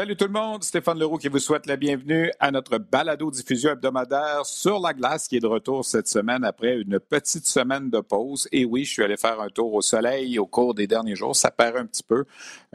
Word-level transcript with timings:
Salut 0.00 0.16
tout 0.16 0.24
le 0.24 0.32
monde, 0.32 0.64
Stéphane 0.64 0.98
Leroux 0.98 1.18
qui 1.18 1.28
vous 1.28 1.38
souhaite 1.38 1.66
la 1.66 1.76
bienvenue 1.76 2.32
à 2.40 2.50
notre 2.50 2.78
balado-diffusion 2.78 3.72
hebdomadaire 3.72 4.46
sur 4.46 4.80
la 4.80 4.94
glace 4.94 5.28
qui 5.28 5.36
est 5.36 5.40
de 5.40 5.46
retour 5.46 5.84
cette 5.84 6.08
semaine 6.08 6.42
après 6.42 6.78
une 6.78 6.98
petite 6.98 7.44
semaine 7.44 7.90
de 7.90 8.00
pause. 8.00 8.48
Et 8.50 8.64
oui, 8.64 8.86
je 8.86 8.92
suis 8.94 9.04
allé 9.04 9.18
faire 9.18 9.42
un 9.42 9.50
tour 9.50 9.74
au 9.74 9.82
soleil 9.82 10.38
au 10.38 10.46
cours 10.46 10.72
des 10.72 10.86
derniers 10.86 11.16
jours. 11.16 11.36
Ça 11.36 11.50
paraît 11.50 11.80
un 11.80 11.84
petit 11.84 12.02
peu. 12.02 12.24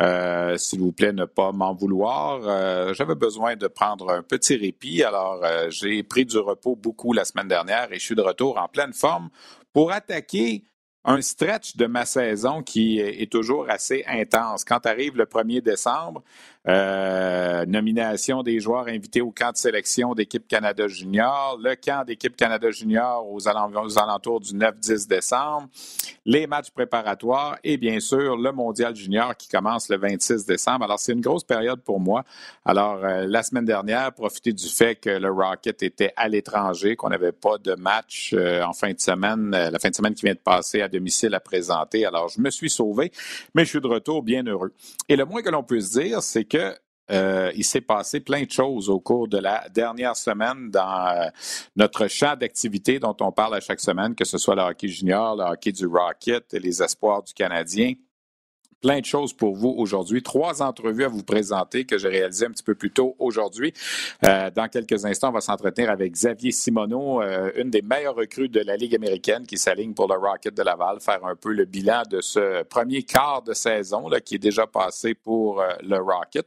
Euh, 0.01 0.55
S'il 0.57 0.81
vous 0.81 0.91
plaît, 0.91 1.13
ne 1.13 1.25
pas 1.25 1.51
m'en 1.51 1.73
vouloir. 1.73 2.41
Euh, 2.43 2.93
J'avais 2.93 3.15
besoin 3.15 3.55
de 3.55 3.65
prendre 3.65 4.11
un 4.11 4.21
petit 4.21 4.55
répit. 4.55 5.01
Alors, 5.01 5.43
euh, 5.43 5.71
j'ai 5.71 6.03
pris 6.03 6.25
du 6.25 6.37
repos 6.37 6.75
beaucoup 6.75 7.11
la 7.11 7.25
semaine 7.25 7.47
dernière 7.47 7.91
et 7.91 7.97
je 7.97 8.05
suis 8.05 8.13
de 8.13 8.21
retour 8.21 8.59
en 8.59 8.67
pleine 8.67 8.93
forme 8.93 9.31
pour 9.73 9.91
attaquer 9.91 10.63
un 11.05 11.21
stretch 11.21 11.75
de 11.75 11.85
ma 11.85 12.05
saison 12.05 12.63
qui 12.63 12.99
est 12.99 13.31
toujours 13.31 13.69
assez 13.69 14.03
intense. 14.07 14.65
Quand 14.65 14.85
arrive 14.87 15.15
le 15.17 15.25
1er 15.25 15.61
décembre, 15.61 16.23
euh, 16.67 17.63
nomination 17.67 18.41
des 18.41 18.59
joueurs 18.59 18.87
invités 18.87 19.21
au 19.21 19.29
camp 19.29 19.51
de 19.51 19.57
sélection 19.57 20.15
d'équipe 20.15 20.47
Canada 20.47 20.87
Junior, 20.87 21.59
le 21.61 21.75
camp 21.75 22.03
d'équipe 22.05 22.35
Canada 22.35 22.71
Junior 22.71 23.23
aux, 23.31 23.47
alentours 23.47 24.39
du 24.39 24.53
9-10 24.53 25.07
décembre, 25.07 25.67
les 26.25 26.47
matchs 26.47 26.71
préparatoires 26.71 27.59
et 27.63 27.77
bien 27.77 27.99
sûr 27.99 28.35
le 28.35 28.51
mondial 28.51 28.95
junior 28.95 29.37
qui 29.37 29.47
commence 29.47 29.89
le 29.89 29.97
26 29.97 30.47
décembre. 30.47 30.85
Alors 30.85 30.99
c'est 30.99 31.13
une 31.13 31.21
grosse 31.21 31.43
période 31.43 31.81
pour 31.81 31.99
moi. 31.99 32.23
Alors 32.65 32.99
euh, 33.03 33.27
la 33.27 33.43
semaine 33.43 33.65
dernière, 33.65 34.11
profiter 34.11 34.51
du 34.51 34.67
fait 34.67 34.95
que 34.95 35.11
le 35.11 35.29
Rocket 35.29 35.83
était 35.83 36.13
à 36.15 36.27
l'étranger, 36.27 36.95
qu'on 36.95 37.09
n'avait 37.09 37.31
pas 37.31 37.59
de 37.59 37.75
match 37.75 38.33
euh, 38.33 38.63
en 38.63 38.73
fin 38.73 38.91
de 38.91 38.99
semaine, 38.99 39.51
la 39.51 39.77
fin 39.77 39.89
de 39.89 39.95
semaine 39.95 40.15
qui 40.15 40.25
vient 40.25 40.33
de 40.33 40.39
passer 40.39 40.81
à 40.81 40.87
domicile 40.87 41.35
à 41.35 41.39
présenter. 41.39 42.07
Alors 42.07 42.29
je 42.29 42.41
me 42.41 42.49
suis 42.49 42.71
sauvé, 42.71 43.11
mais 43.53 43.65
je 43.65 43.69
suis 43.69 43.81
de 43.81 43.87
retour 43.87 44.23
bien 44.23 44.43
heureux. 44.43 44.73
Et 45.09 45.15
le 45.15 45.25
moins 45.25 45.43
que 45.43 45.49
l'on 45.49 45.61
puisse 45.61 45.91
dire, 45.91 46.23
c'est 46.23 46.45
que 46.45 46.54
euh, 47.11 47.51
il 47.55 47.63
s'est 47.63 47.81
passé 47.81 48.19
plein 48.19 48.43
de 48.43 48.49
choses 48.49 48.89
au 48.89 48.99
cours 48.99 49.27
de 49.27 49.37
la 49.37 49.67
dernière 49.69 50.15
semaine 50.15 50.71
dans 50.71 51.07
euh, 51.07 51.27
notre 51.75 52.07
champ 52.07 52.35
d'activité 52.35 52.97
dont 52.97 53.15
on 53.21 53.31
parle 53.31 53.55
à 53.55 53.59
chaque 53.59 53.79
semaine, 53.79 54.15
que 54.15 54.25
ce 54.25 54.37
soit 54.37 54.55
le 54.55 54.63
hockey 54.63 54.87
junior, 54.87 55.35
le 55.35 55.43
hockey 55.43 55.71
du 55.71 55.85
Rocket, 55.85 56.53
les 56.53 56.81
espoirs 56.81 57.21
du 57.21 57.33
Canadien 57.33 57.93
plein 58.81 58.99
de 58.99 59.05
choses 59.05 59.33
pour 59.33 59.55
vous 59.55 59.73
aujourd'hui. 59.77 60.21
Trois 60.21 60.61
entrevues 60.61 61.05
à 61.05 61.07
vous 61.07 61.23
présenter 61.23 61.85
que 61.85 61.97
j'ai 61.97 62.09
réalisées 62.09 62.45
un 62.45 62.51
petit 62.51 62.63
peu 62.63 62.75
plus 62.75 62.91
tôt 62.91 63.15
aujourd'hui. 63.19 63.73
Euh, 64.25 64.49
dans 64.51 64.67
quelques 64.67 65.05
instants, 65.05 65.29
on 65.29 65.33
va 65.33 65.41
s'entretenir 65.41 65.89
avec 65.89 66.11
Xavier 66.13 66.51
Simoneau, 66.51 67.21
euh, 67.21 67.51
une 67.55 67.69
des 67.69 67.81
meilleures 67.81 68.15
recrues 68.15 68.49
de 68.49 68.59
la 68.59 68.75
Ligue 68.75 68.95
américaine 68.95 69.45
qui 69.45 69.57
s'aligne 69.57 69.93
pour 69.93 70.07
le 70.07 70.15
Rocket 70.15 70.53
de 70.53 70.61
Laval, 70.61 70.99
faire 70.99 71.25
un 71.25 71.35
peu 71.35 71.51
le 71.51 71.65
bilan 71.65 72.03
de 72.09 72.21
ce 72.21 72.63
premier 72.63 73.03
quart 73.03 73.41
de 73.41 73.53
saison 73.53 74.09
qui 74.23 74.35
est 74.35 74.39
déjà 74.39 74.67
passé 74.67 75.13
pour 75.13 75.61
euh, 75.61 75.69
le 75.81 75.97
Rocket. 75.97 76.45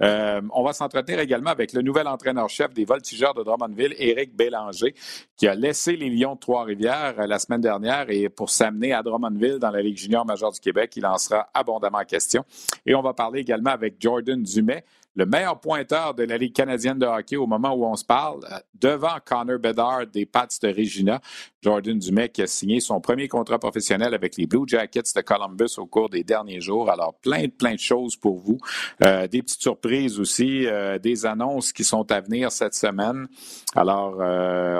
on 0.00 0.62
va 0.62 0.72
s'entretenir 0.72 1.20
également 1.20 1.50
avec 1.50 1.72
le 1.72 1.82
nouvel 1.82 2.06
entraîneur-chef 2.06 2.72
des 2.72 2.84
Voltigeurs 2.84 3.34
de 3.34 3.42
Drummondville, 3.42 3.94
Éric 3.98 4.34
Bélanger, 4.34 4.94
qui 5.36 5.48
a 5.48 5.54
laissé 5.54 5.96
les 5.96 6.10
Lions 6.10 6.34
de 6.34 6.40
Trois-Rivières 6.40 7.26
la 7.26 7.38
semaine 7.38 7.60
dernière 7.60 8.06
et 8.08 8.28
pour 8.28 8.50
s'amener 8.50 8.92
à 8.92 9.02
Drummondville 9.02 9.58
dans 9.58 9.70
la 9.70 9.82
Ligue 9.82 9.96
junior 9.96 10.24
majeure 10.24 10.52
du 10.52 10.60
Québec, 10.60 10.92
il 10.96 11.06
en 11.06 11.18
sera 11.18 11.48
à 11.52 11.63
abondamment 11.64 12.04
question. 12.04 12.44
Et 12.84 12.94
on 12.94 13.02
va 13.02 13.14
parler 13.14 13.40
également 13.40 13.70
avec 13.70 13.96
Jordan 13.98 14.42
Dumais, 14.42 14.84
le 15.16 15.26
meilleur 15.26 15.58
pointeur 15.60 16.14
de 16.14 16.24
la 16.24 16.36
Ligue 16.36 16.54
canadienne 16.54 16.98
de 16.98 17.06
hockey 17.06 17.36
au 17.36 17.46
moment 17.46 17.72
où 17.72 17.84
on 17.84 17.94
se 17.94 18.04
parle, 18.04 18.40
euh, 18.50 18.58
devant 18.74 19.16
Connor 19.24 19.58
Bedard 19.58 20.06
des 20.06 20.26
Pats 20.26 20.48
de 20.62 20.68
Regina. 20.68 21.20
Jordan 21.64 21.98
Dumais 21.98 22.28
qui 22.28 22.42
a 22.42 22.46
signé 22.46 22.78
son 22.80 23.00
premier 23.00 23.26
contrat 23.26 23.58
professionnel 23.58 24.12
avec 24.12 24.36
les 24.36 24.46
Blue 24.46 24.64
Jackets 24.66 25.14
de 25.16 25.22
Columbus 25.22 25.78
au 25.78 25.86
cours 25.86 26.10
des 26.10 26.22
derniers 26.22 26.60
jours. 26.60 26.90
Alors, 26.90 27.14
plein 27.14 27.44
de, 27.44 27.50
plein 27.50 27.72
de 27.72 27.78
choses 27.78 28.16
pour 28.16 28.36
vous. 28.36 28.58
Euh, 29.02 29.26
des 29.26 29.40
petites 29.40 29.62
surprises 29.62 30.20
aussi, 30.20 30.66
euh, 30.66 30.98
des 30.98 31.24
annonces 31.24 31.72
qui 31.72 31.82
sont 31.82 32.12
à 32.12 32.20
venir 32.20 32.52
cette 32.52 32.74
semaine. 32.74 33.28
Alors, 33.74 34.16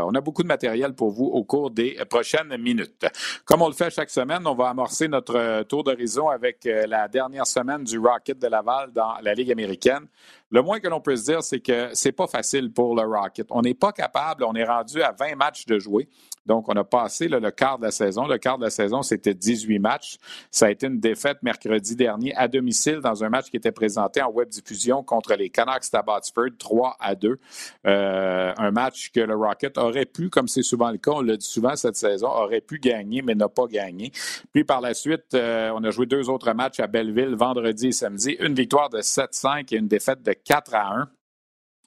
on 0.06 0.15
a 0.15 0.21
beaucoup 0.21 0.43
de 0.43 0.49
matériel 0.49 0.95
pour 0.95 1.11
vous 1.11 1.25
au 1.25 1.43
cours 1.43 1.71
des 1.71 1.97
prochaines 2.09 2.55
minutes. 2.59 3.06
Comme 3.47 3.62
on 3.62 3.69
le 3.69 3.75
fait 3.75 3.91
chaque 3.91 4.11
semaine, 4.11 4.47
on 4.47 4.55
va 4.55 4.69
amorcer 4.69 5.09
notre 5.09 5.62
tour 5.62 5.84
d'horizon 5.84 6.28
avec 6.28 6.65
la 6.65 7.09
dernière 7.09 7.47
semaine 7.47 7.83
du 7.83 7.99
Rocket 7.99 8.39
de 8.39 8.47
Laval 8.47 8.93
dans 8.93 9.15
la 9.22 9.34
Ligue 9.34 9.51
américaine. 9.51 10.06
Le 10.51 10.62
moins 10.62 10.78
que 10.78 10.87
l'on 10.87 11.01
peut 11.01 11.16
se 11.16 11.25
dire, 11.25 11.43
c'est 11.43 11.59
que 11.59 11.89
c'est 11.95 12.12
pas 12.12 12.28
facile 12.28 12.72
pour 12.72 12.95
le 12.95 13.03
Rocket. 13.03 13.47
On 13.51 13.62
n'est 13.62 13.75
pas 13.75 13.91
capable, 13.91 14.45
on 14.45 14.55
est 14.55 14.65
rendu 14.65 15.03
à 15.03 15.11
20 15.11 15.34
matchs 15.34 15.66
de 15.66 15.78
jouer. 15.78 16.09
Donc, 16.47 16.69
on 16.69 16.75
a 16.75 16.84
passé 16.84 17.28
le 17.28 17.50
quart 17.50 17.78
de 17.78 17.84
la 17.84 17.91
saison. 17.91 18.27
Le 18.27 18.38
quart 18.38 18.59
de 18.59 18.65
la 18.65 18.71
saison, 18.71 19.03
c'était 19.03 19.34
18 19.34 19.78
matchs. 19.78 20.16
Ça 20.50 20.66
a 20.66 20.71
été 20.71 20.87
une 20.87 21.00
défaite 21.00 21.38
mercredi 21.43 21.97
dernier 21.97 22.34
à 22.37 22.49
domicile 22.49 23.00
dans 23.00 23.25
un 23.25 23.28
match 23.28 23.50
qui 23.50 23.56
était 23.56 23.72
présenté 23.72 24.21
en 24.21 24.31
web 24.31 24.49
diffusion 24.49 25.03
contre 25.03 25.34
les 25.34 25.50
Canucks 25.50 25.91
d'Abbotsford, 25.93 26.50
3 26.59 26.97
à 27.00 27.15
2. 27.15 27.38
Euh, 27.87 28.53
un 28.56 28.71
match 28.71 29.10
que 29.10 29.21
le 29.21 29.34
Rocket 29.34 29.78
aurait 29.78 30.04
pu, 30.04 30.28
comme 30.28 30.49
c'est 30.49 30.62
souvent 30.62 30.91
le 30.91 30.99
cas, 30.99 31.12
on 31.12 31.22
l'a 31.22 31.37
dit 31.37 31.47
souvent 31.47 31.77
cette 31.77 31.97
saison, 31.97 32.28
aurait 32.28 32.60
pu 32.60 32.78
gagner, 32.78 33.22
mais 33.22 33.34
n'a 33.34 33.49
pas 33.49 33.66
gagné. 33.66 34.12
Puis 34.53 34.65
par 34.65 34.81
la 34.81 34.94
suite, 34.94 35.34
euh, 35.34 35.71
on 35.75 35.83
a 35.84 35.91
joué 35.91 36.06
deux 36.06 36.28
autres 36.28 36.53
matchs 36.53 36.81
à 36.81 36.87
Belleville, 36.87 37.34
vendredi 37.34 37.88
et 37.88 37.93
samedi. 37.93 38.37
Une 38.41 38.54
victoire 38.54 38.91
de 38.91 39.00
7-5 39.00 39.72
et 39.72 39.78
une 39.78 39.88
défaite 39.88 40.22
de 40.22 40.33
4 40.33 40.75
à 40.75 40.94
1. 40.94 41.09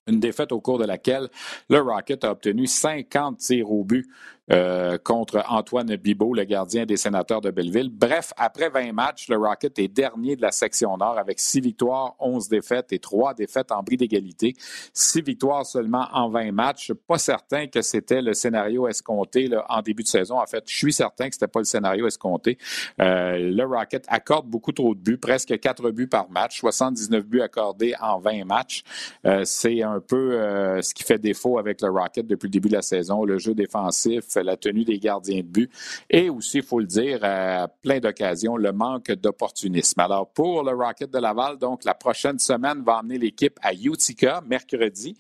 Une 0.08 0.20
défaite 0.22 0.54
au 0.54 0.62
cours 0.62 0.78
de 0.78 0.86
laquelle 0.86 1.28
le 1.70 1.82
Rocket 1.82 2.24
a 2.24 2.32
obtenu 2.32 2.66
50 2.66 3.40
tirs 3.40 3.70
au 3.70 3.84
but 3.84 4.08
euh, 4.50 4.98
contre 4.98 5.44
Antoine 5.50 5.96
Bibot, 5.98 6.34
le 6.34 6.46
gardien 6.46 6.86
des 6.86 6.96
sénateurs 6.96 7.42
de 7.42 7.52
Belleville. 7.52 7.90
Bref, 7.92 8.32
après 8.38 8.70
20 8.70 8.94
matchs, 8.94 9.28
le 9.28 9.36
Rocket 9.36 9.78
est 9.78 9.90
dernier 9.90 10.38
de 10.38 10.42
la 10.42 10.52
section 10.52 10.96
nord 10.96 11.18
avec 11.18 11.40
6 11.40 11.60
victoires, 11.60 12.16
11 12.20 12.48
défaites 12.48 12.94
et 12.94 13.00
3 13.00 13.34
défaites 13.34 13.74
en 13.74 13.84
bris 13.84 13.98
d'égalité. 13.98 14.54
6 14.94 15.22
victoires 15.22 15.66
seulement 15.66 16.08
en 16.14 16.30
20 16.30 16.54
matchs. 16.54 16.94
Pas 17.08 17.18
certain 17.18 17.68
que 17.68 17.82
c'était 17.82 18.22
le 18.22 18.34
scénario 18.34 18.88
escompté 18.88 19.50
en 19.68 19.82
début 19.82 20.04
de 20.04 20.08
saison. 20.08 20.40
En 20.40 20.46
fait, 20.46 20.64
je 20.66 20.78
suis 20.78 20.94
certain 20.94 21.28
que 21.28 21.36
ce 21.36 21.40
n'était 21.40 21.52
pas 21.52 21.60
le 21.60 21.66
scénario 21.66 22.08
escompté. 22.08 22.58
Euh, 23.02 23.38
le 23.38 23.66
Rocket 23.66 24.06
accorde 24.08 24.48
beaucoup 24.48 24.72
trop 24.72 24.96
de 24.96 25.00
buts, 25.00 25.18
presque 25.18 25.60
4 25.60 25.92
buts 25.92 26.08
par 26.08 26.30
match, 26.30 26.60
79 26.60 27.26
buts 27.26 27.42
accordés 27.42 27.96
en 28.00 28.20
20 28.20 28.46
matchs. 28.46 28.84
Euh, 29.26 29.42
c'est 29.44 29.82
un 29.84 30.00
peu 30.00 30.38
ce 30.82 30.94
qui 30.94 31.04
fait 31.04 31.20
défaut 31.20 31.58
avec 31.58 31.82
le 31.82 31.90
Rocket 31.90 32.26
depuis 32.26 32.48
le 32.48 32.52
début 32.52 32.70
de 32.70 32.76
la 32.76 32.82
saison, 32.82 33.26
le 33.26 33.38
jeu 33.38 33.54
défensif, 33.54 34.37
la 34.44 34.58
tenue 34.58 34.84
des 34.84 35.00
gardiens 35.00 35.38
de 35.38 35.48
but 35.48 35.72
et 36.10 36.30
aussi, 36.30 36.58
il 36.58 36.64
faut 36.64 36.80
le 36.80 36.86
dire, 36.86 37.20
à 37.24 37.68
plein 37.68 38.00
d'occasions, 38.00 38.58
le 38.58 38.72
manque 38.72 39.12
d'opportunisme. 39.12 40.00
Alors, 40.00 40.32
pour 40.32 40.64
le 40.64 40.72
Rocket 40.72 41.12
de 41.12 41.20
Laval, 41.20 41.58
donc, 41.58 41.84
la 41.84 41.94
prochaine 41.94 42.40
semaine 42.40 42.84
va 42.84 43.00
emmener 43.00 43.18
l'équipe 43.18 43.58
à 43.62 43.74
Utica 43.74 44.42
mercredi. 44.46 45.18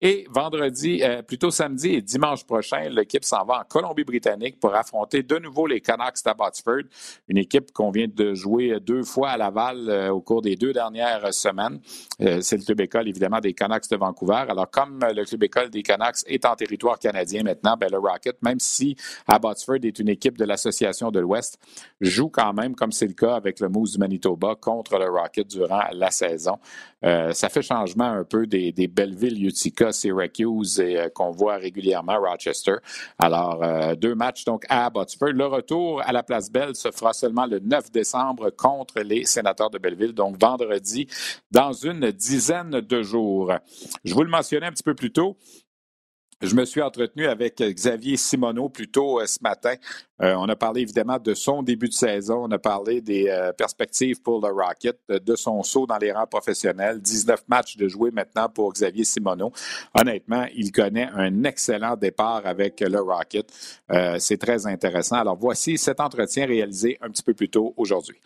Et 0.00 0.26
vendredi, 0.30 1.00
euh, 1.02 1.22
plutôt 1.22 1.50
samedi 1.50 1.94
et 1.94 2.02
dimanche 2.02 2.44
prochain, 2.44 2.88
l'équipe 2.88 3.24
s'en 3.24 3.44
va 3.44 3.60
en 3.60 3.64
Colombie-Britannique 3.64 4.60
pour 4.60 4.72
affronter 4.76 5.24
de 5.24 5.38
nouveau 5.38 5.66
les 5.66 5.80
Canucks 5.80 6.22
d'Abbotsford, 6.24 6.84
une 7.26 7.38
équipe 7.38 7.72
qu'on 7.72 7.90
vient 7.90 8.06
de 8.06 8.32
jouer 8.32 8.78
deux 8.80 9.02
fois 9.02 9.30
à 9.30 9.36
Laval 9.36 9.88
euh, 9.88 10.10
au 10.10 10.20
cours 10.20 10.40
des 10.40 10.54
deux 10.54 10.72
dernières 10.72 11.34
semaines. 11.34 11.80
Euh, 12.20 12.38
c'est 12.42 12.56
le 12.58 12.62
club 12.62 12.80
école, 12.82 13.08
évidemment, 13.08 13.40
des 13.40 13.54
Canucks 13.54 13.90
de 13.90 13.96
Vancouver. 13.96 14.44
Alors, 14.48 14.70
comme 14.70 15.00
le 15.00 15.24
club 15.24 15.42
école 15.42 15.70
des 15.70 15.82
Canucks 15.82 16.22
est 16.26 16.44
en 16.44 16.54
territoire 16.54 17.00
canadien 17.00 17.42
maintenant, 17.42 17.76
ben, 17.76 17.90
le 17.90 17.98
Rocket, 17.98 18.40
même 18.42 18.57
si 18.58 18.96
Abbotsford 19.26 19.84
est 19.84 19.98
une 19.98 20.08
équipe 20.08 20.38
de 20.38 20.44
l'Association 20.44 21.10
de 21.10 21.20
l'Ouest, 21.20 21.58
joue 22.00 22.28
quand 22.28 22.52
même, 22.52 22.74
comme 22.74 22.92
c'est 22.92 23.06
le 23.06 23.14
cas 23.14 23.34
avec 23.34 23.60
le 23.60 23.68
Moose 23.68 23.92
du 23.92 23.98
Manitoba, 23.98 24.54
contre 24.54 24.98
le 24.98 25.08
Rocket 25.10 25.48
durant 25.48 25.82
la 25.92 26.10
saison. 26.10 26.58
Euh, 27.04 27.32
ça 27.32 27.48
fait 27.48 27.62
changement 27.62 28.10
un 28.10 28.24
peu 28.24 28.46
des, 28.46 28.72
Belleville, 28.88 29.46
Utica, 29.46 29.92
Syracuse 29.92 30.80
euh, 30.80 31.08
qu'on 31.10 31.30
voit 31.30 31.56
régulièrement 31.56 32.18
Rochester. 32.18 32.76
Alors, 33.18 33.62
euh, 33.62 33.94
deux 33.94 34.14
matchs 34.14 34.44
donc 34.44 34.64
à 34.68 34.86
Abbotsford. 34.86 35.32
Le 35.32 35.46
retour 35.46 36.02
à 36.02 36.12
la 36.12 36.22
place 36.22 36.50
Belle 36.50 36.74
se 36.74 36.90
fera 36.90 37.12
seulement 37.12 37.46
le 37.46 37.60
9 37.60 37.92
décembre 37.92 38.50
contre 38.50 39.00
les 39.00 39.24
sénateurs 39.24 39.70
de 39.70 39.78
Belleville, 39.78 40.12
donc 40.12 40.40
vendredi, 40.40 41.06
dans 41.50 41.72
une 41.72 42.10
dizaine 42.10 42.80
de 42.80 43.02
jours. 43.02 43.52
Je 44.04 44.14
vous 44.14 44.22
le 44.22 44.30
mentionnais 44.30 44.66
un 44.66 44.72
petit 44.72 44.82
peu 44.82 44.94
plus 44.94 45.12
tôt. 45.12 45.36
Je 46.40 46.54
me 46.54 46.64
suis 46.64 46.80
entretenu 46.80 47.26
avec 47.26 47.60
Xavier 47.60 48.16
Simoneau 48.16 48.68
plus 48.68 48.86
tôt 48.86 49.20
euh, 49.20 49.26
ce 49.26 49.38
matin. 49.42 49.74
Euh, 50.22 50.36
on 50.36 50.48
a 50.48 50.54
parlé 50.54 50.82
évidemment 50.82 51.18
de 51.18 51.34
son 51.34 51.64
début 51.64 51.88
de 51.88 51.92
saison. 51.92 52.44
On 52.44 52.50
a 52.52 52.58
parlé 52.58 53.00
des 53.00 53.28
euh, 53.28 53.52
perspectives 53.52 54.22
pour 54.22 54.40
le 54.40 54.52
Rocket, 54.52 55.00
de 55.08 55.34
son 55.34 55.64
saut 55.64 55.84
dans 55.84 55.98
les 55.98 56.12
rangs 56.12 56.28
professionnels. 56.28 57.00
19 57.00 57.42
matchs 57.48 57.76
de 57.76 57.88
jouer 57.88 58.12
maintenant 58.12 58.48
pour 58.48 58.72
Xavier 58.72 59.02
Simoneau. 59.02 59.50
Honnêtement, 59.94 60.46
il 60.54 60.70
connaît 60.70 61.08
un 61.12 61.42
excellent 61.42 61.96
départ 61.96 62.42
avec 62.44 62.80
le 62.82 63.00
Rocket. 63.00 63.52
C'est 64.18 64.38
très 64.38 64.64
intéressant. 64.66 65.16
Alors 65.16 65.36
voici 65.36 65.76
cet 65.76 65.98
entretien 65.98 66.46
réalisé 66.46 66.98
un 67.00 67.10
petit 67.10 67.22
peu 67.24 67.34
plus 67.34 67.48
tôt 67.48 67.74
aujourd'hui. 67.76 68.18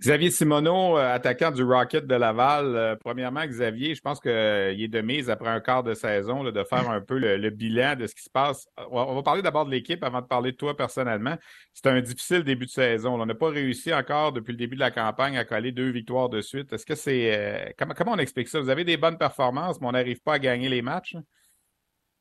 Xavier 0.00 0.30
Simoneau, 0.30 0.96
euh, 0.96 1.14
attaquant 1.14 1.50
du 1.50 1.64
Rocket 1.64 2.06
de 2.06 2.14
Laval. 2.14 2.76
Euh, 2.76 2.94
premièrement, 2.94 3.44
Xavier, 3.44 3.96
je 3.96 4.00
pense 4.00 4.20
qu'il 4.20 4.30
euh, 4.30 4.72
est 4.72 4.86
de 4.86 5.00
mise 5.00 5.28
après 5.28 5.48
un 5.48 5.58
quart 5.58 5.82
de 5.82 5.92
saison 5.92 6.44
de 6.44 6.64
faire 6.64 6.88
un 6.88 7.00
peu 7.00 7.18
le, 7.18 7.50
bilan 7.50 7.96
de 7.96 8.06
ce 8.06 8.14
qui 8.14 8.22
se 8.22 8.30
passe. 8.30 8.68
On 8.92 9.16
va 9.16 9.22
parler 9.24 9.42
d'abord 9.42 9.66
de 9.66 9.72
l'équipe 9.72 10.04
avant 10.04 10.20
de 10.20 10.26
parler 10.26 10.52
de 10.52 10.56
toi 10.56 10.76
personnellement. 10.76 11.36
C'est 11.74 11.88
un 11.88 12.00
difficile 12.00 12.44
début 12.44 12.66
de 12.66 12.70
saison. 12.70 13.20
On 13.20 13.26
n'a 13.26 13.34
pas 13.34 13.48
réussi 13.48 13.92
encore 13.92 14.32
depuis 14.32 14.52
le 14.52 14.58
début 14.58 14.76
de 14.76 14.80
la 14.80 14.92
campagne 14.92 15.36
à 15.36 15.44
coller 15.44 15.72
deux 15.72 15.90
victoires 15.90 16.28
de 16.28 16.42
suite. 16.42 16.72
Est-ce 16.72 16.86
que 16.86 16.94
c'est 16.94 17.74
comment, 17.76 17.94
comment 17.94 18.12
on 18.12 18.18
explique 18.18 18.46
ça? 18.46 18.60
Vous 18.60 18.70
avez 18.70 18.84
des 18.84 18.96
bonnes 18.96 19.18
performances, 19.18 19.80
mais 19.80 19.88
on 19.88 19.92
n'arrive 19.92 20.20
pas 20.20 20.34
à 20.34 20.38
gagner 20.38 20.68
les 20.68 20.80
matchs? 20.80 21.16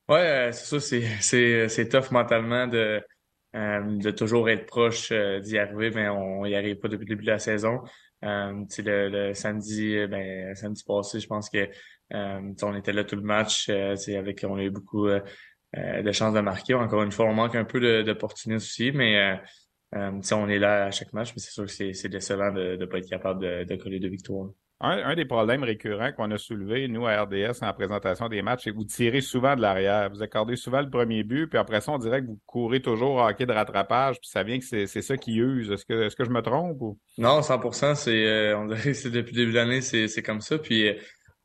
Oui, 0.10 0.18
c'est 0.52 0.80
ça, 0.80 1.68
c'est 1.70 1.90
tough 1.90 2.10
mentalement 2.10 2.66
de 2.66 3.04
de 3.58 4.12
toujours 4.12 4.50
être 4.50 4.66
proche 4.66 5.12
euh, 5.12 5.40
d'y 5.40 5.58
arriver, 5.58 5.92
mais 5.92 6.10
on 6.10 6.46
n'y 6.46 6.56
arrive 6.56 6.78
pas 6.78 6.88
depuis 6.88 7.06
le 7.06 7.10
début 7.10 7.26
de 7.26 7.32
la 7.32 7.40
saison. 7.40 7.82
Euh, 8.24 8.64
le, 8.78 9.34
samedi, 9.34 10.06
ben, 10.08 10.56
samedi 10.56 10.84
passé, 10.86 11.20
je 11.20 11.28
pense 11.28 11.50
que 11.50 11.68
on 12.12 12.76
était 12.76 12.94
là 12.94 13.04
tout 13.04 13.16
le 13.16 13.22
match. 13.22 13.70
avec, 13.70 14.46
on 14.48 14.58
a 14.58 14.64
eu 14.64 14.70
beaucoup 14.70 15.08
de 15.08 16.12
chances 16.12 16.34
de 16.34 16.40
marquer. 16.40 16.74
Encore 16.74 17.04
une 17.04 17.12
fois, 17.12 17.26
on 17.26 17.34
manque 17.34 17.56
un 17.56 17.66
peu 17.66 18.04
d'opportunisme 18.04 18.58
aussi, 18.58 18.92
mais 18.92 19.40
on 19.94 20.50
est 20.50 20.60
là 20.60 20.86
à 20.86 20.92
chaque 20.92 21.14
match, 21.14 21.34
mais 21.36 21.42
c'est 21.42 21.52
sûr 21.52 21.66
que 21.66 21.94
c'est 21.94 22.10
décevant 22.10 22.52
de 22.52 22.78
ne 22.78 22.86
pas 22.86 23.00
être 23.00 23.10
capable 23.10 23.42
de, 23.42 23.64
de 23.66 23.76
coller 23.76 24.00
deux 24.00 24.10
victoires. 24.10 24.50
Un, 24.80 25.16
des 25.16 25.26
problèmes 25.26 25.64
récurrents 25.64 26.12
qu'on 26.12 26.30
a 26.30 26.38
soulevé, 26.38 26.88
nous, 26.88 27.08
à 27.08 27.24
RDS, 27.24 27.64
en 27.64 27.74
présentation 27.74 28.30
des 28.30 28.44
matchs, 28.44 28.66
c'est 28.66 28.72
que 28.72 28.76
vous 28.76 28.84
tirez 28.84 29.22
souvent 29.22 29.56
de 29.56 29.62
l'arrière. 29.62 30.12
Vous 30.12 30.22
accordez 30.22 30.56
souvent 30.56 30.82
le 30.82 30.90
premier 30.90 31.24
but, 31.24 31.48
puis 31.48 31.58
après 31.58 31.82
ça, 31.82 31.94
on 31.94 31.98
dirait 31.98 32.22
que 32.22 32.28
vous 32.28 32.40
courez 32.46 32.80
toujours 32.80 33.16
au 33.16 33.22
hockey 33.22 33.48
de 33.48 33.54
rattrapage, 33.54 34.20
puis 34.20 34.30
ça 34.30 34.44
vient 34.44 34.60
que 34.60 34.66
c'est 34.66 35.02
ça 35.02 35.18
qui 35.18 35.38
use. 35.38 35.72
Est-ce 35.72 35.84
que, 35.84 36.04
est 36.04 36.16
que 36.16 36.24
je 36.24 36.30
me 36.30 36.44
trompe? 36.44 36.80
Ou? 36.80 37.00
Non, 37.18 37.42
100 37.42 37.96
c'est, 37.96 38.28
euh, 38.28 38.76
c'est 38.94 39.10
depuis 39.10 39.34
le 39.34 39.42
début 39.42 39.52
de 39.54 39.58
l'année, 39.58 39.82
c'est 39.82 40.22
comme 40.22 40.42
ça. 40.42 40.60
Puis, 40.60 40.96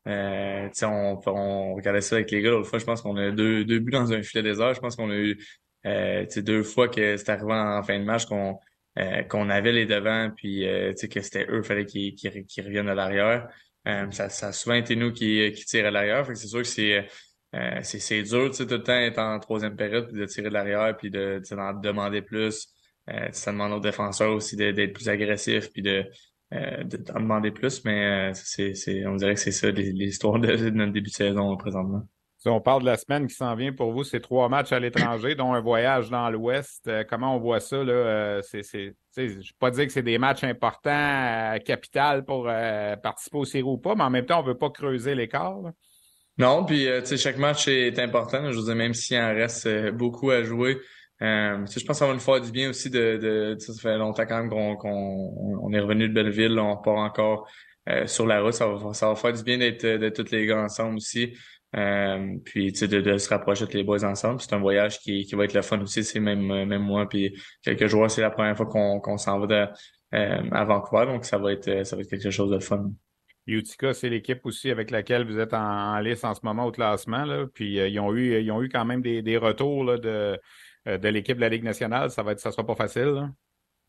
euh, 0.07 0.69
on, 0.83 1.19
on 1.25 1.73
regardait 1.73 2.01
ça 2.01 2.17
avec 2.17 2.29
les 2.29 2.41
gars 2.43 2.51
l'autre 2.51 2.69
fois, 2.69 2.77
je 2.77 2.85
pense 2.85 3.01
qu'on 3.01 3.17
a 3.17 3.31
deux, 3.31 3.65
deux 3.65 3.79
buts 3.79 3.91
dans 3.91 4.13
un 4.13 4.21
filet 4.21 4.43
désert. 4.43 4.75
Je 4.75 4.79
pense 4.79 4.95
qu'on 4.95 5.09
a 5.09 5.15
eu 5.15 5.43
euh, 5.85 6.25
deux 6.37 6.61
fois 6.61 6.87
que 6.87 7.17
c'est 7.17 7.29
arrivé 7.29 7.51
en 7.51 7.81
fin 7.81 7.97
de 7.97 8.03
match 8.03 8.25
qu'on 8.25 8.59
euh, 8.99 9.23
qu'on 9.23 9.49
avait 9.49 9.71
les 9.71 9.85
devants, 9.85 10.31
puis 10.35 10.67
euh, 10.67 10.93
que 10.93 11.21
c'était 11.21 11.47
eux, 11.49 11.63
fallait 11.63 11.85
qu'ils 11.85 12.15
qu'ils 12.15 12.65
reviennent 12.65 12.89
à 12.89 12.95
l'arrière. 12.95 13.47
Euh, 13.87 14.09
ça, 14.11 14.29
ça 14.29 14.47
a 14.47 14.51
souvent 14.51 14.75
été 14.75 14.95
nous 14.95 15.11
qui, 15.11 15.51
qui 15.53 15.65
tirent 15.65 15.87
à 15.87 15.91
l'arrière. 15.91 16.25
C'est 16.25 16.47
sûr 16.47 16.59
que 16.59 16.67
c'est 16.67 17.07
euh, 17.55 17.79
c'est 17.83 18.23
dur, 18.23 18.49
tu 18.49 18.57
sais, 18.57 18.65
tout 18.65 18.73
le 18.73 18.83
temps 18.83 18.93
être 18.93 19.19
en 19.19 19.39
troisième 19.39 19.75
période, 19.75 20.07
puis 20.07 20.19
de 20.19 20.25
tirer 20.25 20.49
de 20.49 20.53
l'arrière, 20.53 20.95
puis 20.97 21.09
de 21.11 21.41
d'en 21.51 21.73
demander 21.73 22.21
plus. 22.21 22.67
Euh, 23.09 23.29
ça 23.31 23.51
demande 23.51 23.73
aux 23.73 23.79
défenseurs 23.79 24.31
aussi 24.33 24.55
d'être 24.55 24.93
plus 24.93 25.09
agressifs, 25.09 25.71
puis 25.71 25.81
de 25.81 26.05
d'en 26.51 27.19
demander 27.19 27.49
plus, 27.49 27.83
mais 27.83 28.31
c'est, 28.35 28.75
c'est, 28.75 29.07
on 29.07 29.15
dirait 29.15 29.33
que 29.33 29.39
c'est 29.39 29.51
ça 29.51 29.71
l'histoire 29.71 30.39
de, 30.39 30.55
de 30.55 30.69
notre 30.69 30.93
début 30.93 31.09
de 31.09 31.15
saison 31.15 31.57
présentement. 31.57 32.07
On 32.45 32.59
parle 32.59 32.81
de 32.81 32.87
la 32.87 32.97
semaine 32.97 33.27
qui 33.27 33.35
s'en 33.35 33.55
vient 33.55 33.71
pour 33.71 33.93
vous, 33.93 34.03
c'est 34.03 34.19
trois 34.19 34.49
matchs 34.49 34.73
à 34.73 34.79
l'étranger, 34.79 35.33
dont 35.35 35.53
un 35.53 35.61
voyage 35.61 36.09
dans 36.09 36.29
l'Ouest. 36.29 36.87
Euh, 36.87 37.03
comment 37.09 37.35
on 37.35 37.39
voit 37.39 37.61
ça? 37.61 37.77
Là? 37.83 37.93
Euh, 37.93 38.41
c'est, 38.41 38.63
je 39.15 39.21
ne 39.21 39.27
vais 39.27 39.41
pas 39.59 39.71
dire 39.71 39.85
que 39.85 39.93
c'est 39.93 40.03
des 40.03 40.17
matchs 40.17 40.43
importants, 40.43 40.91
euh, 40.91 41.57
capital 41.59 42.25
pour 42.25 42.45
participer 43.01 43.37
au 43.37 43.45
séries 43.45 43.63
ou 43.63 43.77
pas, 43.77 43.95
mais 43.95 44.03
en 44.03 44.09
même 44.09 44.25
temps, 44.25 44.39
on 44.39 44.43
ne 44.43 44.47
veut 44.47 44.57
pas 44.57 44.69
creuser 44.69 45.15
l'écart. 45.15 45.57
Non, 46.37 46.65
puis 46.65 46.87
chaque 47.17 47.37
match 47.37 47.67
est 47.67 47.97
important. 47.99 48.51
Je 48.51 48.57
veux 48.57 48.65
dire, 48.65 48.75
même 48.75 48.93
s'il 48.93 49.17
en 49.17 49.33
reste 49.33 49.91
beaucoup 49.91 50.31
à 50.31 50.43
jouer, 50.43 50.79
je 51.21 51.61
pense 51.63 51.85
que 51.85 51.93
ça 51.93 52.07
va 52.07 52.13
nous 52.13 52.19
faire 52.19 52.41
du 52.41 52.51
bien 52.51 52.71
aussi 52.71 52.89
de, 52.89 53.55
ça 53.59 53.73
fait 53.81 53.97
longtemps 53.97 54.25
quand 54.25 54.39
même 54.39 54.49
qu'on, 54.49 54.75
qu'on 54.75 55.59
on 55.61 55.71
est 55.73 55.79
revenu 55.79 56.09
de 56.09 56.13
Belleville, 56.13 56.59
on 56.59 56.75
repart 56.75 56.97
encore 56.97 57.47
sur 58.07 58.25
la 58.25 58.41
route. 58.41 58.53
Ça 58.53 58.67
va, 58.67 58.93
ça 58.93 59.07
va 59.07 59.15
faire 59.15 59.33
du 59.33 59.43
bien 59.43 59.59
d'être, 59.59 59.85
de 59.85 60.09
tous 60.09 60.31
les 60.31 60.45
gars 60.45 60.63
ensemble 60.63 60.97
aussi. 60.97 61.37
Euh, 61.75 62.35
puis 62.45 62.71
de, 62.71 63.01
de 63.01 63.17
se 63.17 63.29
rapprocher 63.29 63.65
de 63.65 63.71
les 63.71 63.83
boys 63.83 64.03
ensemble. 64.03 64.39
C'est 64.39 64.53
un 64.53 64.59
voyage 64.59 64.99
qui, 64.99 65.25
qui 65.25 65.35
va 65.35 65.45
être 65.45 65.53
le 65.53 65.63
fun 65.63 65.79
aussi. 65.81 66.03
C'est 66.03 66.19
même, 66.19 66.45
même 66.45 66.83
moi 66.83 67.09
puis 67.09 67.35
quelques 67.63 67.87
joueurs, 67.87 68.11
c'est 68.11 68.21
la 68.21 68.29
première 68.29 68.55
fois 68.55 68.67
qu'on 68.67 68.99
qu'on 68.99 69.17
s'en 69.17 69.39
va 69.39 69.47
de, 69.47 69.73
euh, 70.13 70.49
à 70.51 70.65
Vancouver, 70.65 71.07
donc 71.07 71.25
ça 71.25 71.39
va 71.39 71.51
être 71.51 71.85
ça 71.85 71.95
va 71.95 72.03
être 72.03 72.09
quelque 72.09 72.29
chose 72.29 72.51
de 72.51 72.59
fun. 72.59 72.91
Utica, 73.47 73.93
c'est 73.93 74.09
l'équipe 74.09 74.45
aussi 74.45 74.69
avec 74.69 74.91
laquelle 74.91 75.25
vous 75.25 75.39
êtes 75.39 75.53
en, 75.53 75.99
liste 75.99 76.23
en 76.23 76.33
ce 76.33 76.41
moment 76.43 76.65
au 76.65 76.71
classement. 76.71 77.25
Là. 77.25 77.45
Puis 77.51 77.79
euh, 77.79 77.87
ils 77.87 77.99
ont 77.99 78.13
eu 78.13 78.39
ils 78.39 78.51
ont 78.51 78.61
eu 78.61 78.69
quand 78.69 78.85
même 78.85 79.01
des, 79.01 79.21
des 79.21 79.37
retours 79.37 79.83
là, 79.83 79.97
de, 79.97 80.39
de 80.85 81.07
l'équipe 81.09 81.35
de 81.37 81.41
la 81.41 81.49
Ligue 81.49 81.63
nationale. 81.63 82.11
Ça 82.11 82.21
va 82.21 82.33
être 82.33 82.39
ça 82.39 82.51
sera 82.51 82.65
pas 82.65 82.75
facile. 82.75 83.05
Là. 83.05 83.29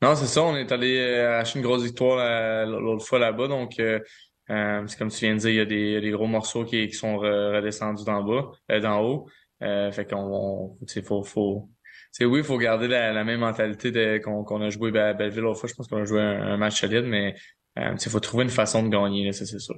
Non, 0.03 0.17
c'est 0.17 0.27
ça. 0.27 0.43
On 0.43 0.57
est 0.57 0.73
allé 0.73 1.01
acheter 1.01 1.59
une 1.59 1.65
grosse 1.65 1.83
victoire 1.83 2.67
l'autre 2.67 3.07
fois 3.07 3.19
là-bas. 3.19 3.47
Donc 3.47 3.79
euh, 3.79 4.01
c'est 4.49 4.99
comme 4.99 5.11
tu 5.11 5.25
viens 5.25 5.35
de 5.35 5.41
dire, 5.41 5.51
il 5.51 5.93
y 5.93 5.97
a 5.97 6.01
des, 6.01 6.11
gros 6.11 6.27
morceaux 6.27 6.65
qui, 6.65 6.91
sont 6.93 7.19
redescendus 7.19 8.05
d'en 8.05 8.23
bas, 8.23 8.51
euh, 8.71 8.81
d'en 8.81 9.03
haut. 9.03 9.29
Euh, 9.63 9.91
fait 9.93 10.05
qu'on, 10.05 10.77
faut, 11.05 11.23
faut, 11.23 11.71
c'est 12.13 12.25
oui, 12.25 12.41
il 12.41 12.45
faut 12.45 12.59
garder 12.59 12.89
la, 12.89 13.25
même 13.25 13.41
mentalité 13.41 14.21
qu'on 14.21 14.61
a 14.61 14.71
joué 14.71 14.99
à 14.99 15.15
Belleville 15.15 15.43
l'autre 15.43 15.61
fois. 15.61 15.69
Je 15.69 15.75
pense 15.75 15.89
qu'on 15.89 16.03
a 16.03 16.05
joué 16.05 16.21
un, 16.21 16.57
match 16.57 16.81
solide, 16.81 17.05
mais 17.05 17.35
il 17.77 18.11
faut 18.11 18.21
trouver 18.21 18.45
une 18.45 18.51
façon 18.51 18.83
de 18.83 18.89
gagner, 18.89 19.33
c'est 19.33 19.47
sûr. 19.47 19.77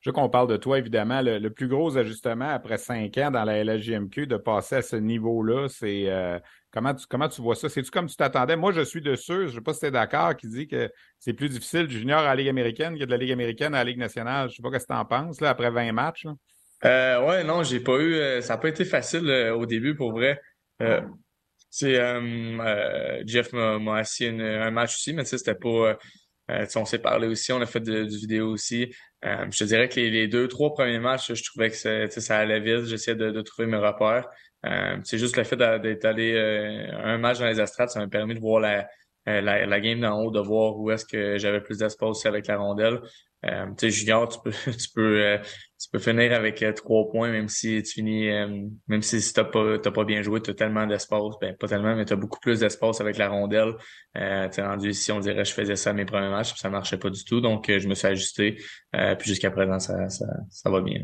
Je 0.00 0.10
veux 0.10 0.14
qu'on 0.14 0.28
parle 0.28 0.48
de 0.48 0.56
toi, 0.56 0.78
évidemment. 0.78 1.22
Le, 1.22 1.48
plus 1.50 1.68
gros 1.68 1.96
ajustement 1.96 2.48
après 2.48 2.76
cinq 2.76 3.16
ans 3.18 3.30
dans 3.30 3.44
la 3.44 3.62
LGMQ, 3.62 4.26
de 4.26 4.36
passer 4.36 4.76
à 4.76 4.82
ce 4.82 4.96
niveau-là, 4.96 5.68
c'est 5.68 6.08
Comment 6.72 6.94
tu, 6.94 7.06
comment 7.06 7.28
tu 7.28 7.42
vois 7.42 7.54
ça? 7.54 7.68
C'est-tu 7.68 7.90
comme 7.90 8.06
tu 8.06 8.16
t'attendais? 8.16 8.56
Moi, 8.56 8.72
je 8.72 8.80
suis 8.80 9.02
de 9.02 9.14
ceux, 9.14 9.46
je 9.46 9.52
ne 9.52 9.58
sais 9.58 9.60
pas 9.60 9.74
si 9.74 9.80
tu 9.80 9.86
es 9.86 9.90
d'accord, 9.90 10.34
qui 10.34 10.48
dit 10.48 10.66
que 10.66 10.90
c'est 11.18 11.34
plus 11.34 11.50
difficile 11.50 11.86
du 11.86 11.98
junior 11.98 12.20
à 12.20 12.24
la 12.24 12.34
Ligue 12.36 12.48
américaine 12.48 12.98
que 12.98 13.04
de 13.04 13.10
la 13.10 13.18
Ligue 13.18 13.32
américaine 13.32 13.74
à 13.74 13.78
la 13.78 13.84
Ligue 13.84 13.98
nationale. 13.98 14.48
Je 14.48 14.54
ne 14.54 14.56
sais 14.56 14.62
pas 14.62 14.78
ce 14.78 14.84
que 14.86 14.92
tu 14.92 14.98
en 14.98 15.04
penses, 15.04 15.40
là, 15.42 15.50
après 15.50 15.70
20 15.70 15.92
matchs. 15.92 16.26
Euh, 16.84 17.24
ouais, 17.26 17.44
non, 17.44 17.62
j'ai 17.62 17.80
pas 17.80 17.98
eu. 17.98 18.14
Euh, 18.14 18.40
ça 18.40 18.54
n'a 18.54 18.58
pas 18.58 18.68
été 18.68 18.84
facile 18.84 19.28
euh, 19.28 19.54
au 19.54 19.66
début, 19.66 19.94
pour 19.94 20.12
vrai. 20.12 20.40
Euh, 20.80 21.02
c'est 21.70 21.94
Jeff 23.26 23.52
m'a 23.52 23.96
assis 23.96 24.26
un 24.26 24.70
match 24.70 24.94
aussi, 24.94 25.12
mais 25.12 25.24
tu 25.24 25.30
sais, 25.30 25.38
c'était 25.38 25.54
pas. 25.54 25.98
on 26.76 26.84
s'est 26.84 26.98
parlé 26.98 27.28
aussi, 27.28 27.52
on 27.52 27.60
a 27.60 27.66
fait 27.66 27.80
du 27.80 28.16
vidéo 28.16 28.50
aussi. 28.50 28.94
je 29.22 29.58
te 29.58 29.64
dirais 29.64 29.88
que 29.88 30.00
les, 30.00 30.28
deux, 30.28 30.48
trois 30.48 30.74
premiers 30.74 30.98
matchs, 30.98 31.32
je 31.32 31.42
trouvais 31.42 31.70
que 31.70 31.76
ça 31.76 32.38
allait 32.38 32.60
vite. 32.60 32.86
J'essayais 32.86 33.16
de, 33.16 33.30
de, 33.30 33.40
trouver 33.42 33.68
mes 33.68 33.78
repères. 33.78 34.28
Euh, 34.66 34.98
c'est 35.04 35.18
juste 35.18 35.36
le 35.36 35.44
fait 35.44 35.56
d'être 35.56 36.04
allé 36.04 36.34
euh, 36.34 36.96
un 37.04 37.18
match 37.18 37.38
dans 37.38 37.46
les 37.46 37.60
astrades, 37.60 37.88
ça 37.88 38.00
m'a 38.00 38.08
permis 38.08 38.34
de 38.34 38.40
voir 38.40 38.60
la, 38.60 38.88
euh, 39.28 39.40
la, 39.40 39.66
la 39.66 39.80
game 39.80 40.00
d'en 40.00 40.20
haut, 40.20 40.30
de 40.30 40.40
voir 40.40 40.76
où 40.78 40.90
est-ce 40.90 41.04
que 41.04 41.38
j'avais 41.38 41.60
plus 41.60 41.78
d'espace 41.78 42.08
aussi 42.08 42.28
avec 42.28 42.46
la 42.46 42.58
rondelle. 42.58 43.00
Euh, 43.44 43.66
tu 43.76 43.86
sais, 43.86 43.90
junior, 43.90 44.28
tu 44.28 44.38
peux, 44.42 44.50
tu 44.72 44.88
peux, 44.94 45.38
tu 45.80 45.90
peux 45.90 45.98
finir 45.98 46.32
avec 46.32 46.64
trois 46.76 47.08
points, 47.10 47.30
même 47.30 47.48
si 47.48 47.82
tu 47.82 47.92
finis, 47.92 48.28
même 48.86 49.02
si, 49.02 49.32
t'as 49.32 49.44
pas, 49.44 49.78
t'as 49.80 49.90
pas 49.90 50.04
bien 50.04 50.22
joué, 50.22 50.40
tu 50.40 50.50
as 50.50 50.54
tellement 50.54 50.86
d'espace, 50.86 51.34
ben 51.40 51.56
pas 51.56 51.66
tellement, 51.66 51.96
mais 51.96 52.04
tu 52.04 52.12
as 52.12 52.16
beaucoup 52.16 52.38
plus 52.40 52.60
d'espace 52.60 53.00
avec 53.00 53.18
la 53.18 53.28
rondelle. 53.28 53.74
Euh, 54.16 54.48
tu 54.48 54.60
rendu 54.60 54.90
ici, 54.90 55.10
on 55.10 55.18
dirait, 55.18 55.44
je 55.44 55.52
faisais 55.52 55.76
ça 55.76 55.92
mes 55.92 56.04
premiers 56.04 56.30
matchs, 56.30 56.54
ça 56.54 56.70
marchait 56.70 56.98
pas 56.98 57.10
du 57.10 57.24
tout, 57.24 57.40
donc 57.40 57.66
je 57.68 57.88
me 57.88 57.94
suis 57.94 58.06
ajusté. 58.06 58.56
puis 58.92 59.28
jusqu'à 59.28 59.50
présent, 59.50 59.80
ça, 59.80 60.08
ça 60.08 60.70
va 60.70 60.80
bien 60.80 61.00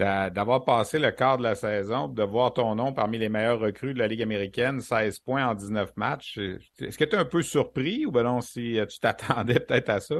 d'avoir 0.00 0.64
passé 0.64 0.98
le 0.98 1.10
quart 1.10 1.36
de 1.36 1.42
la 1.42 1.54
saison, 1.54 2.08
de 2.08 2.22
voir 2.22 2.54
ton 2.54 2.74
nom 2.74 2.92
parmi 2.92 3.18
les 3.18 3.28
meilleurs 3.28 3.60
recrues 3.60 3.92
de 3.92 3.98
la 3.98 4.08
Ligue 4.08 4.22
américaine, 4.22 4.80
16 4.80 5.18
points 5.20 5.46
en 5.46 5.54
19 5.54 5.90
matchs. 5.96 6.38
Est-ce 6.80 6.96
que 6.96 7.04
tu 7.04 7.14
es 7.14 7.18
un 7.18 7.26
peu 7.26 7.42
surpris 7.42 8.06
ou 8.06 8.10
ben 8.10 8.22
non, 8.22 8.40
si 8.40 8.78
euh, 8.78 8.86
tu 8.86 8.98
t'attendais 8.98 9.60
peut-être 9.60 9.90
à 9.90 10.00
ça? 10.00 10.16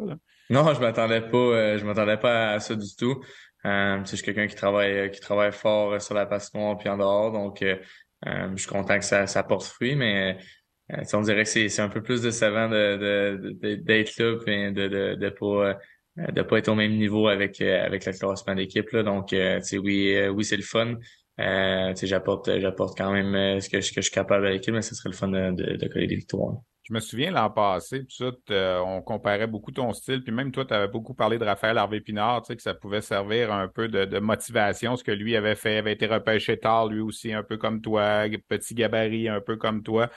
Non, 0.50 0.74
je 0.74 0.80
m'attendais 0.80 1.22
pas, 1.22 1.36
euh, 1.38 1.78
je 1.78 1.84
m'attendais 1.86 2.18
pas 2.18 2.50
à 2.50 2.60
ça 2.60 2.74
du 2.74 2.94
tout. 2.94 3.22
Euh, 3.64 4.00
je 4.04 4.16
suis 4.16 4.24
quelqu'un 4.24 4.46
qui 4.46 4.54
travaille 4.54 5.10
qui 5.10 5.20
travaille 5.20 5.52
fort 5.52 6.00
sur 6.00 6.14
la 6.14 6.28
noire 6.54 6.78
puis 6.78 6.88
en 6.88 6.98
dehors. 6.98 7.32
Donc 7.32 7.62
je 7.62 8.56
suis 8.56 8.68
content 8.68 8.98
que 8.98 9.04
ça, 9.04 9.42
porte 9.42 9.64
fruit, 9.64 9.96
mais 9.96 10.38
on 11.14 11.20
dirait 11.22 11.44
que 11.44 11.48
c'est 11.48 11.80
un 11.80 11.88
peu 11.88 12.02
plus 12.02 12.22
décevant 12.22 12.68
de 12.68 13.54
d'être 13.76 14.18
là 14.18 14.36
et 14.46 14.72
de 14.72 14.88
de, 14.88 15.14
de 15.14 15.28
pas 15.30 15.78
de 16.32 16.42
pas 16.42 16.58
être 16.58 16.68
au 16.68 16.74
même 16.74 16.96
niveau 16.96 17.28
avec 17.28 17.60
avec 17.60 18.06
le 18.06 18.12
classement 18.12 18.54
d'équipe 18.54 18.90
là. 18.90 19.02
Donc 19.02 19.30
oui 19.32 20.28
oui 20.28 20.44
c'est 20.44 20.56
le 20.56 20.62
fun. 20.62 20.96
J'apporte 22.02 22.58
j'apporte 22.60 22.96
quand 22.96 23.12
même 23.12 23.60
ce 23.60 23.68
que, 23.68 23.76
que 23.76 23.82
je 23.82 24.00
suis 24.00 24.10
capable 24.10 24.46
avec 24.46 24.60
l'équipe 24.60 24.74
mais 24.74 24.82
ce 24.82 24.94
serait 24.94 25.10
le 25.10 25.16
fun 25.16 25.28
de, 25.28 25.52
de, 25.52 25.76
de 25.76 25.88
coller 25.88 26.06
des 26.06 26.16
victoires. 26.16 26.56
Je 26.90 26.94
me 26.94 26.98
souviens 26.98 27.30
l'an 27.30 27.50
passé, 27.50 28.02
puis 28.02 28.16
ça, 28.16 28.32
on 28.84 29.00
comparait 29.00 29.46
beaucoup 29.46 29.70
ton 29.70 29.92
style, 29.92 30.24
puis 30.24 30.32
même 30.32 30.50
toi, 30.50 30.64
tu 30.64 30.74
avais 30.74 30.88
beaucoup 30.88 31.14
parlé 31.14 31.38
de 31.38 31.44
Raphaël 31.44 31.78
Harvey-Pinard, 31.78 32.42
tu 32.42 32.48
sais, 32.48 32.56
que 32.56 32.62
ça 32.62 32.74
pouvait 32.74 33.00
servir 33.00 33.52
un 33.52 33.68
peu 33.68 33.86
de, 33.86 34.18
motivation, 34.18 34.96
ce 34.96 35.04
que 35.04 35.12
lui 35.12 35.36
avait 35.36 35.54
fait, 35.54 35.76
avait 35.76 35.92
été 35.92 36.06
repêché 36.06 36.58
tard, 36.58 36.88
lui 36.88 37.00
aussi, 37.00 37.32
un 37.32 37.44
peu 37.44 37.58
comme 37.58 37.80
toi, 37.80 38.24
petit 38.48 38.74
gabarit, 38.74 39.28
un 39.28 39.40
peu 39.40 39.56
comme 39.56 39.84
toi. 39.84 40.10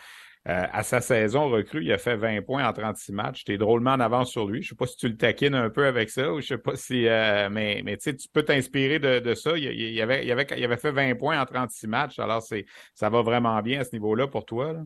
Euh, 0.50 0.66
à 0.74 0.84
sa 0.84 1.00
saison 1.00 1.50
recrue, 1.50 1.86
il 1.86 1.92
a 1.94 1.98
fait 1.98 2.18
20 2.18 2.42
points 2.42 2.68
en 2.68 2.74
36 2.74 3.14
matchs. 3.14 3.46
Tu 3.46 3.54
es 3.54 3.58
drôlement 3.58 3.92
en 3.92 4.00
avance 4.02 4.30
sur 4.30 4.46
lui. 4.46 4.62
Je 4.62 4.70
sais 4.70 4.76
pas 4.76 4.88
si 4.88 4.98
tu 4.98 5.08
le 5.08 5.16
taquines 5.16 5.56
un 5.56 5.70
peu 5.70 5.86
avec 5.86 6.10
ça 6.10 6.34
ou 6.34 6.42
je 6.42 6.48
sais 6.48 6.58
pas 6.58 6.76
si. 6.76 7.08
Euh, 7.08 7.50
mais 7.50 7.82
mais 7.86 7.96
tu 7.96 8.14
peux 8.32 8.44
t'inspirer 8.44 9.00
de, 9.00 9.34
ça. 9.36 9.58
Il, 9.58 10.02
avait, 10.02 10.78
fait 10.78 10.92
20 10.92 11.16
points 11.16 11.42
en 11.42 11.46
36 11.46 11.88
matchs. 11.88 12.20
Alors, 12.20 12.44
ça 12.94 13.10
va 13.10 13.22
vraiment 13.22 13.62
bien 13.62 13.80
à 13.80 13.84
ce 13.86 13.94
niveau-là 13.94 14.28
pour 14.28 14.46
toi. 14.46 14.74
Là? 14.74 14.84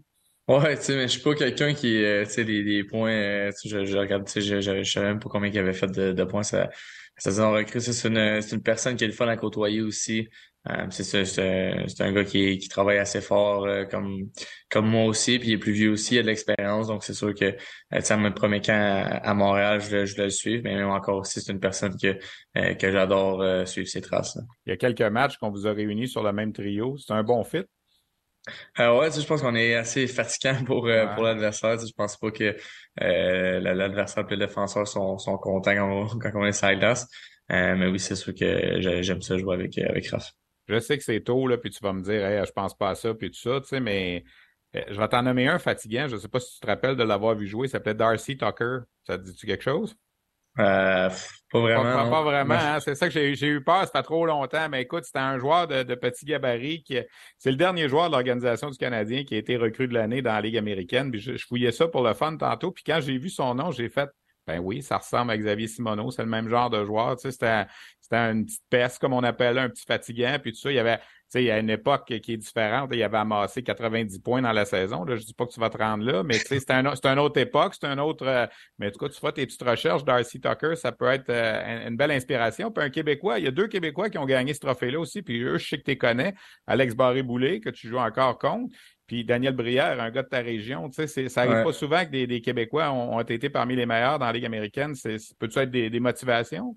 Ouais, 0.48 0.78
tu 0.78 0.84
sais, 0.84 0.96
mais 0.96 1.04
je 1.04 1.14
suis 1.14 1.22
pas 1.22 1.34
quelqu'un 1.34 1.74
qui, 1.74 2.04
euh, 2.06 2.24
tu 2.24 2.32
sais, 2.32 2.44
les, 2.44 2.84
points, 2.84 3.50
je, 3.66 3.98
regarde, 3.98 4.26
tu 4.26 4.32
sais, 4.34 4.42
je, 4.42 4.62
je, 4.62 4.90
savais 4.90 5.08
même 5.08 5.20
pas 5.20 5.28
combien 5.28 5.50
il 5.50 5.60
avait 5.60 5.74
fait 5.74 5.92
de, 5.92 6.24
points 6.24 6.44
ça, 6.44 6.70
ça 7.18 7.32
saison 7.32 7.52
recrue. 7.52 7.82
C'est 7.82 8.08
une, 8.08 8.18
une 8.18 8.62
personne 8.62 8.96
qui 8.96 9.04
est 9.04 9.08
le 9.08 9.14
fun 9.14 9.28
à 9.28 9.36
côtoyer 9.36 9.82
aussi. 9.82 10.30
Euh, 10.70 10.88
c'est, 10.90 11.04
c'est, 11.04 11.26
c'est 11.26 12.02
un 12.02 12.12
gars 12.12 12.24
qui, 12.24 12.58
qui 12.58 12.68
travaille 12.68 12.98
assez 12.98 13.22
fort 13.22 13.66
euh, 13.66 13.86
comme, 13.86 14.30
comme 14.70 14.88
moi 14.88 15.06
aussi, 15.06 15.40
puis 15.40 15.50
il 15.50 15.54
est 15.54 15.58
plus 15.58 15.72
vieux 15.72 15.92
aussi, 15.92 16.16
il 16.16 16.20
a 16.20 16.22
de 16.24 16.28
l'expérience, 16.28 16.88
donc 16.88 17.04
c'est 17.04 17.14
sûr 17.14 17.34
que, 17.34 17.52
tu 17.52 18.02
sais, 18.02 18.18
mon 18.18 18.32
premier 18.32 18.60
camp 18.60 19.20
à, 19.24 19.34
Montréal, 19.34 19.82
je, 19.82 20.06
je 20.06 20.22
le 20.22 20.30
suis, 20.30 20.62
mais 20.62 20.76
même 20.76 20.90
encore 20.90 21.18
aussi, 21.18 21.42
c'est 21.42 21.52
une 21.52 21.60
personne 21.60 21.96
que, 21.98 22.18
que 22.74 22.92
j'adore 22.92 23.68
suivre 23.68 23.88
ses 23.88 24.02
traces. 24.02 24.38
Il 24.66 24.72
y 24.72 24.74
a 24.74 24.78
quelques 24.78 25.02
matchs 25.02 25.38
qu'on 25.38 25.52
vous 25.52 25.68
a 25.68 25.74
réunis 25.74 26.08
sur 26.08 26.24
le 26.24 26.34
même 26.34 26.52
trio. 26.54 26.98
C'est 26.98 27.14
un 27.14 27.24
bon 27.24 27.44
fit? 27.44 27.64
Euh, 28.80 28.98
ouais, 29.00 29.12
je 29.12 29.26
pense 29.26 29.42
qu'on 29.42 29.56
est 29.56 29.76
assez 29.76 30.08
fatigant 30.08 30.64
pour, 30.66 30.88
euh, 30.88 31.08
pour 31.14 31.24
l'adversaire. 31.24 31.78
Je 31.80 31.92
pense 31.94 32.18
pas 32.18 32.32
que 32.32 32.56
euh, 33.02 33.60
l'adversaire 33.60 34.26
et 34.30 34.36
le 34.36 34.48
défenseur 34.48 34.88
sont, 34.88 35.18
sont 35.18 35.38
contents 35.38 35.76
quand 35.76 35.90
on, 35.90 36.08
quand 36.20 36.32
on 36.36 36.46
est 36.46 36.52
side. 36.52 36.84
Euh, 36.84 37.76
mais 37.76 37.88
oui, 37.88 38.00
c'est 38.00 38.16
sûr 38.16 38.34
que 38.34 39.02
j'aime 39.02 39.22
ça 39.22 39.38
jouer 39.38 39.56
avec, 39.56 39.78
avec 39.78 40.08
Raph. 40.10 40.32
Je 40.68 40.80
sais 40.80 40.98
que 40.98 41.04
c'est 41.04 41.22
tôt, 41.22 41.48
là, 41.48 41.58
puis 41.58 41.70
tu 41.70 41.80
vas 41.82 41.94
me 41.94 42.02
dire, 42.02 42.26
hey, 42.26 42.46
je 42.46 42.52
pense 42.52 42.76
pas 42.78 42.90
à 42.90 42.96
ça, 42.96 43.14
puis 43.14 43.32
tout 43.32 43.40
ça, 43.40 43.62
tu 43.62 43.68
sais, 43.68 43.80
mais 43.80 44.24
je 44.74 45.00
vais 45.00 45.08
t'en 45.08 45.24
nommer 45.24 45.48
un 45.48 45.60
fatigant. 45.60 46.08
Je 46.08 46.18
sais 46.18 46.28
pas 46.28 46.40
si 46.40 46.56
tu 46.56 46.60
te 46.60 46.68
rappelles 46.68 46.96
de 46.96 47.04
l'avoir 47.04 47.36
vu 47.36 47.48
jouer. 47.48 47.68
Il 47.68 47.70
s'appelait 47.70 47.94
Darcy 47.94 48.38
Tucker. 48.38 48.80
Ça 49.06 49.18
te 49.18 49.24
dit-tu 49.24 49.48
quelque 49.48 49.64
chose? 49.64 49.96
Euh, 50.60 51.10
pas 51.52 51.60
vraiment. 51.60 52.10
Pas, 52.10 52.24
vraiment, 52.24 52.56
hein. 52.56 52.80
c'est 52.80 52.96
ça 52.96 53.08
que 53.08 53.14
j'ai 53.14 53.48
eu 53.48 53.64
peur, 53.64 53.82
ça 53.86 53.92
fait 53.92 54.04
trop 54.04 54.26
longtemps. 54.26 54.68
Mais 54.70 54.82
écoute, 54.82 55.04
c'était 55.06 55.20
un 55.20 55.38
joueur 55.38 55.68
de, 55.68 55.84
petit 55.96 56.26
gabarit 56.26 56.82
qui 56.82 56.98
c'est 57.38 57.52
le 57.52 57.58
dernier 57.58 57.88
joueur 57.88 58.08
de 58.08 58.14
l'Organisation 58.14 58.72
du 58.72 58.78
Canadien 58.78 59.24
qui 59.24 59.36
a 59.36 59.38
été 59.38 59.56
recru 59.56 59.88
de 59.88 59.94
l'année 59.94 60.24
dans 60.24 60.34
la 60.34 60.42
Ligue 60.42 60.58
américaine. 60.58 61.12
Puis 61.12 61.20
je, 61.20 61.36
je, 61.38 61.46
fouillais 61.46 61.72
ça 61.72 61.88
pour 61.88 62.02
le 62.02 62.14
fun 62.16 62.36
tantôt. 62.38 62.72
Puis 62.72 62.84
quand 62.84 63.00
j'ai 63.02 63.18
vu 63.20 63.30
son 63.30 63.54
nom, 63.54 63.72
j'ai 63.72 63.88
fait 63.88 64.10
ben 64.48 64.60
oui, 64.60 64.82
ça 64.82 64.98
ressemble 64.98 65.32
à 65.32 65.38
Xavier 65.38 65.68
Simoneau, 65.68 66.10
c'est 66.10 66.24
le 66.24 66.30
même 66.30 66.48
genre 66.48 66.70
de 66.70 66.84
joueur. 66.86 67.18
Tu 67.18 67.30
sais, 67.30 67.32
c'était, 67.32 67.68
une 68.32 68.46
petite 68.46 68.64
peste, 68.70 69.00
comme 69.00 69.14
on 69.14 69.24
appelle, 69.24 69.58
un 69.58 69.70
petit 69.70 69.84
fatigant. 69.86 70.38
Puis 70.42 70.54
tout 70.54 70.60
ça, 70.60 70.72
il 70.72 70.76
y 70.76 70.80
avait 70.80 71.00
sais, 71.30 71.44
il 71.44 71.48
y 71.48 71.52
a 71.52 71.60
une 71.60 71.70
époque 71.70 72.06
qui 72.06 72.34
est 72.34 72.38
différente. 72.38 72.90
Il 72.94 73.04
avait 73.04 73.18
amassé 73.18 73.64
90 73.64 74.20
points 74.20 74.42
dans 74.42 74.52
la 74.52 74.66
saison. 74.66 75.04
Là, 75.04 75.16
je 75.16 75.26
dis 75.26 75.34
pas 75.34 75.46
que 75.46 75.52
tu 75.52 75.60
vas 75.60 75.70
te 75.70 75.78
rendre 75.78 76.04
là, 76.04 76.24
mais 76.24 76.36
c'est 76.36 76.72
un, 76.72 76.86
une 76.86 77.20
autre 77.20 77.40
époque, 77.40 77.76
c'est 77.80 77.88
un 77.88 77.98
autre. 77.98 78.26
Euh, 78.26 78.48
mais 78.78 78.88
en 78.88 78.92
tout 78.92 79.00
cas, 79.00 79.10
tu 79.10 79.20
feras 79.20 79.32
tes 79.32 79.46
petites 79.46 79.64
recherches. 79.64 80.04
Darcy 80.04 80.40
Tucker, 80.40 80.76
ça 80.76 80.92
peut 80.92 81.08
être 81.08 81.30
euh, 81.30 81.88
une 81.88 81.98
belle 81.98 82.12
inspiration. 82.12 82.72
Puis 82.72 82.84
un 82.84 82.90
Québécois, 82.90 83.40
il 83.40 83.46
y 83.46 83.48
a 83.48 83.52
deux 83.52 83.68
Québécois 83.68 84.10
qui 84.10 84.18
ont 84.18 84.26
gagné 84.26 84.54
ce 84.54 84.60
trophée-là 84.60 85.00
aussi. 85.00 85.22
Puis 85.22 85.42
eux, 85.42 85.58
je 85.58 85.68
sais 85.68 85.78
que 85.78 85.84
tu 85.84 85.92
les 85.92 85.98
connais. 85.98 86.34
Alex 86.66 86.96
Barré-Boulet, 86.96 87.60
que 87.60 87.70
tu 87.70 87.88
joues 87.88 87.98
encore 87.98 88.38
contre. 88.38 88.76
Puis 89.08 89.24
Daniel 89.24 89.56
Brière, 89.56 90.00
un 90.02 90.12
gars 90.12 90.24
de 90.24 90.28
ta 90.28 90.40
région, 90.40 90.90
tu 90.90 91.08
sais, 91.08 91.30
ça 91.30 91.42
arrive 91.42 91.64
pas 91.64 91.74
souvent 91.74 92.06
que 92.06 92.26
des, 92.26 92.42
Québécois 92.42 92.92
ont, 92.92 93.22
été 93.22 93.50
parmi 93.50 93.76
les 93.76 93.86
meilleurs 93.86 94.20
dans 94.20 94.26
la 94.26 94.34
Ligue 94.34 94.46
américaine. 94.46 94.94
Peut-tu 95.40 95.60
être 95.60 95.72
des, 95.72 95.90
des 95.90 96.00
motivations? 96.00 96.76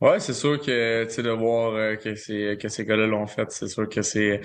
Ouais, 0.00 0.18
c'est 0.20 0.34
sûr 0.34 0.60
que 0.60 1.04
tu 1.04 1.10
sais 1.10 1.22
de 1.22 1.30
voir 1.30 1.72
euh, 1.74 1.96
que 1.96 2.14
c'est 2.16 2.58
que 2.60 2.68
ces 2.68 2.84
gars-là 2.84 3.06
l'ont 3.06 3.26
fait, 3.26 3.50
c'est 3.50 3.68
sûr 3.68 3.88
que 3.88 4.02
c'est 4.02 4.40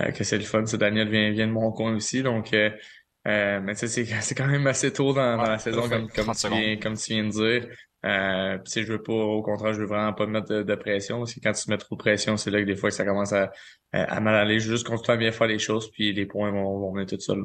euh, 0.00 0.10
que 0.12 0.22
c'est 0.22 0.38
le 0.38 0.44
fun. 0.44 0.62
Daniel 0.62 1.08
vient 1.08 1.30
vient 1.32 1.48
de 1.48 1.52
mon 1.52 1.72
coin 1.72 1.94
aussi, 1.96 2.22
donc 2.22 2.54
euh, 2.54 2.70
mais 3.24 3.74
tu 3.74 3.88
sais 3.88 4.04
c'est 4.20 4.34
quand 4.34 4.46
même 4.46 4.66
assez 4.66 4.92
tôt 4.92 5.12
dans, 5.12 5.36
dans 5.36 5.42
la 5.42 5.58
saison 5.58 5.88
comme 5.88 6.08
comme 6.08 6.34
tu 6.34 6.48
viens 6.48 6.76
comme 6.76 6.96
tu 6.96 7.12
viens 7.12 7.24
de 7.24 7.30
dire. 7.30 7.68
Euh, 8.04 8.58
je 8.66 8.92
veux 8.92 9.02
pas, 9.02 9.12
au 9.12 9.42
contraire, 9.42 9.72
je 9.74 9.80
veux 9.80 9.86
vraiment 9.86 10.12
pas 10.12 10.26
mettre 10.26 10.62
de, 10.62 10.74
pression, 10.74 11.18
parce 11.18 11.34
que 11.34 11.40
quand 11.40 11.52
tu 11.52 11.64
te 11.64 11.70
mets 11.70 11.78
trop 11.78 11.94
de 11.94 12.00
pression, 12.00 12.36
c'est 12.36 12.50
là 12.50 12.60
que 12.60 12.66
des 12.66 12.76
fois 12.76 12.90
ça 12.90 13.04
commence 13.04 13.32
à, 13.32 13.52
à 13.92 14.20
mal 14.20 14.34
aller. 14.34 14.58
Juste 14.58 14.86
continuer 14.86 15.14
à 15.14 15.16
bien 15.18 15.32
faire 15.32 15.46
les 15.46 15.58
choses, 15.58 15.90
puis 15.90 16.12
les 16.12 16.26
points 16.26 16.50
vont, 16.50 16.78
vont 16.80 16.92
venir 16.92 17.06
tout 17.06 17.20
seuls. 17.20 17.44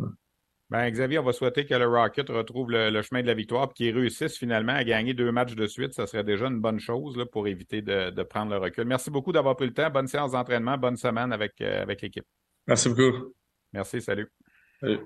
Ben, 0.69 0.89
Xavier, 0.89 1.19
on 1.19 1.23
va 1.23 1.31
souhaiter 1.31 1.65
que 1.65 1.73
le 1.73 1.87
Rocket 1.87 2.27
retrouve 2.27 2.71
le, 2.71 3.01
chemin 3.01 3.21
de 3.21 3.27
la 3.27 3.33
victoire 3.33 3.69
et 3.69 3.73
qu'il 3.73 3.97
réussisse 3.97 4.37
finalement 4.37 4.73
à 4.73 4.83
gagner 4.83 5.13
deux 5.13 5.31
matchs 5.31 5.55
de 5.55 5.65
suite. 5.65 5.93
Ça 5.93 6.05
serait 6.07 6.25
déjà 6.25 6.47
une 6.47 6.59
bonne 6.59 6.79
chose 6.79 7.15
là, 7.15 7.25
pour 7.25 7.47
éviter 7.47 7.81
de, 7.81 8.23
prendre 8.23 8.51
le 8.51 8.57
recul. 8.57 8.83
Merci 8.83 9.09
beaucoup 9.09 9.31
d'avoir 9.31 9.55
pris 9.55 9.67
le 9.67 9.73
temps. 9.73 9.89
Bonne 9.89 10.07
séance 10.07 10.31
d'entraînement. 10.31 10.77
Bonne 10.77 10.97
semaine 10.97 11.31
avec, 11.31 11.53
euh, 11.61 11.83
avec 11.83 12.01
l'équipe. 12.01 12.25
Merci 12.67 12.89
beaucoup. 12.89 13.33
Merci. 13.71 14.01
Salut. 14.01 14.29
salut. 14.81 14.99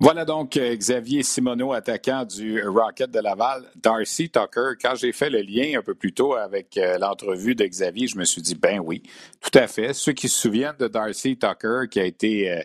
Voilà 0.00 0.24
donc 0.24 0.56
euh, 0.56 0.74
Xavier 0.74 1.22
Simoneau, 1.22 1.72
attaquant 1.72 2.24
du 2.24 2.60
Rocket 2.66 3.12
de 3.12 3.20
Laval. 3.20 3.62
Darcy 3.76 4.28
Tucker, 4.28 4.72
quand 4.82 4.96
j'ai 4.96 5.12
fait 5.12 5.30
le 5.30 5.40
lien 5.40 5.78
un 5.78 5.82
peu 5.82 5.94
plus 5.94 6.12
tôt 6.12 6.34
avec 6.34 6.76
euh, 6.76 6.98
l'entrevue 6.98 7.54
de 7.54 7.64
Xavier, 7.64 8.08
je 8.08 8.18
me 8.18 8.24
suis 8.24 8.42
dit, 8.42 8.56
ben 8.56 8.80
oui, 8.80 9.04
tout 9.40 9.56
à 9.56 9.68
fait. 9.68 9.94
Ceux 9.94 10.10
qui 10.10 10.28
se 10.28 10.36
souviennent 10.36 10.74
de 10.80 10.88
Darcy 10.88 11.38
Tucker, 11.38 11.82
qui 11.88 12.00
a 12.00 12.04
été 12.06 12.64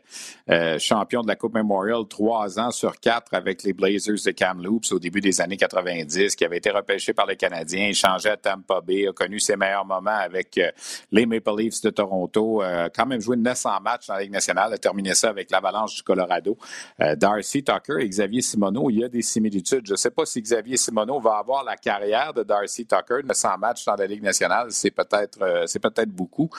euh, 0.49 0.79
champion 0.79 1.21
de 1.21 1.27
la 1.27 1.35
Coupe 1.35 1.53
Memorial 1.53 1.99
trois 2.09 2.59
ans 2.59 2.71
sur 2.71 2.99
quatre 2.99 3.31
avec 3.35 3.61
les 3.61 3.73
Blazers 3.73 4.17
de 4.25 4.31
Kamloops 4.31 4.91
au 4.91 4.97
début 4.97 5.21
des 5.21 5.39
années 5.39 5.55
90, 5.55 6.35
qui 6.35 6.43
avait 6.43 6.57
été 6.57 6.71
repêché 6.71 7.13
par 7.13 7.27
les 7.27 7.35
Canadiens, 7.35 7.93
changé 7.93 8.29
à 8.29 8.37
Tampa 8.37 8.81
Bay, 8.81 9.07
a 9.07 9.13
connu 9.13 9.39
ses 9.39 9.55
meilleurs 9.55 9.85
moments 9.85 10.09
avec 10.09 10.59
les 11.11 11.25
Maple 11.27 11.57
Leafs 11.59 11.81
de 11.83 11.91
Toronto, 11.91 12.63
quand 12.95 13.05
même 13.05 13.21
joué 13.21 13.37
900 13.37 13.81
matchs 13.81 14.07
dans 14.07 14.15
la 14.15 14.21
Ligue 14.21 14.31
nationale, 14.31 14.73
a 14.73 14.77
terminé 14.79 15.13
ça 15.13 15.29
avec 15.29 15.51
l'Avalanche 15.51 15.95
du 15.95 16.01
Colorado. 16.01 16.57
Darcy 17.19 17.63
Tucker 17.63 17.97
et 17.99 18.09
Xavier 18.09 18.41
Simoneau, 18.41 18.89
il 18.89 18.99
y 18.99 19.03
a 19.03 19.09
des 19.09 19.21
similitudes. 19.21 19.85
Je 19.85 19.91
ne 19.91 19.97
sais 19.97 20.09
pas 20.09 20.25
si 20.25 20.41
Xavier 20.41 20.77
Simoneau 20.77 21.19
va 21.19 21.37
avoir 21.37 21.63
la 21.63 21.75
carrière 21.75 22.33
de 22.33 22.43
Darcy 22.43 22.85
Tucker, 22.85 23.23
900 23.23 23.57
matchs 23.59 23.85
dans 23.85 23.95
la 23.95 24.07
Ligue 24.07 24.23
nationale, 24.23 24.67
c'est 24.71 24.91
peut-être 24.91 25.41
euh, 25.41 25.65
c'est 25.67 25.79
peut-être 25.79 26.09
beaucoup, 26.09 26.49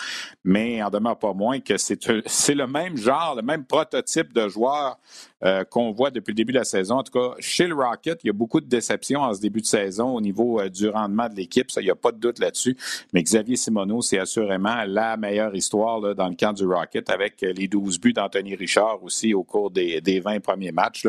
mais 0.44 0.82
en 0.82 0.90
demeure 0.90 1.18
pas 1.18 1.32
moins 1.32 1.60
que 1.60 1.76
c'est 1.76 1.98
c'est 2.26 2.54
le 2.54 2.66
même 2.66 2.96
genre, 2.96 3.34
le 3.34 3.42
même 3.42 3.64
prototype 3.64 4.32
de 4.32 4.48
joueur 4.48 4.98
euh, 5.42 5.64
qu'on 5.64 5.90
voit 5.90 6.10
depuis 6.10 6.32
le 6.32 6.36
début 6.36 6.52
de 6.52 6.58
la 6.58 6.64
saison. 6.64 6.96
En 6.96 7.02
tout 7.02 7.18
cas, 7.18 7.34
chez 7.38 7.66
le 7.66 7.74
Rocket, 7.74 8.20
il 8.22 8.26
y 8.26 8.30
a 8.30 8.34
beaucoup 8.34 8.60
de 8.60 8.66
déceptions 8.66 9.22
en 9.22 9.32
ce 9.32 9.40
début 9.40 9.62
de 9.62 9.66
saison 9.66 10.14
au 10.14 10.20
niveau 10.20 10.60
euh, 10.60 10.68
du 10.68 10.86
rendement 10.86 11.30
de 11.30 11.34
l'équipe. 11.34 11.70
Il 11.78 11.84
n'y 11.84 11.90
a 11.90 11.94
pas 11.94 12.12
de 12.12 12.18
doute 12.18 12.38
là-dessus. 12.40 12.76
Mais 13.14 13.22
Xavier 13.22 13.56
Simoneau, 13.56 14.02
c'est 14.02 14.18
assurément 14.18 14.84
la 14.86 15.16
meilleure 15.16 15.54
histoire 15.54 16.14
dans 16.14 16.28
le 16.28 16.34
camp 16.34 16.52
du 16.52 16.66
Rocket 16.66 17.08
avec 17.08 17.42
euh, 17.42 17.54
les 17.54 17.68
12 17.68 17.98
buts 18.00 18.12
d'Anthony 18.12 18.54
Richard 18.54 19.02
aussi 19.02 19.32
au 19.32 19.42
cours 19.42 19.70
des, 19.70 20.02
des 20.02 20.20
20 20.20 20.40
premiers 20.40 20.72
matchs. 20.72 21.06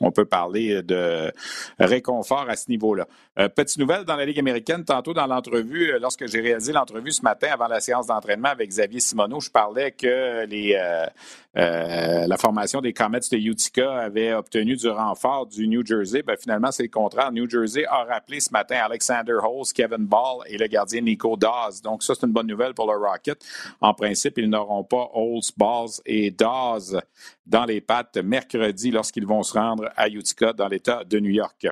On 0.00 0.10
peut 0.10 0.24
parler 0.24 0.82
de 0.82 1.30
réconfort 1.78 2.46
à 2.48 2.56
ce 2.56 2.70
niveau-là. 2.70 3.06
petite 3.54 3.78
nouvelle 3.78 4.04
dans 4.04 4.16
la 4.16 4.24
Ligue 4.24 4.38
américaine, 4.38 4.84
tantôt 4.84 5.12
dans 5.12 5.26
l'entrevue, 5.26 5.92
lorsque 6.00 6.26
j'ai 6.26 6.40
réalisé 6.40 6.72
l'entrevue 6.72 7.12
ce 7.12 7.20
matin 7.20 7.48
avant 7.52 7.68
la 7.68 7.80
séance 7.80 8.06
d'entraînement 8.06 8.48
avec 8.48 8.70
Xavier 8.70 9.00
Simoneau, 9.00 9.40
je 9.40 9.50
parlais 9.50 9.92
que 9.92 10.46
la 11.54 12.36
formation 12.38 12.80
des 12.80 12.92
Comets 12.94 13.20
de 13.20 13.24
Utica 13.74 13.98
avait 13.98 14.32
obtenu 14.32 14.76
du 14.76 14.88
renfort 14.88 15.46
du 15.46 15.66
New 15.66 15.84
Jersey. 15.84 16.22
Ben, 16.22 16.36
finalement, 16.36 16.70
c'est 16.70 16.84
le 16.84 16.88
contraire. 16.88 17.32
New 17.32 17.48
Jersey 17.48 17.84
a 17.86 18.04
rappelé 18.04 18.38
ce 18.38 18.50
matin 18.52 18.76
Alexander 18.76 19.36
Holmes, 19.42 19.64
Kevin 19.74 20.06
Ball 20.06 20.44
et 20.46 20.56
le 20.56 20.66
gardien 20.68 21.00
Nico 21.00 21.36
Dawes. 21.36 21.80
Donc, 21.82 22.02
ça, 22.02 22.14
c'est 22.14 22.26
une 22.26 22.32
bonne 22.32 22.46
nouvelle 22.46 22.74
pour 22.74 22.86
le 22.86 22.96
Rocket. 22.96 23.44
En 23.80 23.92
principe, 23.92 24.38
ils 24.38 24.48
n'auront 24.48 24.84
pas 24.84 25.10
Holmes, 25.12 25.40
Balls 25.56 26.00
et 26.06 26.30
Dawes 26.30 27.00
dans 27.46 27.64
les 27.64 27.80
pattes 27.80 28.16
mercredi 28.16 28.90
lorsqu'ils 28.90 29.26
vont 29.26 29.42
se 29.42 29.52
rendre 29.52 29.90
à 29.96 30.08
Utica 30.08 30.52
dans 30.52 30.68
l'État 30.68 31.04
de 31.04 31.18
New 31.20 31.30
York. 31.30 31.66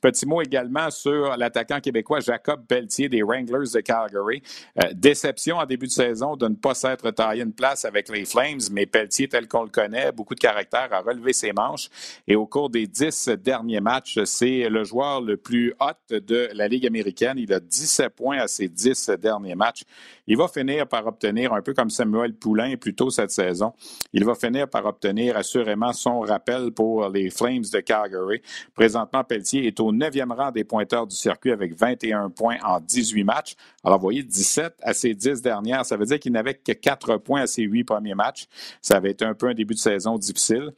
Petit 0.00 0.26
mot 0.26 0.40
également 0.40 0.90
sur 0.90 1.36
l'attaquant 1.36 1.80
québécois 1.80 2.20
Jacob 2.20 2.64
Pelletier 2.66 3.08
des 3.08 3.22
Wranglers 3.22 3.70
de 3.74 3.80
Calgary. 3.80 4.42
Euh, 4.82 4.92
déception 4.94 5.56
en 5.56 5.66
début 5.66 5.86
de 5.86 5.92
saison 5.92 6.36
de 6.36 6.48
ne 6.48 6.54
pas 6.54 6.74
s'être 6.74 7.10
taillé 7.10 7.42
une 7.42 7.52
place 7.52 7.84
avec 7.84 8.08
les 8.08 8.24
Flames, 8.24 8.60
mais 8.70 8.86
Pelletier, 8.86 9.28
tel 9.28 9.48
qu'on 9.48 9.64
le 9.64 9.70
connaît, 9.70 10.12
beaucoup 10.12 10.34
de 10.34 10.40
caractère, 10.40 10.88
a 10.92 11.00
relevé 11.00 11.32
ses 11.32 11.52
manches. 11.52 11.88
Et 12.28 12.36
au 12.36 12.46
cours 12.46 12.70
des 12.70 12.86
dix 12.86 13.28
derniers 13.28 13.80
matchs, 13.80 14.18
c'est 14.24 14.68
le 14.68 14.84
joueur 14.84 15.20
le 15.20 15.36
plus 15.36 15.74
hot 15.80 16.14
de 16.14 16.48
la 16.52 16.68
Ligue 16.68 16.86
américaine. 16.86 17.36
Il 17.38 17.52
a 17.52 17.60
17 17.60 18.14
points 18.14 18.38
à 18.38 18.48
ses 18.48 18.68
dix 18.68 19.10
derniers 19.20 19.54
matchs. 19.54 19.82
Il 20.26 20.36
va 20.36 20.48
finir 20.48 20.86
par 20.86 21.06
obtenir, 21.06 21.52
un 21.52 21.62
peu 21.62 21.74
comme 21.74 21.90
Samuel 21.90 22.34
Poulain 22.34 22.76
plus 22.76 22.94
tôt 22.94 23.10
cette 23.10 23.30
saison, 23.30 23.72
il 24.12 24.24
va 24.24 24.34
finir 24.34 24.68
par 24.68 24.84
obtenir 24.86 25.15
assurément 25.34 25.92
son 25.92 26.20
rappel 26.20 26.70
pour 26.72 27.08
les 27.08 27.30
Flames 27.30 27.64
de 27.72 27.80
Calgary. 27.80 28.42
Présentement, 28.74 29.24
Pelletier 29.24 29.66
est 29.66 29.80
au 29.80 29.92
neuvième 29.92 30.32
rang 30.32 30.50
des 30.50 30.64
pointeurs 30.64 31.06
du 31.06 31.16
circuit 31.16 31.52
avec 31.52 31.74
21 31.74 32.30
points 32.30 32.58
en 32.64 32.80
18 32.80 33.24
matchs. 33.24 33.54
Alors, 33.84 33.98
vous 33.98 34.02
voyez, 34.04 34.22
17 34.22 34.74
à 34.82 34.92
ses 34.94 35.14
10 35.14 35.42
dernières, 35.42 35.84
ça 35.84 35.96
veut 35.96 36.06
dire 36.06 36.18
qu'il 36.18 36.32
n'avait 36.32 36.54
que 36.54 36.72
4 36.72 37.16
points 37.18 37.42
à 37.42 37.46
ses 37.46 37.62
8 37.62 37.84
premiers 37.84 38.14
matchs. 38.14 38.46
Ça 38.80 38.96
avait 38.96 39.10
été 39.10 39.24
un 39.24 39.34
peu 39.34 39.48
un 39.48 39.54
début 39.54 39.74
de 39.74 39.78
saison 39.78 40.18
difficile. 40.18 40.72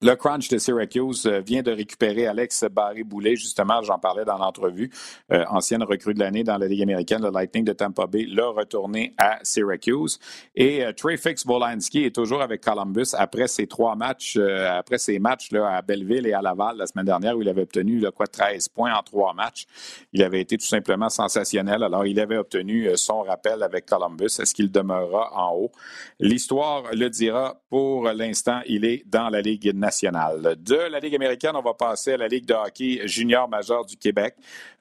Le 0.00 0.14
crunch 0.14 0.48
de 0.48 0.58
Syracuse 0.58 1.26
euh, 1.26 1.40
vient 1.40 1.62
de 1.62 1.72
récupérer 1.72 2.28
Alex 2.28 2.66
Barré-Boulet, 2.70 3.34
justement, 3.34 3.82
j'en 3.82 3.98
parlais 3.98 4.24
dans 4.24 4.38
l'entrevue, 4.38 4.92
euh, 5.32 5.44
ancienne 5.48 5.82
recrue 5.82 6.14
de 6.14 6.20
l'année 6.20 6.44
dans 6.44 6.56
la 6.56 6.68
Ligue 6.68 6.82
américaine, 6.82 7.20
le 7.20 7.32
Lightning 7.32 7.64
de 7.64 7.72
Tampa 7.72 8.06
Bay 8.06 8.24
l'a 8.28 8.46
retourné 8.46 9.12
à 9.18 9.40
Syracuse. 9.42 10.20
Et 10.54 10.84
euh, 10.84 10.92
Trey 10.92 11.16
Fix 11.16 11.44
Wolanski 11.44 12.04
est 12.04 12.14
toujours 12.14 12.42
avec 12.42 12.60
Columbus 12.60 13.08
après 13.14 13.48
ses 13.48 13.66
trois 13.66 13.96
matchs, 13.96 14.36
après 14.36 14.98
ses 14.98 15.18
matchs 15.18 15.52
à 15.52 15.82
Belleville 15.82 16.28
et 16.28 16.32
à 16.32 16.42
Laval 16.42 16.76
la 16.76 16.86
semaine 16.86 17.06
dernière 17.06 17.36
où 17.36 17.42
il 17.42 17.48
avait 17.48 17.62
obtenu 17.62 17.98
le 17.98 18.12
quoi, 18.12 18.28
13 18.28 18.68
points 18.68 18.94
en 18.94 19.02
trois 19.02 19.34
matchs. 19.34 19.66
Il 20.12 20.22
avait 20.22 20.40
été 20.40 20.56
tout 20.56 20.66
simplement 20.66 21.08
sensationnel. 21.08 21.82
Alors, 21.82 22.06
il 22.06 22.20
avait 22.20 22.36
obtenu 22.36 22.88
son 22.94 23.22
rappel 23.22 23.64
avec 23.64 23.86
Columbus. 23.86 24.26
Est-ce 24.38 24.54
qu'il 24.54 24.70
demeurera 24.70 25.32
en 25.34 25.56
haut? 25.56 25.72
L'histoire 26.20 26.84
le 26.92 27.10
dira. 27.10 27.60
Pour 27.68 28.04
l'instant, 28.12 28.60
il 28.66 28.84
est 28.84 29.02
dans 29.06 29.28
la 29.28 29.40
Ligue 29.40 29.74
nationale 29.74 29.87
de 29.90 30.90
la 30.90 31.00
Ligue 31.00 31.14
américaine, 31.14 31.52
on 31.54 31.62
va 31.62 31.74
passer 31.74 32.12
à 32.12 32.16
la 32.16 32.28
Ligue 32.28 32.46
de 32.46 32.54
hockey 32.54 33.00
junior 33.06 33.48
majeur 33.48 33.84
du 33.84 33.96
Québec. 33.96 34.34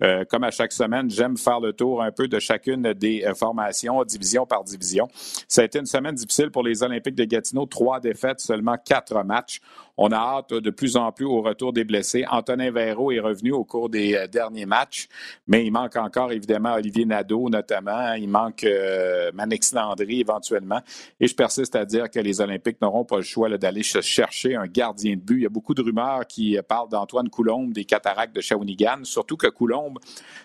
Euh, 0.04 0.26
comme 0.26 0.44
à 0.44 0.52
chaque 0.52 0.72
semaine, 0.72 1.10
j'aime 1.10 1.38
faire 1.38 1.60
le 1.60 1.74
tour 1.74 2.02
un 2.02 2.12
peu 2.12 2.28
de 2.28 2.40
chacune 2.40 2.94
des 2.94 3.24
euh, 3.26 3.34
formations, 3.34 4.04
division 4.04 4.46
par 4.46 4.64
division. 4.64 5.08
Ça 5.48 5.62
a 5.62 5.66
été 5.66 5.80
une 5.80 5.86
semaine 5.86 6.16
difficile 6.16 6.52
pour 6.52 6.64
les 6.64 6.84
Olympiques 6.84 7.16
de 7.16 7.24
Gatineau. 7.24 7.66
Trois 7.66 8.00
défaites, 8.00 8.40
seulement 8.40 8.76
quatre 8.78 9.24
matchs. 9.24 9.60
On 10.00 10.12
a 10.12 10.16
hâte 10.16 10.54
de 10.54 10.70
plus 10.70 10.96
en 10.96 11.12
plus 11.12 11.26
au 11.26 11.42
retour 11.42 11.74
des 11.74 11.84
blessés. 11.84 12.24
Antonin 12.30 12.70
Véro 12.70 13.12
est 13.12 13.20
revenu 13.20 13.52
au 13.52 13.64
cours 13.64 13.90
des 13.90 14.14
euh, 14.14 14.28
derniers 14.28 14.68
matchs, 14.68 15.08
mais 15.48 15.66
il 15.66 15.72
manque 15.72 15.96
encore 15.96 16.32
évidemment 16.32 16.74
Olivier 16.74 17.06
Nadeau 17.06 17.50
notamment. 17.50 18.14
Il 18.14 18.30
manque 18.30 18.64
euh, 18.64 19.32
Manix 19.34 19.74
Landry 19.74 20.20
éventuellement. 20.20 20.82
Et 21.20 21.28
je 21.28 21.34
persiste 21.34 21.76
à 21.76 21.84
dire 21.84 22.12
que 22.12 22.20
les 22.20 22.42
Olympiques 22.42 22.80
n'auront 22.80 23.06
pas 23.06 23.18
le 23.18 23.24
choix 23.24 23.50
d'aller 23.58 23.82
chercher 23.82 24.56
un 24.56 24.68
gardien 24.68 25.16
de 25.16 25.22
but. 25.22 25.38
Il 25.38 25.44
y 25.44 25.46
a 25.48 25.50
beaucoup 25.50 25.74
de 25.74 25.82
rumeurs 25.82 26.28
qui 26.28 26.58
euh, 26.58 26.62
parlent 26.62 26.90
d'Antoine 26.90 27.30
Coulombe 27.30 27.74
des 27.74 27.86
Cataractes 27.86 28.36
de 28.36 28.42
Shawinigan, 28.42 29.04
surtout 29.04 29.38
que 29.38 29.48
Coulombe 29.48 29.98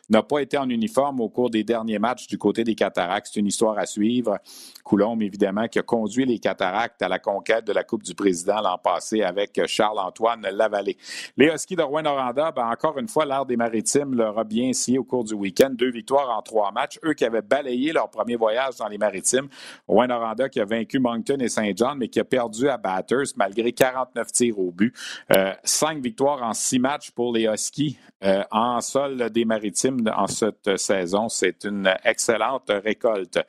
n'a 0.08 0.22
pas 0.22 0.40
été 0.40 0.56
en 0.56 0.68
uniforme 0.70 1.20
au 1.20 1.28
cours 1.28 1.50
des 1.50 1.62
derniers 1.62 1.98
matchs 1.98 2.26
du 2.26 2.38
côté 2.38 2.64
des 2.64 2.74
Cataractes. 2.74 3.28
C'est 3.32 3.40
une 3.40 3.48
histoire 3.48 3.78
à 3.78 3.84
suivre. 3.84 4.38
Coulombe, 4.82 5.22
évidemment, 5.22 5.68
qui 5.68 5.78
a 5.78 5.82
conduit 5.82 6.24
les 6.24 6.38
Cataractes 6.38 7.02
à 7.02 7.08
la 7.08 7.18
conquête 7.18 7.66
de 7.66 7.72
la 7.72 7.84
Coupe 7.84 8.02
du 8.02 8.14
Président 8.14 8.60
l'an 8.62 8.78
passé 8.78 9.22
avec 9.22 9.41
avec 9.42 9.66
Charles-Antoine 9.66 10.46
Lavallée. 10.52 10.96
Les 11.36 11.46
Huskies 11.46 11.76
de 11.76 11.82
Rouen-Noranda, 11.82 12.52
ben, 12.52 12.68
encore 12.68 12.98
une 12.98 13.08
fois, 13.08 13.24
l'art 13.24 13.46
des 13.46 13.56
maritimes 13.56 14.14
leur 14.14 14.38
a 14.38 14.44
bien 14.44 14.72
scié 14.72 14.98
au 14.98 15.04
cours 15.04 15.24
du 15.24 15.34
week-end. 15.34 15.70
Deux 15.70 15.90
victoires 15.90 16.30
en 16.36 16.42
trois 16.42 16.70
matchs. 16.72 16.98
Eux 17.04 17.14
qui 17.14 17.24
avaient 17.24 17.42
balayé 17.42 17.92
leur 17.92 18.08
premier 18.08 18.36
voyage 18.36 18.76
dans 18.76 18.88
les 18.88 18.98
maritimes. 18.98 19.48
Rouen-Noranda 19.88 20.48
qui 20.48 20.60
a 20.60 20.64
vaincu 20.64 20.98
Moncton 20.98 21.38
et 21.40 21.48
Saint-Jean, 21.48 21.94
mais 21.96 22.08
qui 22.08 22.20
a 22.20 22.24
perdu 22.24 22.68
à 22.68 22.76
Batters 22.76 23.32
malgré 23.36 23.72
49 23.72 24.32
tirs 24.32 24.58
au 24.58 24.70
but. 24.70 24.94
Euh, 25.32 25.52
cinq 25.64 26.02
victoires 26.02 26.42
en 26.42 26.52
six 26.52 26.78
matchs 26.78 27.10
pour 27.10 27.32
les 27.32 27.46
Huskies 27.46 27.98
euh, 28.24 28.42
en 28.50 28.80
sol 28.80 29.30
des 29.30 29.44
maritimes 29.44 30.08
en 30.16 30.26
cette 30.28 30.76
saison. 30.76 31.28
C'est 31.28 31.64
une 31.64 31.92
excellente 32.04 32.70
récolte. 32.84 33.40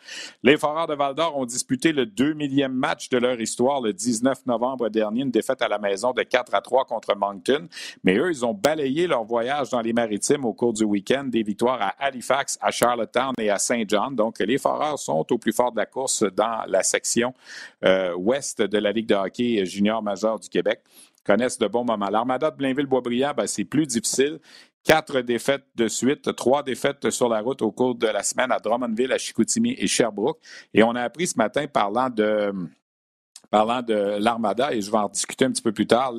Les 0.42 0.58
Foreurs 0.58 0.88
de 0.88 0.96
Val-d'Or 0.96 1.38
ont 1.38 1.46
disputé 1.46 1.92
le 1.92 2.06
deux 2.06 2.34
millième 2.34 2.74
match 2.74 3.10
de 3.10 3.18
leur 3.18 3.40
histoire 3.40 3.82
le 3.82 3.94
19 3.94 4.46
novembre 4.48 4.90
dernier, 4.90 5.22
une 5.22 5.32
défaite 5.32 5.62
à 5.62 5.68
la 5.68 5.78
maison 5.84 6.12
de 6.12 6.24
4 6.24 6.56
à 6.56 6.62
3 6.62 6.86
contre 6.86 7.16
Moncton. 7.16 7.68
Mais 8.04 8.18
eux, 8.18 8.32
ils 8.32 8.46
ont 8.46 8.54
balayé 8.54 9.08
leur 9.08 9.24
voyage 9.24 9.70
dans 9.70 9.82
les 9.82 9.94
maritimes 9.94 10.46
au 10.46 10.54
cours 10.54 10.74
du 10.74 10.84
week-end, 10.84 11.25
des 11.25 11.44
victoires 11.44 11.82
à 11.82 11.96
Halifax, 12.00 12.58
à 12.62 12.72
Charlottetown 12.72 13.34
et 13.40 13.50
à 13.50 13.60
Saint 13.60 13.84
John. 13.88 14.16
Donc, 14.16 14.40
les 14.40 14.58
Foreurs 14.58 15.00
sont 15.00 15.25
au 15.32 15.38
plus 15.38 15.54
fort 15.54 15.72
de 15.72 15.78
la 15.78 15.86
course 15.86 16.24
dans 16.24 16.63
la 16.68 16.84
section 16.84 17.34
euh, 17.86 18.16
ouest 18.16 18.62
de 18.62 18.78
la 18.78 18.92
Ligue 18.92 19.08
de 19.08 19.16
hockey 19.16 19.66
junior 19.66 20.02
majeur 20.02 20.40
du 20.40 20.50
Québec 20.50 20.82
connaissent 21.25 21.58
de 21.58 21.68
bons 21.68 21.86
moments. 21.86 22.10
L'Armada 22.10 22.52
de 22.52 22.58
Blainville-Boisbriand, 22.58 23.34
ben, 23.34 23.48
c'est 23.48 23.66
plus 23.66 23.88
difficile. 23.88 24.40
Quatre 24.84 25.22
défaites 25.22 25.63
de 25.75 25.88
suite, 25.88 26.36
trois 26.36 26.62
défaites 26.62 27.10
sur 27.10 27.30
la 27.30 27.39
route 27.39 27.62
au 27.62 27.72
cours 27.72 27.96
de 27.96 28.08
la 28.08 28.22
semaine 28.22 28.52
à 28.52 28.60
Drummondville, 28.60 29.13
à 29.13 29.17
Chicoutimi 29.17 29.76
et 29.78 29.88
Sherbrooke. 29.88 30.39
Et 30.74 30.84
on 30.84 30.91
a 30.91 31.02
appris 31.02 31.28
ce 31.28 31.38
matin, 31.38 31.67
parlant 31.67 32.10
de, 32.10 32.54
parlant 33.54 33.84
de 33.84 34.18
l'Armada, 34.18 34.74
et 34.74 34.82
je 34.82 34.89
vais 34.89 34.98
en 34.98 35.10
discuter 35.10 35.46
un 35.46 35.52
petit 35.52 35.62
peu 35.62 35.72
plus 35.72 35.86
tard, 35.86 36.12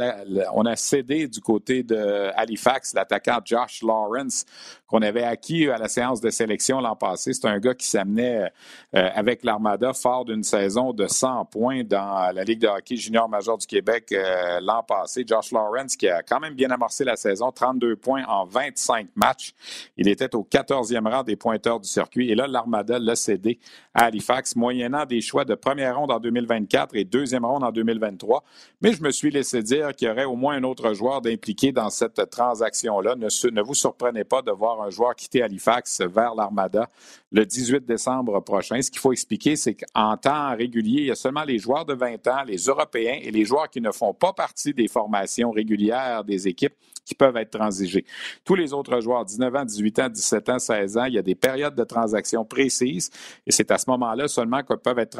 on 0.54 0.64
a 0.66 0.76
cédé 0.76 1.26
du 1.26 1.40
côté 1.40 1.82
de 1.82 2.30
Halifax 2.36 2.94
l'attaquant 2.94 3.40
Josh 3.44 3.82
Lawrence 3.82 4.46
qu'on 4.86 5.02
avait 5.02 5.24
acquis 5.24 5.68
à 5.68 5.76
la 5.76 5.88
séance 5.88 6.20
de 6.20 6.30
sélection 6.30 6.80
l'an 6.80 6.94
passé. 6.94 7.32
C'est 7.32 7.48
un 7.48 7.58
gars 7.58 7.74
qui 7.74 7.88
s'amenait 7.88 8.52
euh, 8.94 9.10
avec 9.12 9.42
l'Armada 9.42 9.92
fort 9.92 10.24
d'une 10.24 10.44
saison 10.44 10.92
de 10.92 11.08
100 11.08 11.46
points 11.46 11.82
dans 11.82 12.32
la 12.32 12.44
Ligue 12.44 12.60
de 12.60 12.68
hockey 12.68 12.94
junior 12.94 13.28
major 13.28 13.58
du 13.58 13.66
Québec 13.66 14.12
euh, 14.12 14.60
l'an 14.62 14.84
passé. 14.84 15.24
Josh 15.26 15.50
Lawrence 15.50 15.96
qui 15.96 16.08
a 16.08 16.22
quand 16.22 16.38
même 16.38 16.54
bien 16.54 16.70
amorcé 16.70 17.02
la 17.02 17.16
saison, 17.16 17.50
32 17.50 17.96
points 17.96 18.22
en 18.28 18.44
25 18.44 19.08
matchs. 19.16 19.54
Il 19.96 20.06
était 20.06 20.36
au 20.36 20.46
14e 20.48 21.10
rang 21.10 21.24
des 21.24 21.34
pointeurs 21.34 21.80
du 21.80 21.88
circuit. 21.88 22.30
Et 22.30 22.36
là, 22.36 22.46
l'Armada 22.46 23.00
l'a 23.00 23.16
cédé 23.16 23.58
à 23.94 24.04
Halifax, 24.04 24.54
moyennant 24.54 25.06
des 25.06 25.20
choix 25.20 25.44
de 25.44 25.56
première 25.56 25.98
ronde 25.98 26.12
en 26.12 26.20
2024 26.20 26.94
et 26.94 27.04
deux 27.04 27.23
deuxième 27.24 27.46
ronde 27.46 27.64
en 27.64 27.72
2023. 27.72 28.44
Mais 28.82 28.92
je 28.92 29.02
me 29.02 29.10
suis 29.10 29.30
laissé 29.30 29.62
dire 29.62 29.94
qu'il 29.94 30.08
y 30.08 30.10
aurait 30.10 30.24
au 30.24 30.36
moins 30.36 30.56
un 30.56 30.62
autre 30.62 30.92
joueur 30.92 31.22
d'impliqué 31.22 31.72
dans 31.72 31.88
cette 31.88 32.28
transaction-là. 32.30 33.16
Ne, 33.16 33.28
ne, 33.50 33.62
vous 33.62 33.74
surprenez 33.74 34.24
pas 34.24 34.42
de 34.42 34.50
voir 34.50 34.82
un 34.82 34.90
joueur 34.90 35.14
quitter 35.14 35.42
Halifax 35.42 36.02
vers 36.02 36.34
l'Armada 36.34 36.90
le 37.32 37.46
18 37.46 37.86
décembre 37.86 38.40
prochain. 38.40 38.80
Ce 38.82 38.90
qu'il 38.90 39.00
faut 39.00 39.12
expliquer, 39.12 39.56
c'est 39.56 39.74
qu'en 39.74 40.16
temps 40.18 40.54
régulier, 40.54 41.00
il 41.00 41.06
y 41.06 41.10
a 41.10 41.14
seulement 41.14 41.44
les 41.44 41.58
joueurs 41.58 41.86
de 41.86 41.94
20 41.94 42.26
ans, 42.28 42.42
les 42.46 42.58
Européens 42.58 43.18
et 43.22 43.30
les 43.30 43.46
joueurs 43.46 43.70
qui 43.70 43.80
ne 43.80 43.90
font 43.90 44.12
pas 44.12 44.34
partie 44.34 44.74
des 44.74 44.88
formations 44.88 45.50
régulières 45.50 46.24
des 46.24 46.46
équipes 46.46 46.74
qui 47.04 47.14
peuvent 47.14 47.36
être 47.36 47.50
transigés. 47.50 48.04
Tous 48.44 48.54
les 48.54 48.72
autres 48.72 49.00
joueurs, 49.00 49.24
19 49.24 49.54
ans, 49.54 49.64
18 49.64 49.98
ans, 50.00 50.08
17 50.08 50.48
ans, 50.48 50.58
16 50.58 50.98
ans, 50.98 51.04
il 51.04 51.14
y 51.14 51.18
a 51.18 51.22
des 51.22 51.34
périodes 51.34 51.74
de 51.74 51.84
transaction 51.84 52.44
précises 52.44 53.10
et 53.46 53.52
c'est 53.52 53.70
à 53.70 53.78
ce 53.78 53.88
moment-là 53.90 54.28
seulement 54.28 54.62
qu'ils 54.62 54.76
peuvent 54.78 54.98
être 54.98 55.16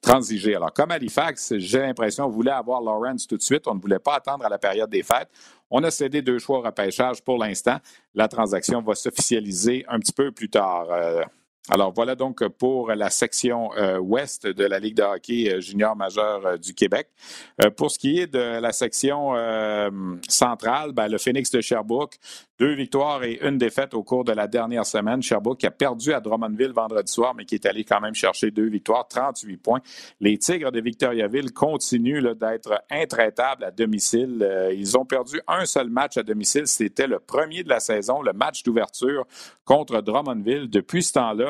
transigés. 0.00 0.54
Alors, 0.54 0.72
comme 0.72 0.90
Halifax, 0.90 1.54
j'ai 1.58 1.80
l'impression 1.80 2.28
voulait 2.30 2.50
avoir 2.50 2.80
Lawrence 2.80 3.26
tout 3.26 3.36
de 3.36 3.42
suite. 3.42 3.66
On 3.66 3.74
ne 3.74 3.80
voulait 3.80 3.98
pas 3.98 4.14
attendre 4.14 4.44
à 4.44 4.48
la 4.48 4.58
période 4.58 4.90
des 4.90 5.02
fêtes. 5.02 5.28
On 5.70 5.82
a 5.84 5.90
cédé 5.90 6.22
deux 6.22 6.38
choix 6.38 6.58
au 6.58 6.62
repêchage 6.62 7.22
pour 7.22 7.38
l'instant. 7.38 7.78
La 8.14 8.28
transaction 8.28 8.80
va 8.82 8.94
s'officialiser 8.94 9.84
un 9.88 9.98
petit 9.98 10.12
peu 10.12 10.32
plus 10.32 10.48
tard. 10.48 10.86
Euh, 10.90 11.22
alors 11.68 11.92
voilà 11.92 12.14
donc 12.14 12.46
pour 12.48 12.90
la 12.92 13.10
section 13.10 13.70
euh, 13.76 13.98
ouest 13.98 14.46
de 14.46 14.64
la 14.64 14.78
Ligue 14.78 14.96
de 14.96 15.02
hockey 15.02 15.52
euh, 15.52 15.60
junior 15.60 15.94
majeur 15.94 16.46
euh, 16.46 16.56
du 16.56 16.72
Québec. 16.74 17.08
pour 17.76 17.90
ce 17.90 17.98
qui 17.98 18.18
est 18.18 18.26
de 18.26 18.60
la 18.60 18.72
section 18.72 19.34
centrale, 20.28 20.92
ben, 20.92 21.08
le 21.08 21.18
Phoenix 21.18 21.50
de 21.50 21.60
Sherbrooke, 21.60 22.16
deux 22.58 22.74
victoires 22.74 23.22
et 23.24 23.38
une 23.42 23.58
défaite 23.58 23.94
au 23.94 24.02
cours 24.02 24.24
de 24.24 24.32
la 24.32 24.46
dernière 24.46 24.86
semaine. 24.86 25.22
Sherbrooke 25.22 25.62
a 25.64 25.70
perdu 25.70 26.12
à 26.12 26.20
Drummondville 26.20 26.72
vendredi 26.72 27.12
soir, 27.12 27.34
mais 27.34 27.44
qui 27.44 27.54
est 27.54 27.66
allé 27.66 27.84
quand 27.84 28.00
même 28.00 28.14
chercher 28.14 28.50
deux 28.50 28.68
victoires, 28.68 29.06
38 29.08 29.56
points. 29.58 29.80
Les 30.20 30.38
Tigres 30.38 30.72
de 30.72 30.80
Victoriaville 30.80 31.52
continuent 31.52 32.34
d'être 32.34 32.82
intraitables 32.90 33.64
à 33.64 33.70
domicile. 33.70 34.70
ils 34.72 34.96
ont 34.96 35.04
perdu 35.04 35.40
un 35.46 35.66
seul 35.66 35.90
match 35.90 36.16
à 36.16 36.22
domicile. 36.22 36.66
C'était 36.66 37.06
le 37.06 37.18
premier 37.18 37.62
de 37.62 37.68
la 37.68 37.80
saison, 37.80 38.22
le 38.22 38.32
match 38.32 38.62
d'ouverture 38.62 39.26
contre 39.64 40.00
Drummondville. 40.00 40.68
Depuis 40.68 41.02
ce 41.02 41.12
temps-là, 41.14 41.49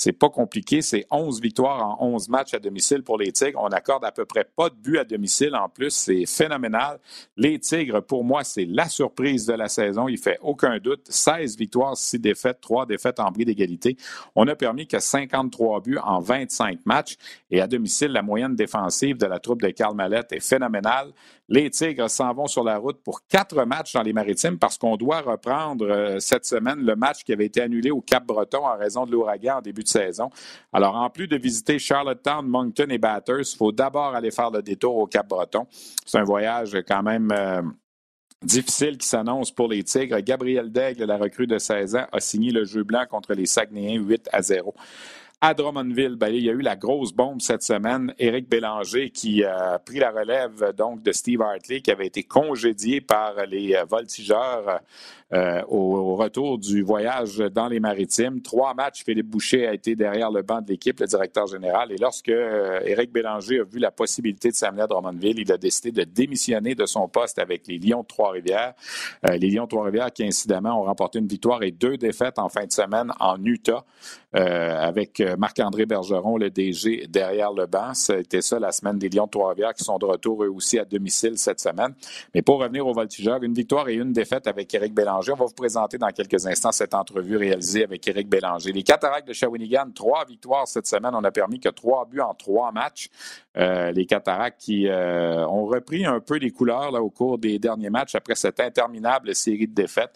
c'est 0.00 0.12
pas 0.12 0.30
compliqué. 0.30 0.80
C'est 0.80 1.04
11 1.10 1.42
victoires 1.42 2.00
en 2.00 2.14
11 2.14 2.30
matchs 2.30 2.54
à 2.54 2.58
domicile 2.58 3.02
pour 3.02 3.18
les 3.18 3.32
Tigres. 3.32 3.60
On 3.62 3.68
accorde 3.68 4.02
à 4.02 4.10
peu 4.10 4.24
près 4.24 4.44
pas 4.44 4.70
de 4.70 4.74
but 4.74 4.96
à 4.96 5.04
domicile 5.04 5.54
en 5.54 5.68
plus. 5.68 5.90
C'est 5.90 6.24
phénoménal. 6.24 6.98
Les 7.36 7.58
Tigres, 7.58 8.00
pour 8.00 8.24
moi, 8.24 8.42
c'est 8.42 8.64
la 8.64 8.88
surprise 8.88 9.44
de 9.44 9.52
la 9.52 9.68
saison. 9.68 10.08
Il 10.08 10.16
fait 10.16 10.38
aucun 10.40 10.78
doute. 10.78 11.06
16 11.10 11.58
victoires, 11.58 11.98
6 11.98 12.18
défaites, 12.18 12.62
3 12.62 12.86
défaites 12.86 13.20
en 13.20 13.30
bris 13.30 13.44
d'égalité. 13.44 13.98
On 14.34 14.48
a 14.48 14.54
permis 14.54 14.86
que 14.86 14.98
53 14.98 15.82
buts 15.82 15.98
en 16.02 16.20
25 16.20 16.86
matchs. 16.86 17.18
Et 17.50 17.60
à 17.60 17.66
domicile, 17.66 18.12
la 18.12 18.22
moyenne 18.22 18.56
défensive 18.56 19.18
de 19.18 19.26
la 19.26 19.38
troupe 19.38 19.60
de 19.60 19.68
Karl 19.68 19.94
Mallette 19.94 20.32
est 20.32 20.40
phénoménale. 20.40 21.12
Les 21.52 21.68
Tigres 21.68 22.08
s'en 22.08 22.32
vont 22.32 22.46
sur 22.46 22.62
la 22.62 22.78
route 22.78 23.02
pour 23.02 23.26
quatre 23.26 23.64
matchs 23.64 23.94
dans 23.94 24.02
les 24.02 24.12
maritimes 24.12 24.56
parce 24.56 24.78
qu'on 24.78 24.96
doit 24.96 25.20
reprendre 25.20 25.84
euh, 25.84 26.20
cette 26.20 26.46
semaine 26.46 26.78
le 26.78 26.94
match 26.94 27.24
qui 27.24 27.32
avait 27.32 27.46
été 27.46 27.60
annulé 27.60 27.90
au 27.90 28.00
Cap-Breton 28.00 28.64
en 28.64 28.78
raison 28.78 29.04
de 29.04 29.10
l'ouragan 29.10 29.58
en 29.58 29.60
début 29.60 29.82
de 29.82 29.88
Alors, 30.72 30.96
en 30.96 31.10
plus 31.10 31.26
de 31.26 31.36
visiter 31.36 31.78
Charlottetown, 31.78 32.46
Moncton 32.46 32.86
et 32.90 32.98
Batters, 32.98 33.52
il 33.52 33.56
faut 33.56 33.72
d'abord 33.72 34.14
aller 34.14 34.30
faire 34.30 34.50
le 34.50 34.62
détour 34.62 34.96
au 34.96 35.06
Cap-Breton. 35.06 35.66
C'est 36.04 36.18
un 36.18 36.24
voyage 36.24 36.76
quand 36.86 37.02
même 37.02 37.30
euh, 37.32 37.62
difficile 38.42 38.96
qui 38.98 39.06
s'annonce 39.06 39.50
pour 39.50 39.68
les 39.68 39.82
Tigres. 39.82 40.20
Gabriel 40.20 40.70
Daigle, 40.70 41.04
la 41.04 41.16
recrue 41.16 41.46
de 41.46 41.58
16 41.58 41.96
ans, 41.96 42.06
a 42.12 42.20
signé 42.20 42.52
le 42.52 42.64
jeu 42.64 42.84
blanc 42.84 43.04
contre 43.08 43.34
les 43.34 43.46
Saguenayens 43.46 44.00
8 44.00 44.28
à 44.32 44.42
0 44.42 44.74
à 45.40 45.54
Drummondville. 45.54 46.16
Ben, 46.16 46.28
il 46.28 46.44
y 46.44 46.50
a 46.50 46.52
eu 46.52 46.60
la 46.60 46.76
grosse 46.76 47.12
bombe 47.12 47.40
cette 47.40 47.62
semaine. 47.62 48.12
Éric 48.18 48.48
Bélanger 48.48 49.10
qui 49.10 49.42
a 49.42 49.78
pris 49.78 49.98
la 49.98 50.10
relève 50.10 50.74
donc 50.76 51.02
de 51.02 51.12
Steve 51.12 51.40
Hartley 51.40 51.80
qui 51.80 51.90
avait 51.90 52.06
été 52.06 52.22
congédié 52.22 53.00
par 53.00 53.34
les 53.46 53.76
voltigeurs 53.88 54.80
euh, 55.32 55.62
au, 55.68 56.16
retour 56.16 56.58
du 56.58 56.82
voyage 56.82 57.38
dans 57.38 57.68
les 57.68 57.78
maritimes. 57.78 58.42
Trois 58.42 58.74
matchs, 58.74 59.04
Philippe 59.04 59.28
Boucher 59.28 59.68
a 59.68 59.72
été 59.72 59.94
derrière 59.94 60.30
le 60.30 60.42
banc 60.42 60.60
de 60.60 60.68
l'équipe, 60.68 60.98
le 60.98 61.06
directeur 61.06 61.46
général. 61.46 61.92
Et 61.92 61.96
lorsque 61.96 62.28
euh, 62.28 62.80
Éric 62.84 63.12
Bélanger 63.12 63.60
a 63.60 63.64
vu 63.64 63.78
la 63.78 63.92
possibilité 63.92 64.50
de 64.50 64.56
s'amener 64.56 64.82
à 64.82 64.86
Drummondville, 64.88 65.38
il 65.38 65.52
a 65.52 65.56
décidé 65.56 65.92
de 65.92 66.02
démissionner 66.02 66.74
de 66.74 66.84
son 66.84 67.06
poste 67.08 67.38
avec 67.38 67.66
les 67.68 67.78
Lions 67.78 68.02
de 68.02 68.06
Trois-Rivières. 68.08 68.74
Euh, 69.24 69.36
les 69.36 69.50
Lions 69.50 69.64
de 69.64 69.68
Trois-Rivières 69.68 70.12
qui, 70.12 70.24
incidemment, 70.24 70.82
ont 70.82 70.84
remporté 70.84 71.20
une 71.20 71.28
victoire 71.28 71.62
et 71.62 71.70
deux 71.70 71.96
défaites 71.96 72.40
en 72.40 72.48
fin 72.48 72.66
de 72.66 72.72
semaine 72.72 73.12
en 73.20 73.42
Utah 73.44 73.84
avec 74.32 75.22
Marc-André 75.38 75.86
Bergeron, 75.86 76.36
le 76.36 76.50
DG, 76.50 77.06
derrière 77.08 77.52
le 77.52 77.66
banc. 77.66 77.94
C'était 77.94 78.42
ça 78.42 78.58
la 78.58 78.72
semaine 78.72 78.98
des 78.98 79.08
Lions 79.08 79.26
de 79.26 79.30
Trois-Rivières 79.30 79.74
qui 79.74 79.84
sont 79.84 79.98
de 79.98 80.04
retour 80.04 80.44
eux 80.44 80.48
aussi 80.48 80.78
à 80.78 80.84
domicile 80.84 81.36
cette 81.36 81.60
semaine. 81.60 81.94
Mais 82.34 82.42
pour 82.42 82.60
revenir 82.60 82.86
aux 82.86 82.92
voltigeurs, 82.92 83.42
une 83.42 83.54
victoire 83.54 83.88
et 83.88 83.94
une 83.94 84.12
défaite 84.12 84.46
avec 84.46 84.72
Éric 84.72 84.94
Bélanger 84.94 85.32
on 85.32 85.36
va 85.36 85.44
vous 85.44 85.54
présenter 85.54 85.98
dans 85.98 86.08
quelques 86.08 86.46
instants 86.46 86.72
cette 86.72 86.94
entrevue 86.94 87.36
réalisée 87.36 87.84
avec 87.84 88.06
Éric 88.06 88.28
Bélanger. 88.28 88.72
Les 88.72 88.82
Cataractes 88.82 89.28
de 89.28 89.32
Shawinigan, 89.32 89.90
trois 89.94 90.24
victoires 90.24 90.66
cette 90.66 90.86
semaine. 90.86 91.12
On 91.14 91.24
a 91.24 91.30
permis 91.30 91.60
que 91.60 91.68
trois 91.68 92.04
buts 92.04 92.20
en 92.20 92.34
trois 92.34 92.72
matchs. 92.72 93.08
Euh, 93.56 93.90
les 93.90 94.06
Cataractes 94.06 94.60
qui 94.60 94.86
euh, 94.88 95.46
ont 95.46 95.66
repris 95.66 96.06
un 96.06 96.20
peu 96.20 96.36
les 96.36 96.50
couleurs 96.50 96.90
là, 96.90 97.02
au 97.02 97.10
cours 97.10 97.38
des 97.38 97.58
derniers 97.58 97.90
matchs 97.90 98.14
après 98.14 98.34
cette 98.34 98.60
interminable 98.60 99.34
série 99.34 99.66
de 99.66 99.74
défaites. 99.74 100.12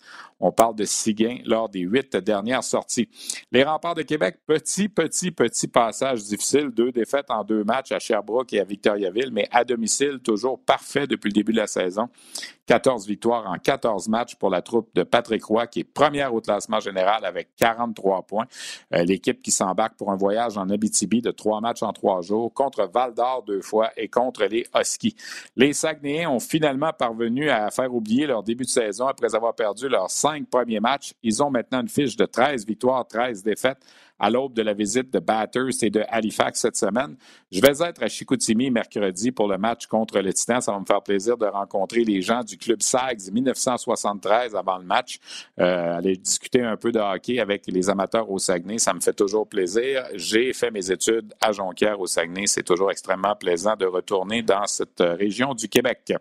On 0.46 0.52
parle 0.52 0.76
de 0.76 0.85
six 0.85 1.14
gains 1.14 1.38
lors 1.46 1.70
des 1.70 1.80
huit 1.80 2.14
dernières 2.16 2.62
sorties. 2.62 3.09
Les 3.50 3.64
remparts 3.64 3.94
de 3.94 4.02
Québec, 4.02 4.37
petit, 4.46 4.90
petit, 4.90 5.30
petit 5.30 5.68
passage 5.68 6.22
difficile. 6.24 6.68
Deux 6.68 6.92
défaites 6.92 7.30
en 7.30 7.42
deux 7.44 7.64
matchs 7.64 7.92
à 7.92 7.98
Sherbrooke 7.98 8.52
et 8.52 8.61
à 8.61 8.64
Victoriaville, 8.64 9.30
mais 9.33 9.48
à 9.50 9.64
domicile, 9.64 10.18
toujours 10.22 10.61
parfait 10.61 11.07
depuis 11.07 11.28
le 11.28 11.33
début 11.33 11.52
de 11.52 11.57
la 11.57 11.66
saison. 11.66 12.11
14 12.66 13.07
victoires 13.07 13.46
en 13.46 13.59
14 13.59 14.09
matchs 14.09 14.37
pour 14.37 14.50
la 14.50 14.62
troupe 14.62 14.88
de 14.94 15.03
Patrick 15.03 15.44
Roy, 15.44 15.66
qui 15.66 15.81
est 15.81 15.85
première 15.85 16.35
au 16.35 16.40
classement 16.40 16.81
général 16.81 17.24
avec 17.24 17.48
43 17.57 18.22
points. 18.22 18.46
Euh, 18.94 19.03
l'équipe 19.05 19.42
qui 19.42 19.50
s'embarque 19.50 19.96
pour 19.96 20.11
un 20.11 20.16
voyage 20.16 20.57
en 20.57 20.68
Abitibi 20.70 21.20
de 21.20 21.31
trois 21.31 21.61
matchs 21.61 21.83
en 21.83 21.92
trois 21.92 22.22
jours 22.22 22.53
contre 22.53 22.88
Val 22.92 23.14
d'Or 23.14 23.44
deux 23.46 23.61
fois 23.61 23.90
et 23.96 24.09
contre 24.09 24.44
les 24.44 24.66
Huskies. 24.74 25.16
Les 25.57 25.72
Saguenayens 25.72 26.31
ont 26.31 26.40
finalement 26.40 26.92
parvenu 26.92 27.50
à 27.50 27.70
faire 27.70 27.92
oublier 27.92 28.27
leur 28.27 28.42
début 28.42 28.64
de 28.64 28.70
saison 28.70 29.07
après 29.07 29.35
avoir 29.35 29.55
perdu 29.55 29.88
leurs 29.88 30.11
cinq 30.11 30.48
premiers 30.48 30.81
matchs. 30.81 31.14
Ils 31.22 31.42
ont 31.42 31.50
maintenant 31.50 31.81
une 31.81 31.88
fiche 31.88 32.16
de 32.16 32.24
13 32.24 32.66
victoires, 32.66 33.07
13 33.07 33.42
défaites 33.42 33.79
à 34.24 34.30
l'aube 34.30 34.54
de 34.54 34.62
la 34.62 34.72
visite 34.72 35.12
de 35.12 35.18
Batters 35.18 35.82
et 35.82 35.90
de 35.90 36.02
Halifax 36.08 36.58
cette 36.58 36.78
semaine. 36.78 37.14
Je 37.52 37.60
vais 37.60 37.82
être 37.87 38.02
à 38.02 38.08
Chicoutimi 38.08 38.70
mercredi 38.70 39.32
pour 39.32 39.48
le 39.48 39.58
match 39.58 39.87
contre 39.87 40.18
le 40.18 40.32
Titan. 40.32 40.62
Ça 40.62 40.72
va 40.72 40.80
me 40.80 40.87
faire 40.87 41.02
plaisir 41.02 41.37
de 41.37 41.44
rencontrer 41.44 42.04
les 42.04 42.22
gens 42.22 42.42
du 42.42 42.56
club 42.56 42.80
SAGS 42.80 43.30
1973 43.30 44.56
avant 44.56 44.78
le 44.78 44.84
match, 44.87 45.18
euh, 45.60 45.98
aller 45.98 46.16
discuter 46.16 46.62
un 46.62 46.78
peu 46.78 46.90
de 46.90 46.98
hockey 46.98 47.38
avec 47.38 47.66
les 47.66 47.90
amateurs 47.90 48.30
au 48.30 48.38
Saguenay. 48.38 48.78
Ça 48.78 48.94
me 48.94 49.00
fait 49.00 49.12
toujours 49.12 49.46
plaisir. 49.46 50.06
J'ai 50.14 50.54
fait 50.54 50.70
mes 50.70 50.90
études 50.90 51.34
à 51.38 51.52
Jonquière 51.52 52.00
au 52.00 52.06
Saguenay. 52.06 52.46
C'est 52.46 52.62
toujours 52.62 52.90
extrêmement 52.90 53.37
plaisant 53.37 53.76
de 53.76 53.84
retourner 53.84 54.40
dans 54.40 54.66
cette 54.66 55.00
région 55.00 55.52
du 55.52 55.68
Québec. 55.68 56.14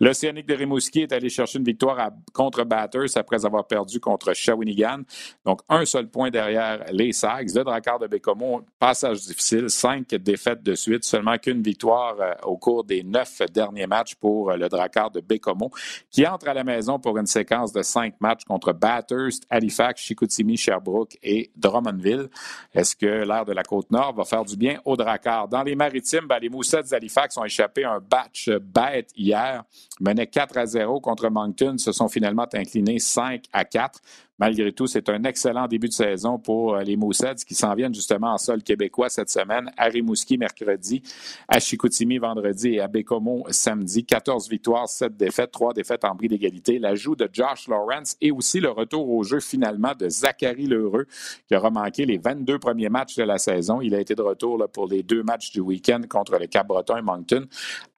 L'Océanique 0.00 0.48
de 0.48 0.54
Rimouski 0.54 1.02
est 1.02 1.12
allé 1.12 1.28
chercher 1.28 1.60
une 1.60 1.64
victoire 1.64 2.10
contre 2.32 2.64
Batters 2.64 3.16
après 3.16 3.46
avoir 3.46 3.64
perdu 3.64 4.00
contre 4.00 4.34
Shawinigan. 4.34 5.02
Donc, 5.44 5.60
un 5.68 5.84
seul 5.84 6.08
point 6.08 6.30
derrière 6.30 6.84
les 6.90 7.12
Sags. 7.12 7.27
Le 7.36 7.62
Dracard 7.62 7.98
de 7.98 8.06
Bécomo, 8.06 8.62
passage 8.78 9.20
difficile, 9.20 9.68
cinq 9.68 10.08
défaites 10.14 10.62
de 10.62 10.74
suite, 10.74 11.04
seulement 11.04 11.36
qu'une 11.36 11.60
victoire 11.60 12.16
euh, 12.18 12.32
au 12.44 12.56
cours 12.56 12.84
des 12.84 13.02
neuf 13.02 13.42
derniers 13.52 13.86
matchs 13.86 14.14
pour 14.14 14.50
euh, 14.50 14.56
le 14.56 14.68
Dracard 14.68 15.10
de 15.10 15.20
Bécomo, 15.20 15.70
qui 16.10 16.26
entre 16.26 16.48
à 16.48 16.54
la 16.54 16.64
maison 16.64 16.98
pour 16.98 17.18
une 17.18 17.26
séquence 17.26 17.70
de 17.72 17.82
cinq 17.82 18.14
matchs 18.20 18.44
contre 18.44 18.72
Bathurst, 18.72 19.44
Halifax, 19.50 20.00
Chicoutimi, 20.00 20.56
Sherbrooke 20.56 21.18
et 21.22 21.50
Drummondville. 21.54 22.30
Est-ce 22.72 22.96
que 22.96 23.06
l'air 23.06 23.44
de 23.44 23.52
la 23.52 23.62
Côte-Nord 23.62 24.14
va 24.14 24.24
faire 24.24 24.44
du 24.44 24.56
bien 24.56 24.80
au 24.86 24.96
Dracard? 24.96 25.48
Dans 25.48 25.62
les 25.62 25.74
maritimes, 25.74 26.26
ben, 26.26 26.38
les 26.38 26.48
Moussets 26.48 26.84
d'Halifax 26.84 27.36
ont 27.36 27.44
échappé 27.44 27.84
un 27.84 28.00
batch 28.00 28.48
bête 28.48 29.10
hier, 29.14 29.64
menaient 30.00 30.26
4 30.26 30.56
à 30.56 30.66
0 30.66 31.00
contre 31.00 31.28
Moncton, 31.28 31.76
se 31.76 31.92
sont 31.92 32.08
finalement 32.08 32.46
inclinés 32.54 32.98
5 32.98 33.44
à 33.52 33.66
4. 33.66 34.00
Malgré 34.38 34.72
tout, 34.72 34.86
c'est 34.86 35.08
un 35.08 35.24
excellent 35.24 35.66
début 35.66 35.88
de 35.88 35.92
saison 35.92 36.38
pour 36.38 36.76
euh, 36.76 36.82
les 36.82 36.96
Moussets 36.96 37.34
qui 37.46 37.54
s'en 37.54 37.74
viennent 37.74 37.94
justement 37.94 38.32
en 38.32 38.38
sol 38.38 38.62
québécois 38.62 39.08
cette 39.08 39.30
semaine. 39.30 39.70
À 39.76 39.86
Rimouski 39.86 40.38
mercredi, 40.38 41.02
à 41.48 41.58
Chicoutimi 41.58 42.18
vendredi 42.18 42.74
et 42.74 42.80
à 42.80 42.86
Bécomo 42.86 43.44
samedi. 43.50 44.04
14 44.04 44.48
victoires, 44.48 44.88
7 44.88 45.16
défaites, 45.16 45.50
3 45.50 45.74
défaites 45.74 46.04
en 46.04 46.14
bris 46.14 46.28
d'égalité. 46.28 46.78
L'ajout 46.78 47.16
de 47.16 47.28
Josh 47.32 47.66
Lawrence 47.66 48.16
et 48.20 48.30
aussi 48.30 48.60
le 48.60 48.70
retour 48.70 49.10
au 49.10 49.24
jeu 49.24 49.40
finalement 49.40 49.92
de 49.98 50.08
Zachary 50.08 50.66
Lheureux 50.66 51.06
qui 51.48 51.56
aura 51.56 51.70
manqué 51.70 52.06
les 52.06 52.18
22 52.18 52.58
premiers 52.58 52.88
matchs 52.88 53.16
de 53.16 53.24
la 53.24 53.38
saison. 53.38 53.80
Il 53.80 53.94
a 53.94 54.00
été 54.00 54.14
de 54.14 54.22
retour 54.22 54.64
pour 54.72 54.86
les 54.86 55.02
deux 55.02 55.24
matchs 55.24 55.50
du 55.50 55.60
week-end 55.60 56.02
contre 56.08 56.38
le 56.38 56.46
Cap-Breton 56.46 56.96
et 56.96 57.02
Moncton. 57.02 57.46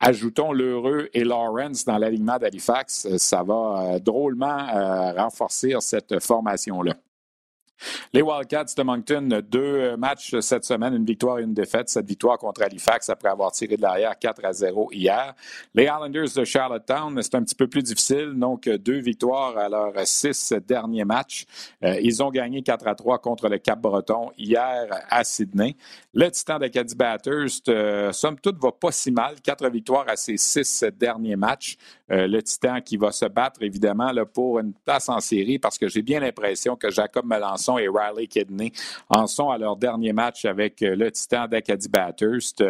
Ajoutons 0.01 0.53
Lheureux 0.53 1.11
et 1.13 1.25
Lawrence 1.25 1.85
dans 1.85 1.99
l'alignement 1.99 2.39
d'Halifax. 2.39 3.17
Ça 3.19 3.43
va 3.43 3.95
euh, 3.95 3.99
drôlement 3.99 4.47
euh, 4.69 5.13
renforcer 5.13 5.75
cette 5.81 6.19
formation-là. 6.31 6.95
Les 8.13 8.23
Wildcats 8.23 8.75
de 8.77 8.83
Moncton, 8.83 9.41
deux 9.49 9.97
matchs 9.97 10.39
cette 10.41 10.65
semaine, 10.65 10.95
une 10.95 11.05
victoire 11.05 11.39
et 11.39 11.43
une 11.43 11.55
défaite. 11.55 11.89
Cette 11.89 12.07
victoire 12.07 12.39
contre 12.39 12.63
Halifax 12.63 13.09
après 13.09 13.29
avoir 13.29 13.53
tiré 13.53 13.77
de 13.77 13.83
l'arrière 13.83 14.19
4 14.19 14.45
à 14.45 14.53
0 14.53 14.91
hier. 14.93 15.35
Les 15.75 15.85
Islanders 15.85 16.29
de 16.35 16.45
Charlottetown, 16.45 17.21
c'est 17.23 17.35
un 17.35 17.43
petit 17.43 17.55
peu 17.55 17.67
plus 17.69 17.83
difficile. 17.83 18.33
Donc, 18.35 18.69
deux 18.69 18.99
victoires 18.99 19.57
à 19.57 19.69
leurs 19.69 19.93
six 20.07 20.53
derniers 20.67 21.05
matchs. 21.05 21.47
Euh, 21.85 21.99
ils 22.03 22.23
ont 22.23 22.31
gagné 22.31 22.63
4 22.63 22.87
à 22.87 22.95
3 22.95 23.19
contre 23.19 23.49
le 23.49 23.59
Cap-Breton 23.59 24.31
hier 24.37 24.89
à 25.09 25.25
Sydney. 25.25 25.77
Le 26.15 26.31
Titan 26.31 26.59
d'Acadie 26.59 26.95
Bathurst, 26.95 27.69
euh, 27.69 28.13
somme 28.13 28.39
toute, 28.41 28.59
va 28.61 28.73
pas 28.73 28.93
si 28.93 29.11
mal. 29.11 29.37
Quatre 29.43 29.69
victoires 29.69 30.09
à 30.09 30.17
ses 30.17 30.37
six 30.37 30.85
derniers 30.99 31.37
matchs. 31.37 31.77
Euh, 32.11 32.27
le 32.27 32.43
Titan 32.43 32.81
qui 32.81 32.97
va 32.97 33.13
se 33.13 33.27
battre, 33.27 33.63
évidemment, 33.63 34.11
pour 34.33 34.59
une 34.59 34.73
place 34.73 35.09
en 35.09 35.21
série 35.21 35.59
parce 35.59 35.79
que 35.79 35.89
j'ai 35.89 36.03
bien 36.03 36.21
l'impression 36.21 36.77
que 36.77 36.91
Jacob 36.91 37.25
Melançon 37.25 37.70
et 37.79 37.89
Riley 37.89 38.27
Kidney 38.27 38.73
en 39.09 39.27
sont 39.27 39.51
à 39.51 39.59
leur 39.59 39.77
dernier 39.77 40.13
match 40.13 40.45
avec 40.45 40.83
euh, 40.83 40.95
le 40.95 41.11
Titan 41.11 41.47
d'Acadie 41.47 41.89
Bathurst. 41.89 42.63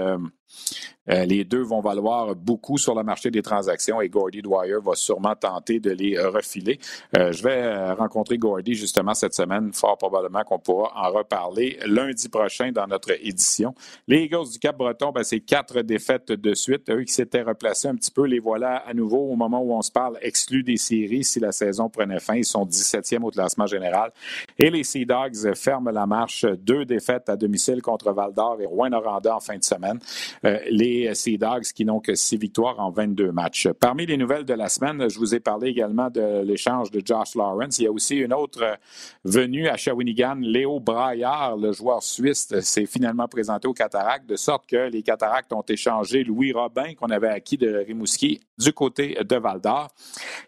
Euh, 1.08 1.20
euh, 1.20 1.24
les 1.24 1.44
deux 1.44 1.62
vont 1.62 1.80
valoir 1.80 2.34
beaucoup 2.34 2.78
sur 2.78 2.94
le 2.94 3.02
marché 3.02 3.30
des 3.30 3.42
transactions 3.42 4.00
et 4.00 4.08
Gordy 4.08 4.42
Dwyer 4.42 4.78
va 4.82 4.94
sûrement 4.94 5.34
tenter 5.34 5.80
de 5.80 5.90
les 5.90 6.18
refiler. 6.18 6.78
Euh, 7.16 7.32
je 7.32 7.42
vais 7.42 7.62
euh, 7.62 7.94
rencontrer 7.94 8.38
Gordy 8.38 8.74
justement 8.74 9.14
cette 9.14 9.34
semaine. 9.34 9.72
Fort 9.72 9.98
probablement 9.98 10.42
qu'on 10.44 10.58
pourra 10.58 10.92
en 10.94 11.10
reparler 11.10 11.78
lundi 11.86 12.28
prochain 12.28 12.72
dans 12.72 12.86
notre 12.86 13.10
édition. 13.24 13.74
Les 14.06 14.24
Eagles 14.24 14.50
du 14.52 14.58
Cap-Breton, 14.58 15.12
ben, 15.12 15.22
c'est 15.22 15.40
quatre 15.40 15.82
défaites 15.82 16.32
de 16.32 16.54
suite. 16.54 16.90
Eux 16.90 17.04
qui 17.04 17.12
s'étaient 17.12 17.42
replacés 17.42 17.88
un 17.88 17.94
petit 17.94 18.10
peu, 18.10 18.26
les 18.26 18.38
voilà 18.38 18.76
à 18.76 18.94
nouveau 18.94 19.30
au 19.30 19.36
moment 19.36 19.60
où 19.60 19.74
on 19.74 19.82
se 19.82 19.92
parle, 19.92 20.18
exclus 20.22 20.62
des 20.62 20.76
séries 20.76 21.24
si 21.24 21.40
la 21.40 21.52
saison 21.52 21.88
prenait 21.88 22.20
fin. 22.20 22.36
Ils 22.36 22.44
sont 22.44 22.64
17e 22.64 23.22
au 23.22 23.30
classement 23.30 23.66
général. 23.66 24.10
Et 24.58 24.70
les 24.70 24.84
Sea 24.84 25.04
Dogs 25.04 25.54
ferment 25.54 25.90
la 25.90 26.06
marche. 26.06 26.44
Deux 26.44 26.84
défaites 26.84 27.28
à 27.28 27.36
domicile 27.36 27.82
contre 27.82 28.12
Val-d'Or 28.12 28.60
et 28.60 28.66
Rouen-Noranda 28.66 29.36
en 29.36 29.40
fin 29.40 29.56
de 29.56 29.64
semaine. 29.64 29.98
Les 30.42 31.14
Sea 31.14 31.38
Dogs 31.38 31.64
qui 31.74 31.84
n'ont 31.84 32.00
que 32.00 32.14
six 32.14 32.36
victoires 32.36 32.80
en 32.80 32.90
22 32.90 33.32
matchs. 33.32 33.68
Parmi 33.78 34.06
les 34.06 34.16
nouvelles 34.16 34.44
de 34.44 34.54
la 34.54 34.68
semaine, 34.68 35.08
je 35.08 35.18
vous 35.18 35.34
ai 35.34 35.40
parlé 35.40 35.68
également 35.68 36.10
de 36.10 36.42
l'échange 36.42 36.90
de 36.90 37.02
Josh 37.04 37.34
Lawrence. 37.34 37.78
Il 37.78 37.84
y 37.84 37.86
a 37.86 37.92
aussi 37.92 38.16
une 38.16 38.32
autre 38.32 38.78
venue 39.24 39.68
à 39.68 39.76
Shawinigan, 39.76 40.36
Léo 40.40 40.80
Braillard, 40.80 41.56
le 41.56 41.72
joueur 41.72 42.02
suisse, 42.02 42.48
s'est 42.60 42.86
finalement 42.86 43.28
présenté 43.28 43.68
aux 43.68 43.74
Cataractes, 43.74 44.28
de 44.28 44.36
sorte 44.36 44.66
que 44.66 44.88
les 44.88 45.02
Cataractes 45.02 45.52
ont 45.52 45.64
échangé 45.68 46.24
Louis 46.24 46.52
Robin, 46.52 46.94
qu'on 46.94 47.10
avait 47.10 47.28
acquis 47.28 47.58
de 47.58 47.84
Rimouski, 47.86 48.40
du 48.58 48.72
côté 48.72 49.18
de 49.22 49.36
Val 49.36 49.60
d'Or. 49.60 49.88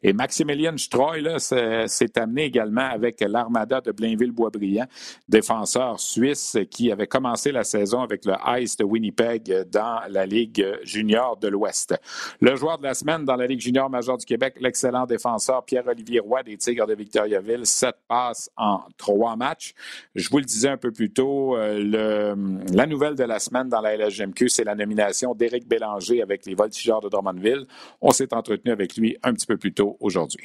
Et 0.02 0.12
Maximilien 0.12 0.76
Stroy 0.76 1.38
s'est 1.38 2.18
amené 2.18 2.44
également 2.44 2.88
avec 2.88 3.20
l'Armada 3.20 3.80
de 3.80 3.92
Blainville-Boisbriand, 3.92 4.86
défenseur 5.28 6.00
suisse 6.00 6.56
qui 6.70 6.90
avait 6.90 7.06
commencé 7.06 7.52
la 7.52 7.64
saison 7.64 8.00
avec 8.00 8.24
le 8.24 8.34
Ice 8.60 8.76
de 8.76 8.84
Winnipeg 8.84 9.68
la 10.08 10.26
Ligue 10.26 10.66
junior 10.82 11.36
de 11.36 11.48
l'Ouest. 11.48 11.94
Le 12.40 12.56
joueur 12.56 12.78
de 12.78 12.84
la 12.84 12.94
semaine 12.94 13.24
dans 13.24 13.36
la 13.36 13.46
Ligue 13.46 13.60
junior 13.60 13.88
majeure 13.90 14.18
du 14.18 14.26
Québec, 14.26 14.56
l'excellent 14.60 15.06
défenseur 15.06 15.64
Pierre-Olivier 15.64 16.20
Roy 16.20 16.42
des 16.42 16.56
Tigres 16.56 16.86
de 16.86 16.94
Victoriaville, 16.94 17.66
sept 17.66 17.96
passes 18.08 18.50
en 18.56 18.80
trois 18.96 19.36
matchs. 19.36 19.74
Je 20.14 20.28
vous 20.28 20.38
le 20.38 20.44
disais 20.44 20.68
un 20.68 20.76
peu 20.76 20.92
plus 20.92 21.10
tôt, 21.10 21.56
le, 21.56 22.34
la 22.72 22.86
nouvelle 22.86 23.14
de 23.14 23.24
la 23.24 23.38
semaine 23.38 23.68
dans 23.68 23.80
la 23.80 23.96
LHGMQ, 23.96 24.48
c'est 24.48 24.64
la 24.64 24.74
nomination 24.74 25.34
d'Éric 25.34 25.68
Bélanger 25.68 26.22
avec 26.22 26.46
les 26.46 26.54
Voltigeurs 26.54 27.00
de 27.00 27.08
Drummondville. 27.08 27.66
On 28.00 28.10
s'est 28.10 28.32
entretenu 28.34 28.72
avec 28.72 28.96
lui 28.96 29.16
un 29.22 29.32
petit 29.34 29.46
peu 29.46 29.56
plus 29.56 29.72
tôt 29.72 29.96
aujourd'hui. 30.00 30.44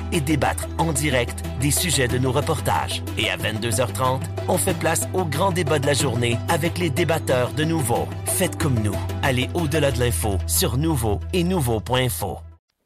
et 0.11 0.21
débattre 0.21 0.67
en 0.77 0.93
direct 0.93 1.43
des 1.59 1.71
sujets 1.71 2.07
de 2.07 2.17
nos 2.17 2.31
reportages. 2.31 3.03
Et 3.17 3.29
à 3.29 3.37
22h30, 3.37 4.21
on 4.47 4.57
fait 4.57 4.77
place 4.77 5.07
au 5.13 5.25
grand 5.25 5.51
débat 5.51 5.79
de 5.79 5.87
la 5.87 5.93
journée 5.93 6.37
avec 6.49 6.77
les 6.77 6.89
débatteurs 6.89 7.51
de 7.53 7.63
Nouveau. 7.63 8.07
Faites 8.25 8.57
comme 8.57 8.79
nous. 8.81 8.97
Allez 9.23 9.49
au-delà 9.53 9.91
de 9.91 9.99
l'info 9.99 10.37
sur 10.47 10.77
Nouveau 10.77 11.19
et 11.33 11.43
Nouveau.info. 11.43 12.39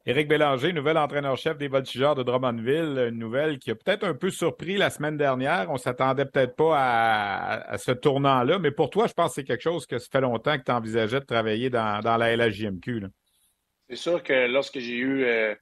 Éric 0.08 0.28
Bélanger, 0.28 0.72
nouvel 0.72 0.98
entraîneur-chef 0.98 1.58
des 1.58 1.66
Voltigeurs 1.66 2.14
de 2.14 2.22
Drummondville, 2.22 3.08
une 3.08 3.18
nouvelle 3.18 3.58
qui 3.58 3.72
a 3.72 3.74
peut-être 3.74 4.04
un 4.04 4.14
peu 4.14 4.30
surpris 4.30 4.76
la 4.76 4.88
semaine 4.88 5.16
dernière. 5.16 5.66
On 5.68 5.78
s'attendait 5.78 6.26
peut-être 6.26 6.54
pas 6.54 6.76
à, 6.78 7.76
ce 7.76 7.90
tournant-là, 7.90 8.60
mais 8.60 8.70
pour 8.70 8.88
toi, 8.88 9.08
je 9.08 9.12
pense 9.14 9.30
que 9.30 9.34
c'est 9.34 9.44
quelque 9.44 9.64
chose 9.64 9.84
que 9.84 9.98
ça 9.98 10.06
fait 10.12 10.20
longtemps 10.20 10.56
que 10.58 10.62
tu 10.62 10.70
envisageais 10.70 11.18
de 11.18 11.24
travailler 11.24 11.70
dans, 11.70 12.00
la 12.04 12.36
LHJMQ. 12.36 13.06
C'est 13.88 13.96
sûr 13.96 14.22
que 14.22 14.46
lorsque 14.46 14.78
j'ai 14.78 14.94
eu 14.94 15.24
euh, 15.24 15.56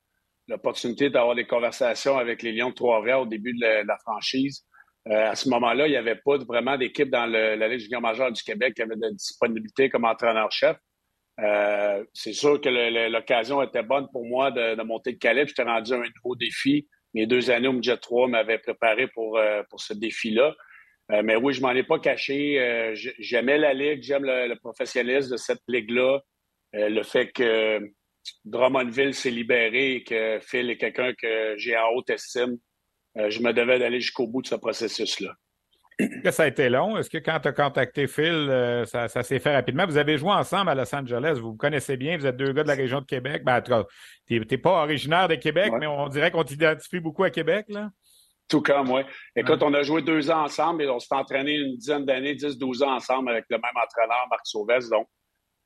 l'opportunité 0.48 1.10
d'avoir 1.10 1.34
des 1.34 1.46
conversations 1.46 2.18
avec 2.18 2.42
les 2.42 2.52
Lions 2.52 2.70
de 2.70 2.74
Trois-Rivières 2.74 3.20
au 3.20 3.26
début 3.26 3.54
de 3.54 3.86
la, 3.86 3.98
franchise. 3.98 4.64
Euh, 5.08 5.30
à 5.30 5.34
ce 5.34 5.48
moment-là, 5.50 5.86
il 5.86 5.90
n'y 5.90 5.96
avait 5.96 6.16
pas 6.24 6.38
vraiment 6.38 6.76
d'équipe 6.76 7.10
dans 7.10 7.26
la 7.26 7.68
Ligue 7.68 7.80
junior 7.80 8.00
majeure 8.00 8.32
du 8.32 8.42
Québec 8.42 8.74
qui 8.74 8.82
avait 8.82 8.96
de 8.96 9.10
disponibilité 9.10 9.88
comme 9.88 10.04
entraîneur-chef. 10.04 10.76
Euh, 11.40 12.04
c'est 12.12 12.32
sûr 12.32 12.60
que 12.60 12.68
l'occasion 13.08 13.60
était 13.62 13.82
bonne 13.82 14.06
pour 14.12 14.24
moi 14.24 14.50
de, 14.50 14.80
monter 14.82 15.12
de 15.12 15.18
calibre. 15.18 15.48
J'étais 15.48 15.64
rendu 15.64 15.92
à 15.92 15.96
un 15.96 16.10
nouveau 16.16 16.36
défi. 16.36 16.86
Mes 17.12 17.26
deux 17.26 17.50
années 17.50 17.68
au 17.68 17.72
Midget 17.72 17.96
3 17.96 18.28
m'avaient 18.28 18.58
préparé 18.58 19.08
pour, 19.08 19.38
euh, 19.38 19.62
pour 19.70 19.80
ce 19.80 19.94
défi-là. 19.94 20.54
mais 21.22 21.36
oui, 21.36 21.52
je 21.52 21.60
m'en 21.60 21.72
ai 21.72 21.82
pas 21.82 21.98
caché. 21.98 22.92
J'aimais 23.18 23.58
la 23.58 23.74
Ligue, 23.74 24.02
j'aime 24.02 24.24
le, 24.24 24.54
professionnalisme 24.54 25.32
de 25.32 25.36
cette 25.36 25.62
Ligue-là. 25.68 26.20
le 26.72 27.02
fait 27.02 27.30
que 27.30 27.80
Drummondville 28.44 29.14
s'est 29.14 29.30
libéré 29.30 29.96
et 29.96 30.04
que 30.04 30.38
Phil 30.40 30.70
est 30.70 30.76
quelqu'un 30.76 31.12
que 31.14 31.54
j'ai 31.56 31.76
en 31.76 31.88
haute 31.94 32.10
estime, 32.10 32.58
euh, 33.16 33.30
je 33.30 33.40
me 33.40 33.52
devais 33.52 33.78
d'aller 33.78 34.00
jusqu'au 34.00 34.26
bout 34.26 34.42
de 34.42 34.46
ce 34.46 34.54
processus-là. 34.56 35.34
Est-ce 35.98 36.22
que 36.22 36.30
ça 36.32 36.42
a 36.42 36.46
été 36.48 36.68
long? 36.68 36.96
Est-ce 36.96 37.08
que 37.08 37.18
quand 37.18 37.38
tu 37.40 37.48
as 37.48 37.52
contacté 37.52 38.08
Phil, 38.08 38.26
euh, 38.26 38.84
ça, 38.84 39.08
s'est 39.08 39.38
fait 39.38 39.54
rapidement? 39.54 39.86
Vous 39.86 39.96
avez 39.96 40.18
joué 40.18 40.32
ensemble 40.32 40.70
à 40.70 40.74
Los 40.74 40.92
Angeles, 40.92 41.38
vous 41.40 41.52
vous 41.52 41.56
connaissez 41.56 41.96
bien, 41.96 42.18
vous 42.18 42.26
êtes 42.26 42.36
deux 42.36 42.52
gars 42.52 42.64
de 42.64 42.68
la 42.68 42.74
région 42.74 43.00
de 43.00 43.06
Québec. 43.06 43.44
Ben, 43.44 43.62
tu 43.62 44.40
n'es 44.40 44.58
pas 44.58 44.82
originaire 44.82 45.28
de 45.28 45.36
Québec, 45.36 45.72
mais 45.78 45.86
on 45.86 46.08
dirait 46.08 46.32
qu'on 46.32 46.42
t'identifie 46.42 46.98
beaucoup 46.98 47.22
à 47.22 47.30
Québec, 47.30 47.66
là? 47.68 47.90
Tout 48.48 48.60
comme, 48.60 48.90
oui. 48.90 49.02
Écoute, 49.34 49.62
on 49.62 49.72
a 49.72 49.82
joué 49.82 50.02
deux 50.02 50.30
ans 50.30 50.44
ensemble 50.44 50.82
et 50.82 50.88
on 50.88 50.98
s'est 50.98 51.14
entraîné 51.14 51.54
une 51.54 51.76
dizaine 51.76 52.04
d'années, 52.04 52.34
10-12 52.34 52.84
ans 52.84 52.94
ensemble 52.94 53.30
avec 53.30 53.46
le 53.48 53.56
même 53.56 53.76
entraîneur, 53.82 54.26
Marc 54.28 54.46
Sauvès. 54.46 54.88
Donc, 54.90 55.08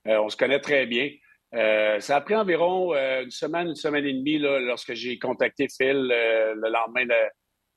euh, 0.07 0.21
on 0.21 0.29
se 0.29 0.37
connaît 0.37 0.61
très 0.61 0.87
bien. 0.87 1.11
Euh, 1.55 1.99
ça 2.01 2.17
a 2.17 2.21
pris 2.21 2.35
environ 2.35 2.95
euh, 2.95 3.23
une 3.23 3.31
semaine, 3.31 3.69
une 3.69 3.75
semaine 3.75 4.05
et 4.05 4.13
demie 4.13 4.39
lorsque 4.39 4.93
j'ai 4.93 5.19
contacté 5.19 5.67
Phil 5.69 5.97
euh, 6.13 6.55
le 6.55 6.71
lendemain 6.71 7.07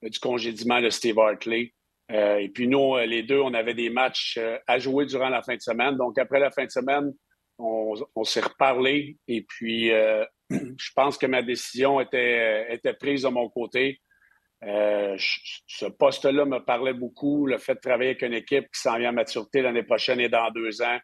du 0.01 0.19
congédiement 0.19 0.81
de 0.81 0.89
Steve 0.89 1.17
Hartley. 1.19 1.73
et 2.09 2.49
puis 2.53 2.67
nous, 2.67 2.97
les 2.97 3.23
deux, 3.23 3.39
on 3.39 3.53
avait 3.53 3.73
des 3.73 3.89
matchs 3.89 4.39
à 4.67 4.79
jouer 4.79 5.05
durant 5.05 5.29
la 5.29 5.41
fin 5.41 5.55
de 5.55 5.61
semaine. 5.61 5.95
Donc 5.95 6.17
après 6.17 6.39
la 6.39 6.51
fin 6.51 6.65
de 6.65 6.71
semaine, 6.71 7.13
on, 7.59 8.23
s'est 8.23 8.41
reparlé. 8.41 9.17
Et 9.27 9.43
puis 9.43 9.89
je 10.49 10.91
pense 10.95 11.17
que 11.17 11.27
ma 11.27 11.43
décision 11.43 12.01
était, 12.01 12.73
était 12.73 12.95
prise 12.95 13.21
de 13.21 13.29
mon 13.29 13.47
côté. 13.49 14.01
ce 14.63 15.85
poste-là 15.85 16.45
me 16.45 16.59
parlait 16.59 16.93
beaucoup. 16.93 17.45
Le 17.45 17.59
fait 17.59 17.75
de 17.75 17.79
travailler 17.79 18.09
avec 18.09 18.23
une 18.23 18.33
équipe 18.33 18.65
qui 18.73 18.81
s'en 18.81 18.97
vient 18.97 19.09
à 19.09 19.13
maturité 19.13 19.61
l'année 19.61 19.83
prochaine 19.83 20.19
et 20.19 20.29
dans 20.29 20.49
deux 20.49 20.81
ans 20.81 20.99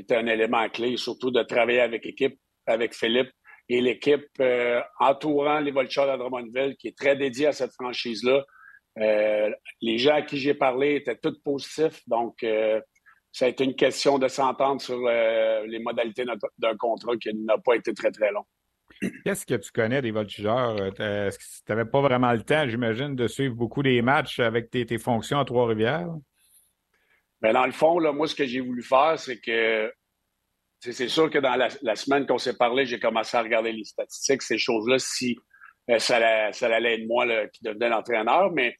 était 0.00 0.16
un 0.16 0.26
élément 0.26 0.68
clé, 0.68 0.96
surtout 0.96 1.30
de 1.30 1.42
travailler 1.42 1.80
avec 1.80 2.04
l'équipe, 2.04 2.38
avec 2.66 2.94
Philippe 2.94 3.30
et 3.68 3.80
l'équipe 3.80 4.26
euh, 4.40 4.80
entourant 4.98 5.60
les 5.60 5.70
Voltigeurs 5.70 6.10
de 6.10 6.18
Drummondville, 6.18 6.76
qui 6.76 6.88
est 6.88 6.96
très 6.96 7.16
dédiée 7.16 7.46
à 7.46 7.52
cette 7.52 7.72
franchise-là. 7.72 8.44
Euh, 8.98 9.50
les 9.80 9.98
gens 9.98 10.14
à 10.14 10.22
qui 10.22 10.38
j'ai 10.38 10.54
parlé 10.54 10.96
étaient 10.96 11.16
tous 11.16 11.38
positifs, 11.44 12.02
donc 12.06 12.42
euh, 12.42 12.80
ça 13.30 13.44
a 13.44 13.48
été 13.48 13.64
une 13.64 13.76
question 13.76 14.18
de 14.18 14.26
s'entendre 14.26 14.80
sur 14.80 14.98
les 14.98 15.78
modalités 15.80 16.24
d'un 16.24 16.76
contrat 16.76 17.16
qui 17.18 17.32
n'a 17.34 17.58
pas 17.58 17.76
été 17.76 17.92
très, 17.92 18.10
très 18.10 18.32
long. 18.32 18.44
Qu'est-ce 19.24 19.46
que 19.46 19.54
tu 19.54 19.70
connais 19.70 20.02
des 20.02 20.10
voltigeurs? 20.10 20.76
Tu 20.96 21.02
n'avais 21.68 21.84
pas 21.84 22.00
vraiment 22.00 22.32
le 22.32 22.42
temps, 22.42 22.66
j'imagine, 22.66 23.14
de 23.14 23.28
suivre 23.28 23.54
beaucoup 23.54 23.82
des 23.82 24.00
matchs 24.02 24.40
avec 24.40 24.70
tes 24.70 24.98
fonctions 24.98 25.38
à 25.38 25.44
Trois-Rivières? 25.44 26.08
Mais 27.42 27.52
dans 27.52 27.66
le 27.66 27.72
fond, 27.72 28.00
moi, 28.12 28.26
ce 28.26 28.34
que 28.34 28.46
j'ai 28.46 28.60
voulu 28.60 28.82
faire, 28.82 29.18
c'est 29.18 29.40
que 29.40 29.92
c'est 30.80 31.08
sûr 31.08 31.28
que 31.28 31.38
dans 31.38 31.56
la, 31.56 31.96
semaine 31.96 32.26
qu'on 32.26 32.38
s'est 32.38 32.56
parlé, 32.56 32.86
j'ai 32.86 33.00
commencé 33.00 33.36
à 33.36 33.42
regarder 33.42 33.72
les 33.72 33.84
statistiques, 33.84 34.42
ces 34.42 34.58
choses-là, 34.58 34.98
si 34.98 35.36
euh, 35.90 35.98
ça, 35.98 36.16
allait, 36.16 36.94
être 36.94 37.06
moi 37.06 37.26
qui 37.48 37.64
devenais 37.64 37.88
l'entraîneur. 37.88 38.52
Mais 38.52 38.76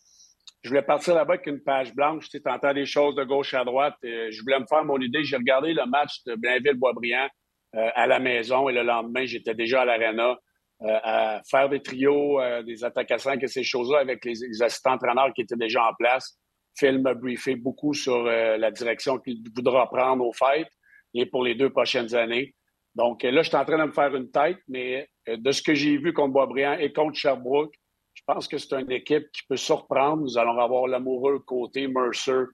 je 0.63 0.69
voulais 0.69 0.83
partir 0.83 1.15
là-bas 1.15 1.35
avec 1.35 1.47
une 1.47 1.61
page 1.61 1.95
blanche. 1.95 2.29
Tu 2.29 2.41
entends 2.45 2.73
des 2.73 2.87
choses 2.87 3.15
de 3.17 3.25
gauche 3.25 3.55
à 3.55 3.65
droite. 3.65 3.97
Euh, 4.05 4.29
je 4.31 4.41
voulais 4.43 4.61
me 4.61 4.67
faire 4.67 4.85
mon 4.85 4.99
idée. 4.99 5.25
J'ai 5.25 5.37
regardé 5.37 5.73
le 5.73 5.87
match 5.87 6.23
de 6.25 6.37
Blainville-Boisbriand 6.37 7.29
euh, 7.75 7.91
à 7.95 8.07
la 8.07 8.19
maison 8.19 8.69
et 8.69 8.73
le 8.73 8.83
lendemain, 8.83 9.27
j'étais 9.27 9.55
déjà 9.55 9.83
à 9.83 9.85
l'aréna 9.85 10.37
à 10.81 11.43
faire 11.51 11.69
des 11.69 11.83
trios, 11.83 12.41
des 12.63 12.85
attaques 12.85 13.11
à 13.11 13.19
5 13.19 13.43
et 13.43 13.49
ces 13.49 13.65
choses-là 13.65 13.99
avec 13.99 14.25
les, 14.25 14.35
les 14.35 14.63
assistants 14.63 14.93
entraîneurs 14.93 15.33
qui 15.35 15.41
étaient 15.41 15.57
déjà 15.57 15.83
en 15.85 15.93
place. 15.99 16.39
Phil 16.79 17.01
m'a 17.01 17.15
briefé 17.15 17.57
beaucoup 17.57 17.93
sur 17.93 18.27
euh, 18.27 18.57
la 18.57 18.71
direction 18.71 19.19
qu'il 19.19 19.43
voudra 19.55 19.89
prendre 19.91 20.25
aux 20.25 20.33
fêtes 20.33 20.71
et 21.13 21.27
pour 21.27 21.43
les 21.43 21.55
deux 21.55 21.71
prochaines 21.71 22.15
années. 22.15 22.55
Donc 22.95 23.23
là, 23.23 23.43
je 23.43 23.49
suis 23.49 23.57
en 23.57 23.65
train 23.65 23.79
de 23.79 23.85
me 23.85 23.93
faire 23.93 24.15
une 24.15 24.31
tête, 24.31 24.59
mais 24.69 25.09
euh, 25.29 25.37
de 25.37 25.51
ce 25.53 25.61
que 25.61 25.75
j'ai 25.75 25.97
vu 25.97 26.13
contre 26.13 26.33
Boisbriand 26.33 26.79
et 26.79 26.93
contre 26.93 27.17
Sherbrooke, 27.17 27.75
je 28.15 28.23
pense 28.27 28.47
que 28.47 28.59
c'est 28.59 28.75
une 28.81 28.91
équipe 28.93 29.31
qui 29.33 29.43
peut 29.49 29.57
surprendre. 29.57 30.23
Nous 30.23 30.39
allons 30.39 30.59
avoir 30.59 30.87
l'amoureux 30.87 31.41
côté 31.41 31.89
Mercer 31.89 32.45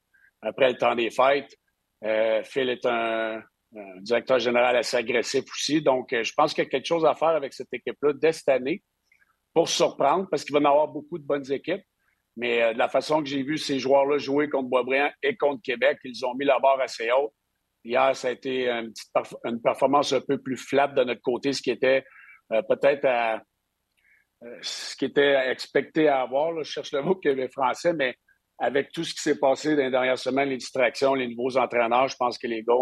après 0.42 0.70
le 0.72 0.78
temps 0.78 0.94
des 0.94 1.10
fêtes. 1.10 1.54
Euh, 2.04 2.42
Phil 2.44 2.68
est 2.68 2.84
un, 2.86 3.42
directeur 4.00 4.38
général 4.38 4.76
assez 4.76 4.96
agressif 4.96 5.44
aussi. 5.50 5.82
Donc, 5.82 6.10
je 6.10 6.32
pense 6.36 6.54
qu'il 6.54 6.62
y 6.62 6.66
a 6.66 6.70
quelque 6.70 6.86
chose 6.86 7.04
à 7.04 7.14
faire 7.14 7.30
avec 7.30 7.52
cette 7.52 7.72
équipe-là 7.72 8.12
dès 8.12 8.32
cette 8.32 8.48
année 8.48 8.84
pour 9.52 9.68
surprendre 9.68 10.28
parce 10.30 10.44
qu'il 10.44 10.52
va 10.54 10.60
y 10.60 10.66
avoir 10.66 10.86
beaucoup 10.86 11.18
de 11.18 11.24
bonnes 11.24 11.50
équipes. 11.50 11.82
Mais 12.36 12.62
euh, 12.62 12.72
de 12.72 12.78
la 12.78 12.88
façon 12.88 13.22
que 13.22 13.28
j'ai 13.28 13.42
vu 13.42 13.58
ces 13.58 13.78
joueurs-là 13.78 14.18
jouer 14.18 14.48
contre 14.48 14.68
Boisbriand 14.68 15.10
et 15.22 15.36
contre 15.36 15.62
Québec, 15.62 15.98
ils 16.04 16.24
ont 16.26 16.34
mis 16.34 16.44
la 16.44 16.58
barre 16.58 16.80
assez 16.80 17.10
haute. 17.10 17.32
Hier, 17.84 18.16
ça 18.16 18.28
a 18.28 18.30
été 18.30 18.68
une, 18.68 18.92
une 19.44 19.60
performance 19.60 20.12
un 20.12 20.20
peu 20.20 20.38
plus 20.38 20.56
flat 20.56 20.88
de 20.88 21.04
notre 21.04 21.20
côté, 21.20 21.52
ce 21.52 21.62
qui 21.62 21.70
était 21.70 22.04
euh, 22.52 22.62
peut-être 22.62 23.04
à 23.04 23.42
euh, 24.42 24.58
ce 24.62 24.96
qui 24.96 25.04
était 25.04 25.50
expecté 25.50 26.08
à 26.08 26.22
avoir. 26.22 26.56
Je 26.58 26.62
cherche 26.64 26.92
le 26.92 27.02
mot 27.02 27.14
que 27.14 27.48
français, 27.48 27.92
mais 27.92 28.16
avec 28.58 28.92
tout 28.92 29.04
ce 29.04 29.14
qui 29.14 29.20
s'est 29.20 29.38
passé 29.38 29.76
dans 29.76 29.82
les 29.82 29.90
dernières 29.90 30.18
semaines, 30.18 30.48
les 30.48 30.56
distractions, 30.56 31.14
les 31.14 31.28
nouveaux 31.28 31.56
entraîneurs, 31.56 32.08
je 32.08 32.16
pense 32.16 32.38
que 32.38 32.46
les 32.46 32.62
gars 32.62 32.74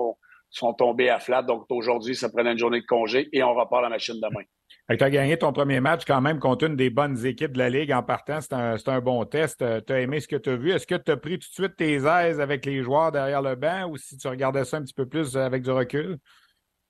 sont 0.50 0.74
tombés 0.74 1.08
à 1.08 1.18
flat. 1.18 1.42
Donc 1.42 1.64
aujourd'hui, 1.70 2.14
ça 2.14 2.28
prenait 2.28 2.52
une 2.52 2.58
journée 2.58 2.80
de 2.80 2.86
congé 2.86 3.28
et 3.32 3.42
on 3.42 3.54
repart 3.54 3.82
la 3.82 3.88
machine 3.88 4.20
demain. 4.20 4.44
Tu 4.88 5.02
as 5.02 5.10
gagné 5.10 5.38
ton 5.38 5.52
premier 5.52 5.80
match 5.80 6.04
quand 6.04 6.20
même 6.20 6.38
contre 6.38 6.66
une 6.66 6.76
des 6.76 6.90
bonnes 6.90 7.24
équipes 7.24 7.52
de 7.52 7.58
la 7.58 7.70
Ligue 7.70 7.92
en 7.92 8.02
partant. 8.02 8.40
C'est 8.40 8.88
un, 8.88 9.00
bon 9.00 9.24
test. 9.24 9.62
Euh, 9.62 9.80
tu 9.80 9.92
as 9.92 10.00
aimé 10.00 10.20
ce 10.20 10.26
que 10.26 10.36
tu 10.36 10.50
as 10.50 10.56
vu. 10.56 10.70
Est-ce 10.72 10.86
que 10.86 10.96
tu 10.96 11.10
as 11.12 11.16
pris 11.16 11.38
tout 11.38 11.48
de 11.48 11.54
suite 11.54 11.76
tes 11.76 11.94
aises 11.94 12.40
avec 12.40 12.66
les 12.66 12.82
joueurs 12.82 13.12
derrière 13.12 13.42
le 13.42 13.54
banc 13.54 13.88
ou 13.88 13.96
si 13.96 14.18
tu 14.18 14.26
regardais 14.26 14.64
ça 14.64 14.78
un 14.78 14.82
petit 14.82 14.92
peu 14.92 15.06
plus 15.06 15.36
avec 15.36 15.62
du 15.62 15.70
recul? 15.70 16.18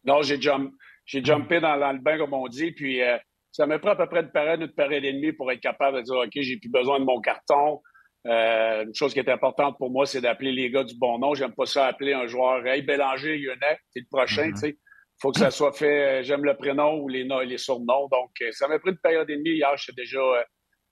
Non, 0.04 0.22
j'ai 0.22 0.40
jumpé 0.40 1.60
dans, 1.60 1.92
le 1.92 1.98
banc, 1.98 2.16
comme 2.16 2.32
on 2.32 2.48
dit. 2.48 2.72
Puis 2.72 3.02
euh, 3.02 3.18
ça 3.52 3.66
me 3.66 3.78
prend 3.78 3.90
à 3.90 3.96
peu 3.96 4.06
près 4.06 4.26
période, 4.26 4.62
une 4.62 4.72
période 4.72 5.04
et 5.04 5.12
demie 5.12 5.32
pour 5.32 5.52
être 5.52 5.60
capable 5.60 5.98
de 5.98 6.02
dire 6.02 6.16
OK, 6.16 6.32
j'ai 6.34 6.56
plus 6.56 6.70
besoin 6.70 6.98
de 6.98 7.04
mon 7.04 7.20
carton. 7.20 7.82
Euh, 8.26 8.84
une 8.84 8.94
chose 8.94 9.12
qui 9.12 9.20
est 9.20 9.28
importante 9.28 9.76
pour 9.78 9.90
moi, 9.90 10.06
c'est 10.06 10.20
d'appeler 10.20 10.52
les 10.52 10.70
gars 10.70 10.84
du 10.84 10.96
bon 10.96 11.18
nom. 11.18 11.34
J'aime 11.34 11.52
pas 11.52 11.66
ça 11.66 11.86
appeler 11.86 12.14
un 12.14 12.26
joueur 12.26 12.66
Hey 12.66 12.82
Bélanger, 12.82 13.36
Lyonnais, 13.36 13.78
c'est 13.90 14.00
le 14.00 14.06
prochain, 14.10 14.48
mm-hmm. 14.48 14.54
tu 14.54 14.58
sais 14.60 14.78
faut 15.22 15.30
que 15.30 15.38
ça 15.38 15.52
soit 15.52 15.72
fait, 15.72 16.20
euh, 16.20 16.22
j'aime 16.24 16.44
le 16.44 16.56
prénom 16.56 16.98
ou 16.98 17.08
les, 17.08 17.22
les 17.46 17.58
surnoms. 17.58 18.08
Donc, 18.08 18.30
euh, 18.42 18.50
ça 18.50 18.66
m'a 18.66 18.80
pris 18.80 18.90
une 18.90 18.98
période 18.98 19.30
et 19.30 19.36
demie. 19.36 19.50
Hier, 19.50 19.70
suis 19.78 19.94
déjà 19.94 20.18
euh, 20.18 20.42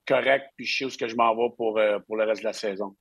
correct, 0.06 0.46
puis 0.56 0.64
je 0.64 0.78
sais 0.78 0.84
où 0.84 0.90
ce 0.90 0.96
que 0.96 1.08
je 1.08 1.16
m'en 1.16 1.34
vais 1.34 1.52
pour, 1.56 1.80
pour 2.06 2.16
le 2.16 2.24
reste 2.24 2.42
de 2.42 2.46
la 2.46 2.52
saison. 2.52 2.96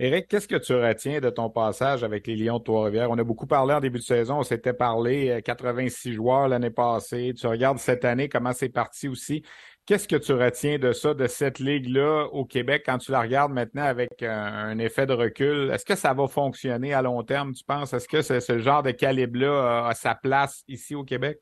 Éric, 0.00 0.26
qu'est-ce 0.26 0.48
que 0.48 0.56
tu 0.56 0.74
retiens 0.74 1.20
de 1.20 1.30
ton 1.30 1.50
passage 1.50 2.02
avec 2.02 2.26
les 2.26 2.34
Lions 2.34 2.58
de 2.58 2.64
Trois-Rivières? 2.64 3.12
On 3.12 3.18
a 3.18 3.22
beaucoup 3.22 3.46
parlé 3.46 3.74
en 3.74 3.78
début 3.78 4.00
de 4.00 4.04
saison, 4.04 4.38
on 4.38 4.42
s'était 4.42 4.72
parlé 4.72 5.40
86 5.44 6.08
euh, 6.08 6.12
joueurs 6.14 6.48
l'année 6.48 6.70
passée. 6.70 7.32
Tu 7.38 7.46
regardes 7.46 7.78
cette 7.78 8.04
année, 8.04 8.28
comment 8.28 8.52
c'est 8.52 8.70
parti 8.70 9.06
aussi? 9.06 9.44
Qu'est-ce 9.86 10.08
que 10.08 10.16
tu 10.16 10.32
retiens 10.32 10.78
de 10.78 10.92
ça, 10.92 11.12
de 11.12 11.26
cette 11.26 11.58
ligue-là 11.58 12.24
au 12.32 12.46
Québec, 12.46 12.84
quand 12.86 12.96
tu 12.98 13.12
la 13.12 13.20
regardes 13.20 13.52
maintenant 13.52 13.84
avec 13.84 14.22
un, 14.22 14.78
effet 14.78 15.06
de 15.06 15.12
recul? 15.12 15.70
Est-ce 15.70 15.84
que 15.84 15.94
ça 15.94 16.14
va 16.14 16.26
fonctionner 16.26 16.94
à 16.94 17.02
long 17.02 17.22
terme, 17.22 17.52
tu 17.52 17.64
penses? 17.64 17.92
Est-ce 17.92 18.08
que 18.08 18.22
ce 18.22 18.58
genre 18.58 18.82
de 18.82 18.92
calibre-là 18.92 19.86
a 19.86 19.94
sa 19.94 20.14
place 20.14 20.64
ici 20.68 20.94
au 20.94 21.04
Québec? 21.04 21.38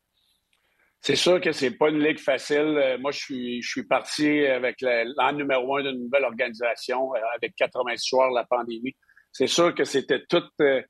C'est 1.04 1.16
sûr 1.16 1.40
que 1.40 1.50
c'est 1.50 1.72
pas 1.72 1.88
une 1.88 1.98
ligue 1.98 2.20
facile. 2.20 2.78
Euh, 2.78 2.96
moi, 2.96 3.10
je 3.10 3.60
suis, 3.60 3.82
parti 3.88 4.46
avec 4.46 4.76
l'an 4.80 5.32
numéro 5.32 5.76
un 5.76 5.82
d'une 5.82 6.04
nouvelle 6.04 6.24
organisation, 6.24 7.12
euh, 7.16 7.18
avec 7.34 7.56
80 7.56 7.94
joueurs 8.06 8.30
la 8.30 8.44
pandémie. 8.44 8.94
C'est 9.32 9.48
sûr 9.48 9.74
que 9.74 9.82
c'était 9.82 10.22
tout 10.28 10.44
euh, 10.60 10.80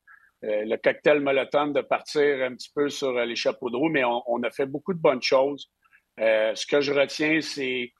le 0.41 0.75
cocktail 0.75 1.19
molotov 1.19 1.73
de 1.73 1.81
partir 1.81 2.43
un 2.43 2.53
petit 2.53 2.69
peu 2.75 2.89
sur 2.89 3.11
les 3.11 3.35
chapeaux 3.35 3.71
de 3.71 3.75
roue, 3.75 3.89
mais 3.89 4.03
on, 4.03 4.43
a 4.43 4.51
fait 4.51 4.67
beaucoup 4.67 4.93
de 4.93 4.99
bonnes 4.99 5.23
choses. 5.23 5.71
Ce 6.17 6.65
que 6.65 6.81
je 6.81 6.93
retiens, 6.93 7.41
c'est 7.41 7.91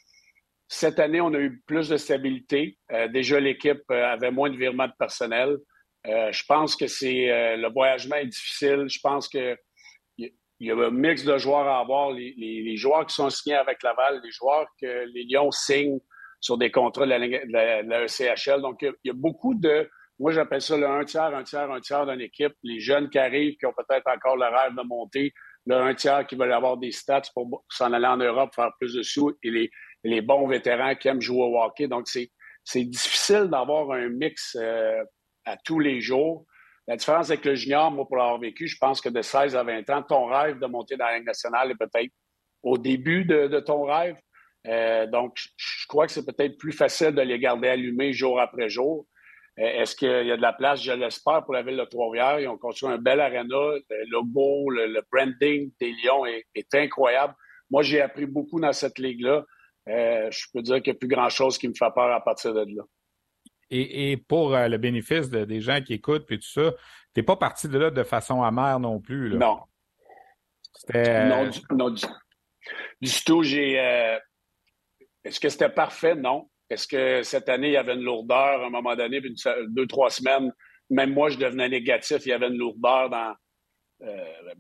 cette 0.68 1.00
année, 1.00 1.22
on 1.22 1.34
a 1.34 1.40
eu 1.40 1.62
plus 1.68 1.90
de 1.90 1.98
stabilité. 1.98 2.78
déjà, 3.12 3.40
l'équipe 3.40 3.84
avait 3.90 4.32
moins 4.32 4.50
de 4.50 4.58
virements 4.58 4.88
de 4.88 4.94
personnel. 4.98 5.58
je 6.06 6.44
pense 6.46 6.76
que 6.76 6.88
c'est 6.88 7.58
le 7.58 7.72
voyagement 7.72 8.16
est 8.16 8.28
difficile. 8.28 8.86
Je 8.88 9.00
pense 9.02 9.28
que 9.28 9.58
il 10.64 10.68
y 10.68 10.72
a 10.72 10.76
un 10.76 10.92
mix 10.92 11.26
de 11.26 11.38
joueurs 11.38 11.68
à 11.68 11.80
avoir. 11.80 12.12
Les, 12.12 12.78
joueurs 12.78 13.06
qui 13.06 13.14
sont 13.14 13.30
signés 13.30 13.56
avec 13.56 13.84
Laval, 13.84 14.22
les 14.24 14.32
joueurs 14.32 14.66
que 14.82 15.06
les 15.14 15.26
Lions 15.26 15.52
signent 15.52 16.00
sur 16.40 16.58
des 16.58 16.72
contrats 16.72 17.06
de 17.06 17.12
la, 17.12 18.06
ECHL. 18.06 18.62
Donc, 18.62 18.82
il 18.82 18.94
y, 19.04 19.10
a, 19.10 19.14
beaucoup 19.14 19.56
de. 19.56 19.90
Moi, 20.20 20.32
j'appelle 20.32 20.62
ça 20.62 20.78
le 20.78 20.88
un 20.88 21.04
tiers, 21.04 21.36
un 21.36 21.44
tiers, 21.44 21.70
un 21.70 21.82
tiers 21.82 22.06
d'une 22.06 22.22
équipe. 22.22 22.54
Les 22.64 22.80
jeunes 22.80 23.10
qui 23.10 23.18
arrivent, 23.18 23.58
qui 23.58 23.66
ont 23.66 23.74
peut-être 23.74 24.08
encore 24.08 24.38
le 24.38 24.46
rêve 24.46 24.74
de 24.78 24.88
monter. 24.88 25.34
Le 25.66 25.76
un 25.76 25.94
tiers 25.94 26.28
qui 26.28 26.36
veulent 26.36 26.54
avoir 26.54 26.78
des 26.78 26.92
stats 26.92 27.22
pour 27.34 27.64
s'en 27.70 27.94
aller 27.94 28.08
en 28.08 28.18
Europe, 28.18 28.54
faire 28.54 28.72
plus 28.80 28.94
de 28.94 29.04
sous. 29.04 29.32
Et 29.44 29.70
les, 30.04 30.22
bons 30.22 30.48
vétérans 30.48 30.96
qui 30.96 31.08
aiment 31.08 31.22
jouer 31.22 31.44
au 31.44 31.62
hockey. 31.62 31.88
Donc, 31.88 32.08
c'est 32.08 32.84
difficile 32.84 33.46
d'avoir 33.50 33.92
un 33.92 34.10
mix 34.10 34.58
euh, 34.60 35.04
à 35.46 35.56
tous 35.58 35.80
les 35.80 36.02
jours. 36.02 36.46
La 36.88 36.98
différence 36.98 37.30
avec 37.30 37.46
le 37.46 37.56
junior, 37.56 37.90
moi, 37.92 38.06
pour 38.06 38.18
l'avoir 38.18 38.40
vécu, 38.40 38.68
je 38.68 38.78
pense 38.78 39.00
que 39.00 39.08
de 39.08 39.22
16 39.22 39.56
à 39.56 39.64
20 39.64 39.90
ans, 39.90 40.04
ton 40.04 40.26
rêve 40.26 40.60
de 40.60 40.66
monter 40.66 40.98
dans 40.98 41.06
la 41.06 41.18
Ligue 41.18 41.28
nationale 41.28 41.72
est 41.72 41.76
peut-être 41.76 42.12
au 42.62 42.78
début 42.78 43.24
de, 43.24 43.60
ton 43.62 43.86
rêve. 43.86 44.18
Euh, 44.68 45.08
donc, 45.08 45.38
je 45.56 45.88
crois 45.88 46.08
que 46.08 46.12
c'est 46.12 46.26
peut-être 46.26 46.58
plus 46.58 46.74
facile 46.74 47.12
de 47.12 47.22
les 47.22 47.40
garder 47.40 47.70
allumés 47.70 48.12
jour 48.12 48.40
après 48.40 48.70
jour. 48.70 49.06
Euh, 49.60 49.82
est-ce 49.82 49.96
qu'il 49.96 50.08
y 50.08 50.32
a 50.32 50.38
de 50.38 50.42
la 50.42 50.54
place? 50.54 50.82
Je 50.82 50.92
l'espère 50.92 51.44
pour 51.44 51.54
la 51.54 51.62
ville 51.62 51.78
de 51.78 51.86
Trois-Rivières? 51.86 52.40
Ils 52.40 52.48
ont 52.48 52.58
construit 52.58 52.90
un 52.90 52.98
bel 52.98 53.20
arena. 53.20 53.44
Le 53.90 54.10
logo, 54.10 54.70
le, 54.70 55.02
branding 55.12 55.72
des 55.80 55.92
Lions 56.04 56.26
est, 56.26 56.74
incroyable. 56.74 57.36
Moi, 57.70 57.84
j'ai 57.84 58.02
appris 58.02 58.26
beaucoup 58.26 58.60
dans 58.60 58.74
cette 58.74 58.98
ligue-là. 58.98 59.46
Euh, 59.90 60.32
je 60.32 60.46
peux 60.54 60.62
dire 60.62 60.82
qu'il 60.82 60.94
n'y 60.94 60.98
a 60.98 61.00
plus 61.00 61.08
grand-chose 61.08 61.58
qui 61.58 61.68
me 61.68 61.74
fait 61.74 61.92
peur 61.94 62.12
à 62.12 62.24
partir 62.24 62.54
de 62.54 62.66
là. 62.76 62.84
Et, 63.70 64.18
pour 64.18 64.54
euh, 64.54 64.68
le 64.68 64.78
bénéfice 64.78 65.30
des 65.30 65.62
gens 65.62 65.82
qui 65.82 65.94
écoutent 65.94 66.28
puis 66.28 66.38
tout 66.38 66.48
ça, 66.48 66.72
tu 66.72 67.20
n'es 67.20 67.24
pas 67.24 67.36
parti 67.36 67.68
de 67.68 67.78
là 67.78 67.90
de 67.90 68.04
façon 68.04 68.44
amère 68.44 68.80
non 68.80 69.00
plus. 69.00 69.30
Là. 69.30 69.38
Non. 69.38 69.60
Non, 70.94 71.50
du, 71.50 71.60
non, 71.72 71.90
du, 71.90 73.24
tout. 73.26 73.44
J'ai. 73.44 73.80
Euh, 73.80 74.20
est-ce 75.24 75.40
que 75.40 75.50
c'était 75.50 75.70
parfait? 75.70 76.16
Non. 76.16 76.50
Est-ce 76.70 76.88
que 76.88 77.24
cette 77.24 77.50
année, 77.50 77.70
il 77.70 77.74
y 77.74 77.78
avait 77.78 77.94
une 77.94 78.04
lourdeur 78.04 78.62
à 78.62 78.66
un 78.66 78.70
moment 78.70 78.96
donné, 78.96 79.22
deux, 79.68 79.88
trois 79.88 80.10
semaines, 80.10 80.52
même 80.90 81.14
moi, 81.14 81.30
je 81.30 81.38
devenais 81.38 81.70
négatif, 81.70 82.26
il 82.26 82.30
y 82.30 82.34
avait 82.34 82.48
une 82.48 82.58
lourdeur 82.58 83.10
dans. 83.10 83.36
Euh, 84.04 84.54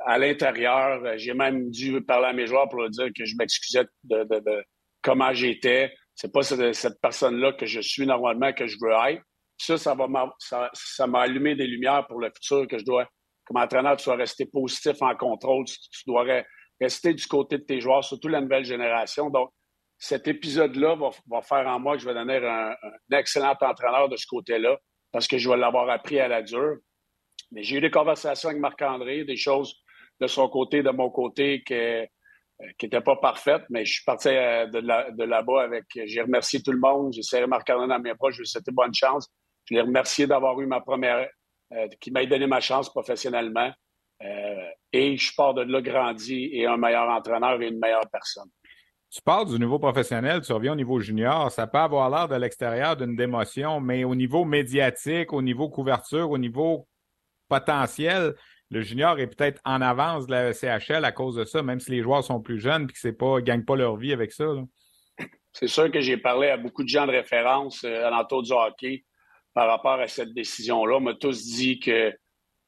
à 0.00 0.18
l'intérieur. 0.18 1.18
J'ai 1.18 1.34
même 1.34 1.70
dû 1.70 2.00
parler 2.02 2.28
à 2.28 2.32
mes 2.32 2.46
joueurs 2.46 2.68
pour 2.68 2.80
leur 2.80 2.90
dire 2.90 3.08
que 3.14 3.24
je 3.24 3.34
m'excusais 3.38 3.84
de, 4.04 4.64
comment 5.02 5.32
j'étais 5.32 5.92
c'est 6.14 6.32
pas 6.32 6.42
cette, 6.42 7.00
personne-là 7.00 7.54
que 7.54 7.64
je 7.64 7.80
suis 7.80 8.06
normalement 8.06 8.52
que 8.52 8.66
je 8.66 8.76
veux 8.78 8.92
être. 9.08 9.22
Ça, 9.56 9.78
ça 9.78 9.94
va 9.94 10.06
ça, 10.38 11.06
m'a 11.06 11.22
allumé 11.22 11.54
des 11.54 11.66
lumières 11.66 12.06
pour 12.06 12.20
le 12.20 12.28
futur 12.28 12.66
que 12.66 12.78
je 12.78 12.84
dois, 12.84 13.08
comme 13.44 13.56
entraîneur, 13.56 13.96
tu 13.96 14.04
dois 14.04 14.16
rester 14.16 14.44
positif 14.44 15.00
en 15.00 15.14
contrôle. 15.16 15.64
Tu, 15.64 16.02
dois 16.06 16.26
rester 16.78 17.14
du 17.14 17.26
côté 17.26 17.58
de 17.58 17.62
tes 17.62 17.80
joueurs, 17.80 18.04
surtout 18.04 18.28
la 18.28 18.42
nouvelle 18.42 18.64
génération. 18.64 19.30
Donc, 19.30 19.50
cet 20.00 20.26
épisode-là 20.28 20.96
va, 20.96 21.42
faire 21.42 21.66
en 21.66 21.78
moi 21.78 21.94
que 21.94 22.02
je 22.02 22.08
vais 22.08 22.14
donner 22.14 22.38
un, 22.38 22.74
excellent 23.12 23.54
entraîneur 23.60 24.08
de 24.08 24.16
ce 24.16 24.26
côté-là 24.26 24.78
parce 25.12 25.28
que 25.28 25.36
je 25.36 25.48
vais 25.48 25.58
l'avoir 25.58 25.90
appris 25.90 26.18
à 26.18 26.26
la 26.26 26.42
dure. 26.42 26.78
Mais 27.52 27.62
j'ai 27.62 27.76
eu 27.76 27.80
des 27.82 27.90
conversations 27.90 28.48
avec 28.48 28.60
Marc-André, 28.60 29.24
des 29.24 29.36
choses 29.36 29.74
de 30.18 30.26
son 30.26 30.48
côté, 30.48 30.82
de 30.82 30.90
mon 30.90 31.10
côté, 31.10 31.62
euh, 31.70 32.06
qui 32.78 32.86
n'était 32.86 33.00
pas 33.02 33.16
parfaite, 33.16 33.62
mais 33.68 33.84
je 33.84 33.92
suis 33.94 34.04
parti 34.04 34.28
euh, 34.28 34.66
de, 34.66 34.78
là, 34.78 35.42
bas 35.42 35.62
avec. 35.62 35.84
J'ai 35.94 36.22
remercié 36.22 36.62
tout 36.62 36.72
le 36.72 36.78
monde. 36.78 37.12
J'ai 37.12 37.22
serré 37.22 37.46
marc 37.46 37.66
dans 37.68 37.98
mes 37.98 38.14
proches. 38.14 38.34
Je 38.34 38.40
lui 38.40 38.44
ai 38.44 38.46
souhaité 38.46 38.70
bonne 38.72 38.94
chance. 38.94 39.28
Je 39.66 39.74
l'ai 39.74 39.82
remercié 39.82 40.26
d'avoir 40.26 40.58
eu 40.60 40.66
ma 40.66 40.80
première. 40.80 41.28
Euh, 41.72 41.86
qui 42.00 42.10
m'a 42.10 42.24
donné 42.24 42.46
ma 42.46 42.60
chance 42.60 42.88
professionnellement. 42.88 43.70
et 44.92 45.16
je 45.16 45.34
pars 45.36 45.54
de 45.54 45.62
là 45.62 45.80
grandi 45.80 46.50
et 46.52 46.66
un 46.66 46.76
meilleur 46.76 47.08
entraîneur 47.08 47.60
et 47.60 47.68
une 47.68 47.78
meilleure 47.78 48.08
personne. 48.10 48.50
Tu 49.10 49.20
parles 49.22 49.48
du 49.48 49.58
niveau 49.58 49.80
professionnel, 49.80 50.40
tu 50.40 50.52
reviens 50.52 50.72
au 50.72 50.76
niveau 50.76 51.00
junior. 51.00 51.50
Ça 51.50 51.66
peut 51.66 51.78
avoir 51.78 52.08
l'air 52.10 52.28
de 52.28 52.36
l'extérieur 52.36 52.96
d'une 52.96 53.16
démotion, 53.16 53.80
mais 53.80 54.04
au 54.04 54.14
niveau 54.14 54.44
médiatique, 54.44 55.32
au 55.32 55.42
niveau 55.42 55.68
couverture, 55.68 56.30
au 56.30 56.38
niveau 56.38 56.86
potentiel, 57.48 58.34
le 58.70 58.82
junior 58.82 59.18
est 59.18 59.26
peut-être 59.26 59.60
en 59.64 59.80
avance 59.80 60.28
de 60.28 60.32
la 60.32 60.52
CHL 60.52 61.04
à 61.04 61.10
cause 61.10 61.34
de 61.34 61.44
ça, 61.44 61.60
même 61.60 61.80
si 61.80 61.90
les 61.90 62.02
joueurs 62.02 62.22
sont 62.22 62.40
plus 62.40 62.60
jeunes 62.60 62.84
et 62.84 62.92
qu'ils 62.92 63.10
ne 63.10 63.40
gagnent 63.40 63.64
pas 63.64 63.74
leur 63.74 63.96
vie 63.96 64.12
avec 64.12 64.30
ça. 64.30 64.46
C'est 65.52 65.66
sûr 65.66 65.90
que 65.90 66.00
j'ai 66.00 66.16
parlé 66.16 66.48
à 66.48 66.56
beaucoup 66.56 66.84
de 66.84 66.88
gens 66.88 67.06
de 67.06 67.10
référence 67.10 67.82
euh, 67.82 68.06
à 68.06 68.10
l'entour 68.10 68.44
du 68.44 68.52
hockey 68.52 69.04
par 69.52 69.66
rapport 69.66 69.98
à 69.98 70.06
cette 70.06 70.32
décision-là. 70.32 70.98
On 70.98 71.00
m'a 71.00 71.14
tous 71.14 71.44
dit 71.44 71.80
que 71.80 72.14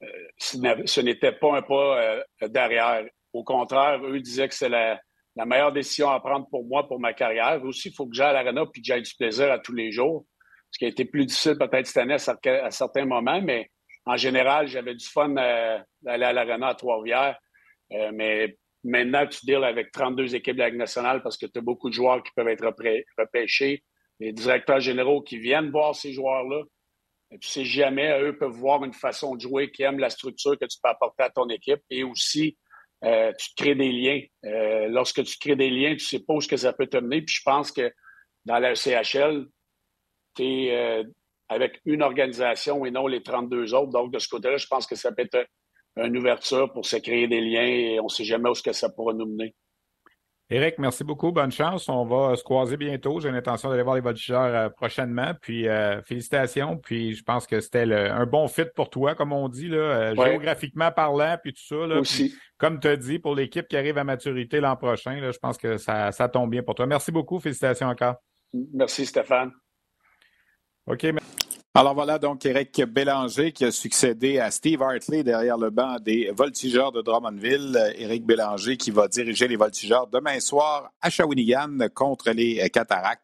euh, 0.03 0.07
ce 0.39 1.01
n'était 1.01 1.31
pas 1.31 1.57
un 1.57 1.63
pas 1.63 2.01
euh, 2.03 2.49
derrière. 2.49 3.05
Au 3.33 3.45
contraire, 3.45 4.05
eux 4.05 4.19
disaient 4.19 4.49
que 4.49 4.55
c'est 4.55 4.69
la, 4.69 5.01
meilleure 5.37 5.73
décision 5.73 6.11
à 6.11 6.21
prendre 6.21 6.49
pour 6.49 6.65
moi, 6.65 6.87
pour 6.87 7.01
ma 7.01 7.13
carrière. 7.13 7.63
Aussi, 7.65 7.89
il 7.89 7.95
faut 7.95 8.07
que 8.07 8.15
j'aille 8.15 8.31
à 8.31 8.43
l'arena 8.43 8.63
et 8.63 8.81
que 8.81 8.85
j'aille 8.85 9.03
du 9.03 9.15
plaisir 9.15 9.51
à 9.51 9.59
tous 9.59 9.75
les 9.75 9.91
jours. 9.91 10.27
Ce 10.71 10.79
qui 10.79 10.85
a 10.85 10.89
été 10.89 11.05
plus 11.05 11.27
difficile 11.27 11.57
peut-être 11.59 11.87
cette 11.87 11.99
année 11.99 12.15
à 12.15 12.71
certains 12.71 13.05
moments, 13.05 13.41
mais 13.43 13.71
en 14.05 14.17
général, 14.17 14.67
j'avais 14.67 14.95
du 14.95 15.05
fun 15.05 15.37
euh, 15.37 15.79
d'aller 16.01 16.25
à 16.25 16.33
l'arena 16.33 16.69
à 16.69 16.75
Trois-Rivières. 16.75 17.39
Euh, 17.93 18.11
mais 18.13 18.57
maintenant, 18.85 19.27
tu 19.27 19.47
deals 19.47 19.65
avec 19.65 19.93
32 19.93 20.35
équipes 20.35 20.55
de 20.55 20.61
la 20.61 20.71
Ligue 20.71 20.79
nationale 20.79 21.23
parce 21.23 21.37
que 21.37 21.47
tu 21.47 21.59
as 21.59 21.63
beaucoup 21.63 21.89
de 21.89 21.95
joueurs 21.95 22.23
qui 22.23 22.33
peuvent 22.35 22.49
être 22.49 22.65
repêchés, 23.19 23.85
les 24.19 24.33
directeurs 24.33 24.81
généraux 24.81 25.23
qui 25.23 25.39
viennent 25.39 25.71
voir 25.71 25.95
ces 25.95 26.13
joueurs-là. 26.13 26.63
Tu 27.41 27.49
sais 27.49 27.65
jamais, 27.65 28.21
eux 28.21 28.37
peuvent 28.37 28.51
voir 28.51 28.85
une 28.85 28.93
façon 28.93 29.37
de 29.37 29.41
jouer 29.41 29.71
qui 29.71 29.83
aime 29.85 29.99
la 29.99 30.11
structure 30.11 30.59
que 30.59 30.67
tu 30.67 30.79
peux 30.83 30.91
apporter 30.91 31.23
à 31.23 31.31
ton 31.31 31.49
équipe 31.49 31.81
et 31.89 32.03
aussi 32.05 32.59
euh, 33.05 33.33
tu 33.39 33.49
crées 33.57 33.75
des 33.75 33.93
liens. 33.93 34.21
lorsque 34.89 35.25
tu 35.25 35.39
crées 35.39 35.57
des 35.57 35.71
liens, 35.71 35.93
tu 35.93 36.05
sais 36.05 36.21
pas 36.21 36.35
où 36.35 36.39
que 36.39 36.57
ça 36.57 36.73
peut 36.73 36.87
te 36.87 36.97
mener. 36.97 37.23
Puis 37.23 37.37
je 37.37 37.43
pense 37.45 37.73
que 37.73 37.93
dans 38.45 38.59
la 38.59 38.75
CHL, 38.75 39.47
tu 40.37 40.43
es 40.43 41.05
avec 41.49 41.81
une 41.85 42.03
organisation 42.03 42.85
et 42.85 42.91
non 42.91 43.07
les 43.07 43.23
32 43.23 43.75
autres. 43.75 43.93
Donc, 43.93 44.13
de 44.13 44.19
ce 44.19 44.29
côté-là, 44.29 44.57
je 44.57 44.67
pense 44.67 44.87
que 44.87 44.95
ça 44.95 45.13
peut 45.13 45.23
être 45.23 45.47
une 45.97 46.17
ouverture 46.17 46.73
pour 46.73 46.87
se 46.87 46.97
créer 46.97 47.29
des 47.29 47.41
liens 47.41 47.67
et 47.67 48.01
on 48.01 48.05
ne 48.05 48.09
sait 48.09 48.25
jamais 48.25 48.49
où 48.49 48.55
ce 48.55 48.63
que 48.63 48.73
ça 48.73 48.89
pourra 48.89 49.13
nous 49.13 49.27
mener. 49.27 49.55
Éric, 50.53 50.79
merci 50.79 51.03
beaucoup. 51.03 51.33
Bonne 51.33 51.51
chance. 51.51 51.89
On 51.89 52.05
va 52.05 52.37
se 52.37 52.45
croiser 52.45 52.77
bientôt. 52.77 53.21
J'ai 53.21 53.31
l'intention 53.31 53.71
d'aller 53.71 53.83
voir 53.83 53.95
les 53.95 54.03
voltigeurs 54.03 54.55
euh, 54.55 54.69
prochainement. 54.69 55.33
Puis 55.41 55.67
euh, 55.67 56.03
félicitations. 56.03 56.77
Puis 56.77 57.15
je 57.15 57.23
pense 57.23 57.47
que 57.47 57.59
c'était 57.61 57.91
un 57.91 58.27
bon 58.27 58.49
fit 58.49 58.67
pour 58.77 58.91
toi, 58.91 59.15
comme 59.15 59.33
on 59.33 59.49
dit, 59.49 59.69
là, 59.69 59.79
euh, 59.79 60.15
géographiquement 60.15 60.93
parlant, 60.93 61.39
puis 61.43 61.55
tout 61.55 61.63
ça. 61.65 61.87
Là, 61.87 62.01
Aussi. 62.01 62.35
comme 62.59 62.81
tu 62.81 62.89
as 62.89 62.97
dit, 62.97 63.19
pour 63.19 63.35
l'équipe 63.35 63.67
qui 63.67 63.79
arrive 63.79 63.97
à 63.97 64.05
maturité 64.05 64.61
l'an 64.61 64.77
prochain, 64.77 65.19
là, 65.21 65.31
je 65.33 65.39
pense 65.39 65.57
que 65.57 65.79
ça, 65.79 66.13
ça 66.13 66.29
tombe 66.29 66.51
bien 66.51 66.63
pour 66.63 66.75
toi. 66.75 66.85
Merci 66.85 67.13
beaucoup. 67.13 67.41
Félicitations 67.41 67.87
encore. 67.87 68.17
Merci, 68.53 69.07
Stéphane. 69.07 69.53
OK. 70.87 71.15
Alors 71.75 71.95
voilà 71.95 72.19
donc 72.19 72.45
Éric 72.45 72.83
Bélanger 72.85 73.51
qui 73.51 73.65
a 73.65 73.71
succédé 73.71 74.39
à 74.39 74.51
Steve 74.51 74.83
Hartley 74.83 75.25
derrière 75.25 75.57
le 75.57 75.71
banc 75.71 75.97
des 76.01 76.31
voltigeurs 76.31 76.93
de 76.93 77.01
Drummondville. 77.01 77.95
Éric 77.97 78.27
Bélanger 78.27 78.77
qui 78.77 78.91
va 78.91 79.09
diriger 79.09 79.49
les 79.49 79.57
voltigeurs 79.57 80.07
demain 80.07 80.39
soir 80.39 80.93
à 81.01 81.09
Shawinigan 81.09 81.79
contre 81.95 82.31
les 82.33 82.69
Cataractes. 82.69 83.23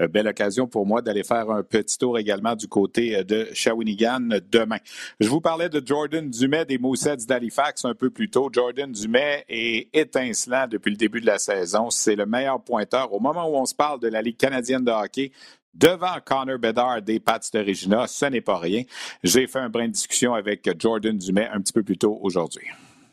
Euh, 0.00 0.08
belle 0.08 0.28
occasion 0.28 0.66
pour 0.66 0.86
moi 0.86 1.02
d'aller 1.02 1.24
faire 1.24 1.50
un 1.50 1.62
petit 1.62 1.98
tour 1.98 2.18
également 2.18 2.56
du 2.56 2.68
côté 2.68 3.22
de 3.22 3.48
Shawinigan 3.52 4.40
demain. 4.50 4.78
Je 5.20 5.28
vous 5.28 5.42
parlais 5.42 5.68
de 5.68 5.86
Jordan 5.86 6.30
Dumais 6.30 6.64
des 6.64 6.78
Moussets 6.78 7.26
d'Halifax 7.28 7.84
un 7.84 7.94
peu 7.94 8.08
plus 8.08 8.30
tôt. 8.30 8.48
Jordan 8.50 8.90
Dumais 8.90 9.44
est 9.46 9.94
étincelant 9.94 10.66
depuis 10.66 10.90
le 10.90 10.96
début 10.96 11.20
de 11.20 11.26
la 11.26 11.38
saison. 11.38 11.90
C'est 11.90 12.16
le 12.16 12.24
meilleur 12.24 12.62
pointeur. 12.62 13.12
Au 13.12 13.20
moment 13.20 13.46
où 13.46 13.56
on 13.56 13.66
se 13.66 13.74
parle 13.74 14.00
de 14.00 14.08
la 14.08 14.22
Ligue 14.22 14.38
canadienne 14.38 14.84
de 14.86 14.90
hockey, 14.90 15.32
devant 15.74 16.18
Connor 16.24 16.58
Bedard 16.58 17.02
des 17.02 17.20
Pats 17.20 17.40
de 17.52 17.58
Regina. 17.58 18.06
Ce 18.06 18.26
n'est 18.26 18.40
pas 18.40 18.58
rien. 18.58 18.82
J'ai 19.22 19.46
fait 19.46 19.58
un 19.58 19.68
brin 19.68 19.86
de 19.86 19.92
discussion 19.92 20.34
avec 20.34 20.68
Jordan 20.78 21.16
Dumais 21.16 21.48
un 21.52 21.60
petit 21.60 21.72
peu 21.72 21.82
plus 21.82 21.98
tôt 21.98 22.18
aujourd'hui. 22.22 22.66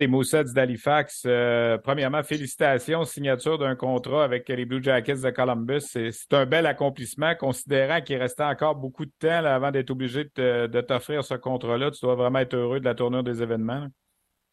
Les 0.00 0.08
Moussets 0.08 0.52
d'Halifax, 0.52 1.22
euh, 1.24 1.78
premièrement, 1.78 2.22
félicitations, 2.24 3.04
signature 3.04 3.58
d'un 3.58 3.76
contrat 3.76 4.24
avec 4.24 4.48
les 4.48 4.64
Blue 4.64 4.82
Jackets 4.82 5.22
de 5.22 5.30
Columbus. 5.30 5.82
C'est 5.82 6.32
un 6.32 6.46
bel 6.46 6.66
accomplissement, 6.66 7.36
considérant 7.36 8.00
qu'il 8.00 8.16
restait 8.16 8.42
encore 8.42 8.74
beaucoup 8.74 9.04
de 9.04 9.12
temps 9.20 9.44
avant 9.44 9.70
d'être 9.70 9.90
obligé 9.90 10.24
de, 10.34 10.80
t'offrir 10.80 11.22
ce 11.22 11.34
contrat-là. 11.34 11.92
Tu 11.92 12.00
dois 12.02 12.16
vraiment 12.16 12.40
être 12.40 12.54
heureux 12.54 12.80
de 12.80 12.84
la 12.84 12.96
tournure 12.96 13.22
des 13.22 13.40
événements. 13.40 13.86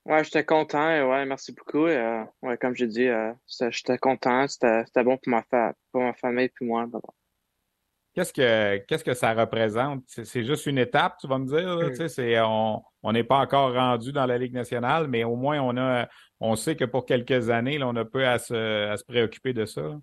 Ouais, 0.06 0.24
j'étais 0.24 0.46
content. 0.46 1.10
Ouais, 1.10 1.26
merci 1.26 1.54
beaucoup. 1.54 1.86
Euh, 1.86 2.24
ouais, 2.44 2.58
comme 2.58 2.76
j'ai 2.76 2.88
dit, 2.88 3.08
euh, 3.08 3.34
j'étais 3.48 3.98
content. 3.98 4.48
C'était 4.48 5.04
bon 5.04 5.18
pour 5.18 5.32
ma, 5.32 5.44
pour 5.92 6.02
ma 6.02 6.14
famille 6.14 6.52
et 6.62 6.66
moi. 6.66 6.88
Qu'est-ce 8.14 8.34
que 8.34 8.78
qu'est-ce 8.86 9.04
que 9.04 9.14
ça 9.14 9.34
représente? 9.34 10.04
C'est 10.08 10.44
juste 10.44 10.66
une 10.66 10.78
étape, 10.78 11.18
tu 11.20 11.28
vas 11.28 11.38
me 11.38 11.46
dire. 11.46 12.10
C'est, 12.10 12.40
on 12.42 13.12
n'est 13.12 13.24
pas 13.24 13.38
encore 13.38 13.74
rendu 13.74 14.12
dans 14.12 14.26
la 14.26 14.38
Ligue 14.38 14.54
nationale, 14.54 15.08
mais 15.08 15.24
au 15.24 15.36
moins 15.36 15.60
on 15.62 15.78
a 15.78 16.08
on 16.40 16.56
sait 16.56 16.76
que 16.76 16.86
pour 16.86 17.06
quelques 17.06 17.50
années, 17.50 17.78
là, 17.78 17.88
on 17.88 17.96
a 17.96 18.04
peu 18.04 18.26
à 18.26 18.40
se, 18.40 18.90
à 18.90 18.98
se 18.98 19.04
préoccuper 19.04 19.54
de 19.54 19.66
ça. 19.66 19.96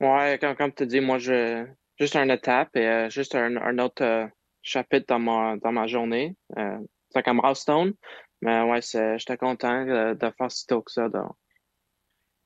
Ouais, 0.00 0.38
comme, 0.40 0.56
comme 0.56 0.72
tu 0.72 0.86
dis, 0.86 1.00
moi 1.00 1.18
je 1.18 1.66
juste 1.98 2.16
une 2.16 2.30
étape 2.30 2.74
et 2.74 2.88
euh, 2.88 3.10
juste 3.10 3.34
un, 3.34 3.56
un 3.56 3.78
autre 3.78 4.28
chapitre 4.62 5.06
dans 5.08 5.18
ma 5.18 5.56
dans 5.58 5.72
ma 5.72 5.86
journée. 5.86 6.34
c'est 7.10 7.22
comme 7.22 7.42
Stone. 7.54 7.92
Mais 8.42 8.62
ouais, 8.62 8.80
j'étais 8.82 9.36
content 9.36 9.84
de, 9.84 10.32
faire 10.36 10.50
si 10.50 10.66
tôt 10.66 10.82
que 10.82 10.90
ça. 10.90 11.08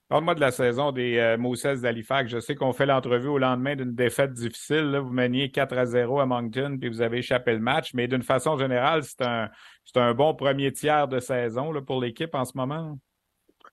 Parle-moi 0.09 0.34
de 0.34 0.40
la 0.40 0.50
saison 0.50 0.92
des 0.92 1.16
euh, 1.16 1.38
Moses 1.38 1.80
d'Halifax. 1.80 2.30
Je 2.30 2.38
sais 2.38 2.55
qu'on 2.55 2.72
fait 2.72 2.84
l'entrevue 2.84 3.28
au 3.28 3.38
lendemain 3.38 3.74
d'une 3.74 3.94
défaite 3.94 4.32
difficile. 4.32 4.96
Vous 5.02 5.12
meniez 5.12 5.50
4 5.50 5.78
à 5.78 5.86
0 5.86 6.20
à 6.20 6.26
Moncton, 6.26 6.76
puis 6.78 6.90
vous 6.90 7.00
avez 7.00 7.18
échappé 7.18 7.52
le 7.52 7.61
match. 7.61 7.94
Mais 7.94 8.07
d'une 8.07 8.22
façon 8.22 8.59
générale, 8.59 9.02
c'est 9.02 9.22
un, 9.22 9.50
un 9.96 10.14
bon 10.14 10.34
premier 10.34 10.72
tiers 10.72 11.09
de 11.09 11.20
saison 11.20 11.72
pour 11.82 12.02
l'équipe 12.02 12.34
en 12.34 12.44
ce 12.44 12.57
moment. 12.57 12.98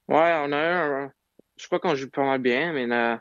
Ouais, 0.07 0.33
on 0.45 0.51
a 0.53 0.57
eu 0.57 1.03
un, 1.03 1.11
Je 1.57 1.65
crois 1.67 1.79
qu'on 1.79 1.95
joue 1.95 2.09
pas 2.09 2.23
mal 2.23 2.39
bien, 2.39 2.71
mais 2.71 2.89
euh, 2.89 3.17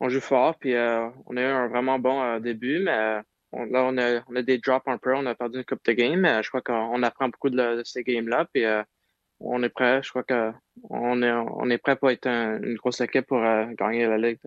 on 0.00 0.08
joue 0.08 0.20
fort, 0.20 0.56
puis 0.58 0.74
euh, 0.74 1.08
on 1.26 1.36
a 1.36 1.42
eu 1.42 1.44
un 1.44 1.68
vraiment 1.68 1.98
bon 1.98 2.40
début, 2.40 2.80
mais 2.80 3.22
là, 3.52 3.84
on 3.84 3.98
a, 3.98 4.20
on 4.28 4.36
a 4.36 4.42
des 4.42 4.58
drops 4.58 4.86
un 4.88 4.98
peu. 4.98 5.14
On 5.14 5.26
a 5.26 5.34
perdu 5.34 5.58
une 5.58 5.64
coupe 5.64 5.84
de 5.84 5.92
game. 5.92 6.26
Je 6.42 6.48
crois 6.48 6.62
qu'on 6.62 7.02
apprend 7.02 7.28
beaucoup 7.28 7.50
de, 7.50 7.82
ces 7.84 8.02
games-là. 8.02 8.46
Euh, 8.56 8.84
on 9.40 9.62
est 9.62 9.68
prêt. 9.68 10.02
Je 10.02 10.10
crois 10.10 10.24
qu'on 10.24 11.22
est, 11.22 11.32
on 11.32 11.70
est 11.70 11.78
prêt 11.78 11.96
pour 11.96 12.10
être 12.10 12.26
une 12.26 12.74
grosse 12.76 13.00
équipe 13.00 13.26
pour 13.26 13.38
euh, 13.38 13.66
gagner 13.78 14.06
la 14.06 14.18
Ligue. 14.18 14.38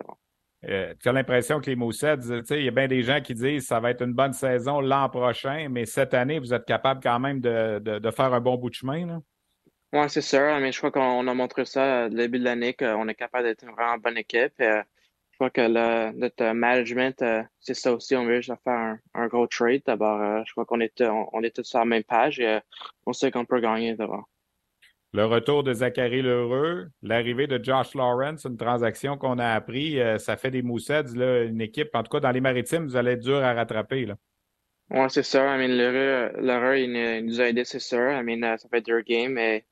Euh, 0.68 0.94
tu 1.02 1.10
as 1.10 1.12
l'impression 1.12 1.60
que 1.60 1.66
les 1.68 1.76
Moussets, 1.76 2.18
il 2.52 2.64
y 2.64 2.68
a 2.68 2.72
bien 2.72 2.88
des 2.88 3.02
gens 3.02 3.20
qui 3.20 3.34
disent 3.34 3.64
que 3.64 3.68
ça 3.68 3.80
va 3.80 3.92
être 3.92 4.04
une 4.04 4.14
bonne 4.14 4.34
saison 4.34 4.80
l'an 4.80 5.10
prochain, 5.10 5.68
mais 5.70 5.86
cette 5.86 6.14
année, 6.14 6.38
vous 6.38 6.54
êtes 6.54 6.66
capable 6.66 7.02
quand 7.02 7.20
même 7.20 7.40
de, 7.40 7.80
de, 7.80 8.12
faire 8.12 8.32
un 8.34 8.40
bon 8.40 8.58
bout 8.58 8.70
de 8.70 8.76
chemin. 8.76 9.22
Oui, 9.94 10.04
c'est 10.08 10.22
sûr. 10.22 10.60
Mais 10.60 10.72
je 10.72 10.78
crois 10.78 10.92
qu'on 10.92 11.28
a 11.28 11.34
montré 11.34 11.66
ça 11.66 12.06
au 12.06 12.10
début 12.10 12.38
de 12.38 12.44
l'année, 12.44 12.74
qu'on 12.74 13.08
est 13.08 13.16
capable 13.16 13.46
d'être 13.46 13.64
une 13.64 13.72
vraiment 13.72 13.98
bonne 13.98 14.18
équipe 14.18 14.62
crois 15.42 15.50
que 15.50 15.62
le, 15.62 16.12
notre 16.12 16.54
management, 16.54 17.20
euh, 17.24 17.42
c'est 17.60 17.74
ça 17.74 17.94
aussi. 17.94 18.16
On 18.16 18.26
veut 18.26 18.42
juste 18.42 18.54
faire 18.64 18.98
un, 19.16 19.28
gros 19.28 19.48
trade. 19.48 19.82
D'abord, 19.88 20.22
euh, 20.22 20.44
je 20.46 20.52
crois 20.52 20.66
qu'on 20.66 20.80
est, 20.80 21.02
on, 21.02 21.42
est 21.42 21.56
tous 21.56 21.64
sur 21.64 21.80
la 21.80 21.86
même 21.86 22.04
page 22.04 22.40
et 22.40 22.48
euh, 22.48 22.60
on 23.08 23.14
sait 23.14 23.32
qu'on 23.32 23.46
peut 23.46 23.60
gagner 23.60 23.96
d'abord. 23.96 24.30
Le 25.14 25.26
retour 25.26 25.64
de 25.64 25.74
Zachary 25.74 26.22
Lheureux, 26.22 26.88
l'arrivée 27.02 27.46
de 27.46 27.62
Josh 27.62 27.96
Lawrence, 27.96 28.46
une 28.46 28.56
transaction 28.56 29.18
qu'on 29.18 29.40
a 29.40 29.50
appris, 29.50 30.00
ça 30.20 30.38
fait 30.38 30.52
des 30.52 30.62
Moussets, 30.62 31.14
là, 31.16 31.44
une 31.44 31.60
équipe. 31.60 31.90
En 31.94 32.04
tout 32.04 32.12
cas, 32.12 32.22
dans 32.22 32.32
les 32.32 32.40
maritimes, 32.40 32.86
vous 32.86 32.96
allez 32.96 33.12
être 33.12 33.24
dur 33.24 33.44
à 33.44 33.54
rattraper. 33.54 34.08
Oui, 34.90 35.06
c'est 35.10 35.36
mean, 35.36 35.68
Lheureux, 35.68 36.78
il, 36.78 37.26
nous 37.26 37.42
a 37.42 37.48
aidé, 37.50 37.66
c'est. 37.66 37.80
I 37.96 38.24
mean, 38.24 38.58
ça 38.58 38.70
fait 38.70 38.82
deux 38.82 39.02
games 39.02 39.38
et, 39.38 39.66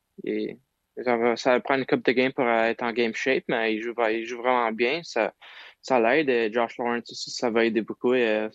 ça 1.03 1.15
va, 1.15 1.37
ça 1.37 1.59
prendre 1.61 1.81
une 1.81 1.85
coupe 1.85 2.05
de 2.05 2.11
game 2.11 2.33
pour 2.33 2.47
être 2.47 2.83
en 2.83 2.91
game 2.91 3.13
shape, 3.13 3.43
mais 3.47 3.75
il 3.75 3.81
joue, 3.81 3.93
vraiment 3.93 4.71
bien. 4.71 5.01
Ça, 5.03 5.33
ça 5.81 5.99
l'aide. 5.99 6.53
Josh 6.53 6.77
Lawrence 6.77 7.11
aussi, 7.11 7.31
ça 7.31 7.49
va 7.49 7.65
aider 7.65 7.81
beaucoup. 7.81 8.13
Et, 8.13 8.27
euh, 8.27 8.49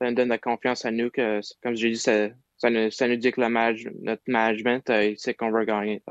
ça 0.00 0.08
nous 0.08 0.14
donne 0.14 0.28
la 0.28 0.38
confiance 0.38 0.84
à 0.84 0.90
nous 0.90 1.10
que, 1.10 1.40
comme 1.62 1.74
j'ai 1.74 1.90
dit, 1.90 1.98
ça, 1.98 2.28
ça, 2.56 2.70
nous, 2.70 2.90
ça, 2.90 3.08
nous, 3.08 3.16
dit 3.16 3.30
que 3.32 3.40
notre 3.40 4.22
management 4.26 4.88
euh, 4.90 5.04
il 5.04 5.18
sait 5.18 5.34
qu'on 5.34 5.50
va 5.50 5.64
gagner. 5.64 6.02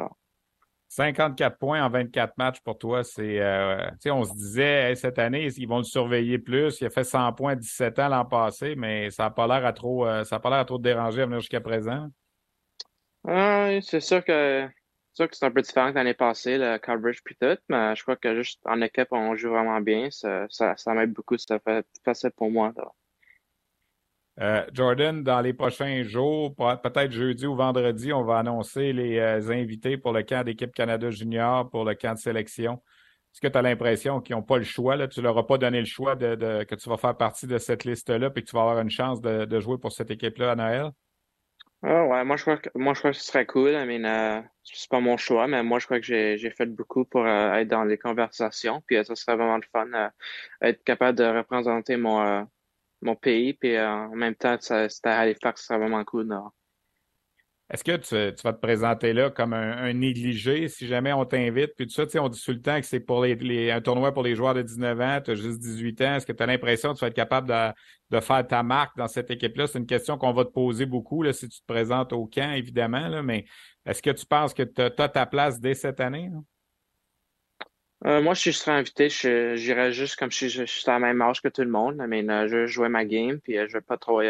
54 0.90 1.58
points 1.58 1.84
en 1.84 1.90
24 1.90 2.38
matchs 2.38 2.60
pour 2.62 2.78
toi, 2.78 3.04
c'est. 3.04 3.40
Euh, 3.40 3.90
on 4.06 4.24
se 4.24 4.34
disait 4.34 4.96
cette 4.96 5.20
année, 5.20 5.48
ils 5.58 5.68
vont 5.68 5.78
le 5.80 5.84
surveiller 5.84 6.38
plus. 6.38 6.80
Il 6.82 6.88
a 6.88 6.90
fait 6.90 7.04
100 7.04 7.34
points 7.34 7.54
à 7.54 7.56
17 7.56 8.00
ans 8.00 8.10
l'an 8.10 8.26
passé, 8.26 8.76
mais 8.76 9.10
ça 9.10 9.24
n'a 9.24 9.30
pas 9.32 9.48
l'air 9.48 9.66
à 9.66 9.74
trop 9.74 10.06
ça 10.24 10.38
a 10.38 10.40
pas 10.40 10.50
l'air 10.50 10.60
à 10.60 10.66
trop 10.66 10.78
te 10.78 10.84
déranger 10.84 11.24
à 11.24 11.26
venir 11.26 11.40
jusqu'à 11.40 11.62
présent. 11.62 12.08
c'est 13.26 14.00
sûr 14.00 14.24
que 14.24 14.68
c'est 15.16 15.24
sûr 15.24 15.30
que 15.30 15.38
c'est 15.38 15.46
un 15.46 15.52
peu 15.52 15.62
différent 15.62 15.92
que 15.92 15.96
l'année 15.96 16.14
passée, 16.14 16.58
le 16.58 16.78
coverage 16.78 17.24
puis 17.24 17.38
tout, 17.40 17.58
mais 17.70 17.96
je 17.96 18.04
crois 18.04 18.18
que 18.18 18.36
juste 18.36 18.60
en 18.66 18.82
équipe, 18.82 19.08
on 19.12 19.34
joue 19.38 19.50
vraiment 19.50 19.80
bien. 19.80 20.10
Ça, 20.12 20.46
ça, 20.50 20.94
m'aide 20.94 21.14
beaucoup, 21.14 21.38
ça 21.38 21.58
fait 21.60 21.88
facile 22.04 22.32
pour 22.32 22.52
moi. 22.52 22.74
Euh, 24.42 24.66
Jordan, 24.74 25.24
dans 25.24 25.40
les 25.40 25.54
prochains 25.54 26.04
jours, 26.04 26.54
peut-être 26.56 27.12
jeudi 27.12 27.48
ou 27.48 27.56
vendredi, 27.56 28.12
on 28.12 28.24
va 28.24 28.40
annoncer 28.40 28.92
les 28.92 29.18
euh, 29.18 29.50
invités 29.50 29.98
pour 29.98 30.12
le 30.12 30.24
camp 30.24 30.44
d'équipe 30.44 30.74
Canada 30.74 31.10
Junior, 31.10 31.70
pour 31.70 31.86
le 31.86 31.96
camp 31.96 32.14
de 32.14 32.20
sélection. 32.20 32.82
Est-ce 33.34 33.42
que 33.42 33.48
tu 33.48 33.58
as 33.58 33.62
l'impression 33.62 34.20
qu'ils 34.20 34.36
n'ont 34.36 34.44
pas 34.44 34.58
le 34.58 34.66
choix? 34.66 34.98
Là? 34.98 35.08
Tu 35.08 35.22
leur 35.22 35.38
as 35.38 35.48
pas 35.48 35.58
donné 35.58 35.80
le 35.80 35.86
choix 35.86 36.16
de, 36.16 36.64
que 36.64 36.76
tu 36.76 36.90
vas 36.90 36.98
faire 36.98 37.16
partie 37.16 37.48
de 37.48 37.58
cette 37.58 37.86
liste-là 37.86 38.28
et 38.28 38.42
que 38.42 38.46
tu 38.46 38.56
vas 38.56 38.62
avoir 38.62 38.80
une 38.80 38.90
chance 38.90 39.22
de, 39.22 39.60
jouer 39.60 39.78
pour 39.78 39.94
cette 39.94 40.12
équipe-là 40.12 40.52
à 40.52 40.56
Noël? 40.56 40.92
Ah 41.82 42.06
ouais, 42.06 42.24
moi 42.26 42.36
je 42.36 42.42
crois 42.42 42.58
que 42.58 42.70
moi 42.74 42.94
je 42.94 43.00
crois 43.00 43.12
que 43.12 43.18
ce 43.18 43.26
serait 43.26 43.46
cool. 43.46 43.72
I 43.72 43.86
mean, 43.86 44.06
euh, 44.06 44.42
c'est 44.64 44.90
pas 44.90 45.02
mon 45.02 45.18
choix, 45.18 45.48
mais 45.48 45.62
moi 45.64 45.80
je 45.80 45.86
crois 45.86 46.00
que 46.00 46.06
j'ai 46.06 46.50
fait 46.50 46.66
beaucoup 46.66 47.06
pour 47.06 47.28
être 47.28 47.68
dans 47.68 47.84
les 47.84 47.98
conversations. 47.98 48.82
Puis 48.88 48.98
euh, 48.98 49.04
ça 49.04 49.16
serait 49.16 49.36
vraiment 49.36 49.58
le 49.58 49.64
fun 49.72 50.12
être 50.62 50.84
capable 50.84 51.18
de 51.18 51.26
représenter 51.26 51.98
mon 51.98 52.48
mon 53.06 53.16
pays. 53.16 53.54
Puis 53.54 53.80
en 53.80 54.10
même 54.16 54.36
temps, 54.36 54.58
c'était 54.60 55.10
à 55.10 55.20
Halifax, 55.20 55.62
ce 55.62 55.68
serait 55.68 55.80
vraiment 55.80 56.04
cool. 56.04 56.28
Est-ce 57.72 57.84
que 57.84 57.98
tu, 57.98 58.44
vas 58.44 58.54
te 58.54 58.60
présenter 58.60 59.12
là 59.12 59.32
comme 59.32 59.54
un, 59.54 59.92
négligé 59.94 60.68
si 60.68 60.86
jamais 60.86 61.14
on 61.14 61.26
t'invite? 61.26 61.74
Puis 61.76 61.88
tout 61.88 61.94
ça, 61.94 62.06
tu 62.06 62.12
sais, 62.12 62.20
on 62.20 62.30
dit 62.30 62.40
tout 62.40 62.52
le 62.52 62.62
temps 62.62 62.80
que 62.80 62.86
c'est 62.86 63.00
pour 63.00 63.24
les, 63.24 63.72
un 63.72 63.82
tournoi 63.82 64.14
pour 64.14 64.22
les 64.22 64.36
joueurs 64.36 64.54
de 64.54 64.62
19 64.62 65.02
ans, 65.02 65.20
tu 65.26 65.32
as 65.32 65.36
juste 65.36 65.58
18 65.60 66.02
ans. 66.02 66.16
Est-ce 66.16 66.28
que 66.28 66.32
tu 66.32 66.44
as 66.44 66.46
l'impression 66.46 66.94
que 66.94 67.00
tu 67.00 67.02
vas 67.02 67.08
être 67.08 67.16
capable 67.16 67.48
de, 68.12 68.20
faire 68.20 68.46
ta 68.46 68.62
marque 68.62 68.96
dans 68.98 69.08
cette 69.08 69.32
équipe-là? 69.32 69.66
C'est 69.66 69.80
une 69.80 69.88
question 69.88 70.16
qu'on 70.20 70.32
va 70.32 70.46
te 70.46 70.52
poser 70.52 70.86
beaucoup 70.86 71.24
là, 71.24 71.34
si 71.34 71.50
tu 71.50 71.60
te 71.60 71.66
présentes 71.66 72.14
au 72.14 72.28
camp, 72.28 72.54
évidemment, 72.54 73.08
là, 73.08 73.24
mais 73.24 73.46
est-ce 73.88 74.04
que 74.04 74.12
tu 74.12 74.28
penses 74.28 74.54
que 74.54 74.62
tu 74.62 74.82
as, 74.82 75.10
ta 75.10 75.26
place 75.26 75.60
dès 75.60 75.74
cette 75.74 76.00
année? 76.00 76.30
Euh, 78.04 78.22
moi, 78.22 78.36
si 78.36 78.52
je 78.52 78.58
serais 78.58 78.74
invité, 78.74 79.10
j'irais 79.10 79.92
juste 79.92 80.18
comme 80.18 80.32
si 80.32 80.50
je, 80.50 80.66
suis 80.66 80.90
à 80.90 80.94
la 80.94 81.00
même 81.00 81.22
âge 81.22 81.42
que 81.42 81.48
tout 81.48 81.62
le 81.62 81.70
monde. 81.70 82.04
Mais 82.08 82.30
euh, 82.30 82.48
je 82.48 82.66
jouer 82.68 82.90
ma 82.90 83.06
game, 83.06 83.40
puis 83.40 83.58
euh, 83.58 83.68
je 83.68 83.74
vais 83.74 83.82
pas 83.82 83.98
trop, 83.98 84.22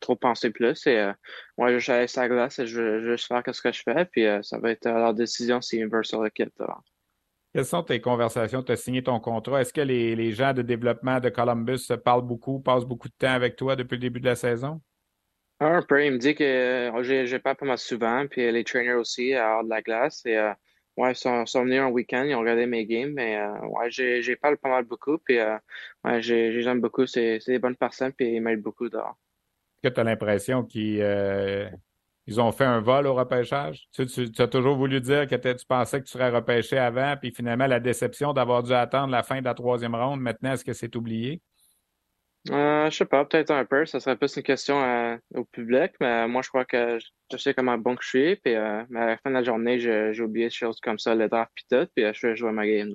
trop 0.00 0.16
penser 0.16 0.50
plus. 0.50 0.86
Et 0.86 1.12
moi, 1.58 1.76
je 1.76 1.92
vais 1.92 2.06
sa 2.06 2.28
glace 2.28 2.58
et 2.58 2.66
je 2.66 2.80
vais 2.80 3.02
juste 3.02 3.26
faire 3.26 3.42
ce 3.52 3.60
que 3.60 3.72
je 3.72 3.82
fais, 3.82 4.04
puis 4.06 4.24
ça 4.42 4.58
va 4.58 4.70
être 4.70 4.86
leur 4.86 5.14
décision 5.14 5.60
si 5.60 5.78
ils 5.78 5.88
veulent 5.88 6.06
sur 6.06 6.22
le 6.22 6.30
kit. 6.30 6.48
Quelles 7.54 7.66
sont 7.66 7.82
tes 7.82 8.00
conversations? 8.00 8.62
Tu 8.62 8.72
as 8.72 8.76
signé 8.76 9.02
ton 9.02 9.20
contrat. 9.20 9.60
Est-ce 9.60 9.74
que 9.74 9.82
les, 9.82 10.16
les, 10.16 10.32
gens 10.32 10.54
de 10.54 10.62
développement 10.62 11.20
de 11.20 11.28
Columbus 11.28 11.86
parlent 12.02 12.26
beaucoup, 12.26 12.60
passent 12.60 12.86
beaucoup 12.86 13.08
de 13.08 13.14
temps 13.18 13.34
avec 13.34 13.56
toi 13.56 13.76
depuis 13.76 13.96
le 13.96 14.00
début 14.00 14.20
de 14.20 14.24
la 14.24 14.36
saison? 14.36 14.80
Un 15.60 15.82
peu. 15.82 16.04
Il 16.04 16.12
me 16.12 16.18
dit 16.18 16.34
que 16.34 16.90
j'ai 17.02 17.38
pas 17.38 17.54
pas 17.54 17.66
mal 17.66 17.78
souvent, 17.78 18.26
puis 18.26 18.50
les 18.50 18.64
trainers 18.64 18.94
aussi, 18.94 19.34
à 19.34 19.62
de 19.62 19.68
la 19.68 19.82
glace. 19.82 20.24
Et 20.24 20.38
Ouais, 20.96 21.12
ils 21.12 21.16
sont, 21.16 21.44
venus 21.64 21.80
un 21.80 21.88
week-end, 21.88 22.24
ils 22.24 22.34
ont 22.34 22.40
regardé 22.40 22.66
mes 22.66 22.84
games, 22.84 23.12
mais 23.14 23.38
euh, 23.38 23.66
ouais, 23.66 23.90
j'ai 23.90 24.36
parlé 24.36 24.58
pas 24.58 24.68
mal 24.68 24.84
beaucoup, 24.84 25.16
puis 25.16 25.38
euh, 25.38 25.56
ouais, 26.04 26.20
j'aime 26.20 26.80
beaucoup, 26.80 27.06
c'est 27.06 27.38
des 27.46 27.58
bonnes 27.58 27.76
personnes, 27.76 28.12
puis 28.12 28.34
ils 28.34 28.40
m'aident 28.42 28.62
beaucoup 28.62 28.90
dehors. 28.90 29.16
Est-ce 29.82 29.88
que 29.88 29.94
tu 29.94 30.00
as 30.00 30.04
l'impression 30.04 30.64
qu'ils 30.64 31.00
euh, 31.00 31.66
ils 32.26 32.40
ont 32.42 32.52
fait 32.52 32.64
un 32.64 32.80
vol 32.80 33.06
au 33.06 33.14
repêchage? 33.14 33.86
Tu, 33.92 34.06
tu, 34.06 34.42
as 34.42 34.48
toujours 34.48 34.76
voulu 34.76 35.00
dire 35.00 35.26
que 35.26 35.34
tu 35.34 35.66
pensais 35.66 35.98
que 36.00 36.04
tu 36.04 36.12
serais 36.12 36.28
repêché 36.28 36.76
avant, 36.76 37.16
puis 37.16 37.32
finalement, 37.32 37.66
la 37.66 37.80
déception 37.80 38.34
d'avoir 38.34 38.62
dû 38.62 38.74
attendre 38.74 39.12
la 39.12 39.22
fin 39.22 39.40
de 39.40 39.46
la 39.46 39.54
troisième 39.54 39.94
ronde, 39.94 40.20
maintenant, 40.20 40.52
est-ce 40.52 40.64
que 40.64 40.74
c'est 40.74 40.94
oublié? 40.94 41.40
Euh, 42.50 42.90
je 42.90 42.96
sais 42.96 43.04
pas, 43.04 43.24
peut-être 43.24 43.50
un 43.52 43.64
peu. 43.64 43.86
Ça 43.86 44.00
serait 44.00 44.16
plus 44.16 44.36
une 44.36 44.42
question 44.42 45.18
au 45.34 45.44
public, 45.44 45.92
mais 46.00 46.26
moi, 46.26 46.42
je 46.42 46.48
crois 46.48 46.64
que 46.64 46.98
je 47.30 47.36
sais 47.36 47.54
comment 47.54 47.78
bon 47.78 47.94
que 47.94 48.02
je 48.02 48.08
suis. 48.08 48.36
Puis, 48.36 48.54
à 48.54 48.84
la 48.90 49.16
fin 49.18 49.30
de 49.30 49.34
la 49.34 49.44
journée, 49.44 49.78
j'ai 49.78 50.20
oublié 50.20 50.46
des 50.46 50.54
choses 50.54 50.80
comme 50.80 50.98
ça, 50.98 51.14
le 51.14 51.28
draft 51.28 51.52
puis 51.54 51.64
tout, 51.70 51.86
puis 51.94 52.04
je 52.12 52.26
vais 52.26 52.36
jouer 52.36 52.52
ma 52.52 52.66
game. 52.66 52.92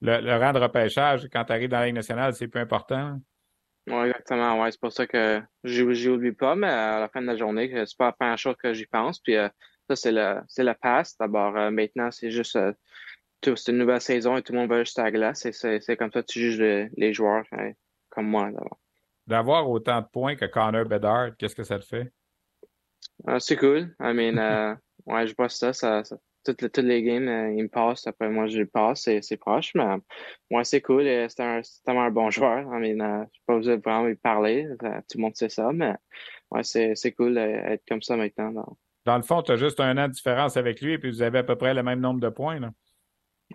Le, 0.00 0.20
le, 0.20 0.36
rang 0.36 0.52
de 0.52 0.58
repêchage, 0.60 1.28
quand 1.32 1.44
tu 1.44 1.52
arrives 1.52 1.68
dans 1.68 1.80
la 1.80 1.86
Ligue 1.86 1.96
nationale, 1.96 2.32
c'est 2.32 2.48
plus 2.48 2.60
important? 2.60 3.18
Oui, 3.90 4.08
exactement. 4.08 4.60
Ouais, 4.60 4.70
c'est 4.70 4.80
pour 4.80 4.92
ça 4.92 5.06
que 5.06 5.40
j'y 5.64 6.08
oublie 6.08 6.32
pas, 6.32 6.54
mais 6.54 6.68
à 6.68 7.00
la 7.00 7.08
fin 7.08 7.22
de 7.22 7.26
la 7.26 7.36
journée, 7.36 7.72
c'est 7.86 7.96
pas 7.96 8.06
la 8.06 8.12
première 8.12 8.38
chose 8.38 8.56
que 8.62 8.72
j'y 8.74 8.86
pense. 8.86 9.18
Puis 9.20 9.36
euh, 9.36 9.48
ça, 9.88 9.96
c'est 9.96 10.12
le, 10.12 10.40
c'est 10.46 10.64
le 10.64 10.74
passe. 10.74 11.16
D'abord, 11.18 11.56
euh, 11.56 11.70
maintenant, 11.70 12.10
c'est 12.10 12.30
juste 12.30 12.56
euh, 12.56 12.72
c'est 13.42 13.68
une 13.68 13.78
nouvelle 13.78 14.00
saison 14.00 14.36
et 14.36 14.42
tout 14.42 14.52
le 14.52 14.58
monde 14.58 14.68
va 14.68 14.80
juste 14.80 14.98
à 14.98 15.04
la 15.04 15.10
glace. 15.10 15.46
Et 15.46 15.52
c'est, 15.52 15.96
comme 15.96 16.12
ça 16.12 16.22
que 16.22 16.26
tu 16.26 16.40
juges 16.40 16.90
les, 16.96 17.14
joueurs 17.14 17.44
comme 18.10 18.26
moi. 18.26 18.50
D'abord. 18.50 18.78
D'avoir 19.26 19.68
autant 19.68 20.00
de 20.00 20.06
points 20.06 20.36
que 20.36 20.46
Connor 20.46 20.86
Bedard, 20.86 21.36
qu'est-ce 21.36 21.54
que 21.54 21.64
ça 21.64 21.78
te 21.78 21.84
fait? 21.84 22.12
c'est 23.38 23.56
cool. 23.56 23.94
I 24.00 24.12
mean, 24.14 24.36
ouais, 25.06 25.26
je 25.26 25.34
vois 25.36 25.48
ça, 25.48 25.72
ça, 25.72 26.02
toutes, 26.54 26.78
les 26.78 27.02
games, 27.02 27.28
euh, 27.28 27.52
il 27.52 27.64
me 27.64 27.68
passe. 27.68 28.06
Après, 28.06 28.28
moi, 28.28 28.46
je 28.46 28.58
le 28.58 28.66
passe. 28.66 29.08
C'est 29.20 29.36
proche, 29.36 29.72
mais 29.74 29.84
moi, 30.50 30.64
c'est 30.64 30.80
cool. 30.80 31.04
C'est 31.04 31.40
un, 31.40 31.60
tellement 31.84 32.02
un 32.02 32.10
bon 32.10 32.30
joueur. 32.30 32.60
I 32.62 32.78
mean, 32.80 33.00
euh, 33.00 33.24
je 33.32 33.40
pas 33.46 33.56
besoin 33.56 33.76
de 33.76 33.82
vraiment 33.82 34.04
lui 34.04 34.16
parler. 34.16 34.66
Tout 34.78 35.18
le 35.18 35.20
monde 35.20 35.36
sait 35.36 35.48
ça, 35.48 35.70
mais 35.72 35.94
ouais, 36.50 36.62
c'est 36.62 37.12
cool 37.12 37.34
d'être 37.34 37.82
comme 37.88 38.02
ça 38.02 38.16
maintenant. 38.16 38.52
Dans 39.04 39.16
le 39.16 39.22
fond, 39.22 39.42
tu 39.42 39.52
as 39.52 39.56
juste 39.56 39.80
un 39.80 39.96
an 39.96 40.08
de 40.08 40.12
différence 40.12 40.56
avec 40.56 40.80
lui 40.80 40.92
et 40.92 40.98
puis 40.98 41.10
vous 41.10 41.22
avez 41.22 41.38
à 41.38 41.42
peu 41.42 41.56
près 41.56 41.74
le 41.74 41.82
même 41.82 42.00
nombre 42.00 42.20
de 42.20 42.28
points. 42.28 42.60
Là. 42.60 42.70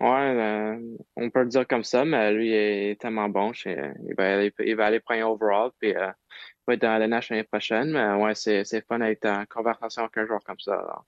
Ouais, 0.00 0.08
euh, 0.08 0.96
on 1.14 1.30
peut 1.30 1.42
le 1.42 1.48
dire 1.48 1.68
comme 1.68 1.84
ça, 1.84 2.04
mais 2.04 2.32
lui 2.32 2.52
est 2.52 3.00
tellement 3.00 3.28
bon. 3.28 3.52
il, 3.64 4.14
va 4.18 4.34
aller, 4.34 4.52
il 4.58 4.74
va 4.74 4.86
aller 4.86 5.00
prendre 5.00 5.30
overall, 5.30 5.70
puis 5.78 5.90
il 5.90 5.94
va 5.94 6.74
être 6.74 6.82
dans 6.82 6.98
la 6.98 7.06
l'année 7.06 7.44
prochaine. 7.44 7.92
Mais 7.92 8.22
ouais, 8.22 8.34
c'est 8.34 8.86
fun 8.86 8.98
d'être 8.98 9.26
en 9.26 9.44
conversation 9.46 10.02
avec 10.02 10.16
un 10.16 10.26
joueur 10.26 10.42
comme 10.44 10.58
ça. 10.58 11.04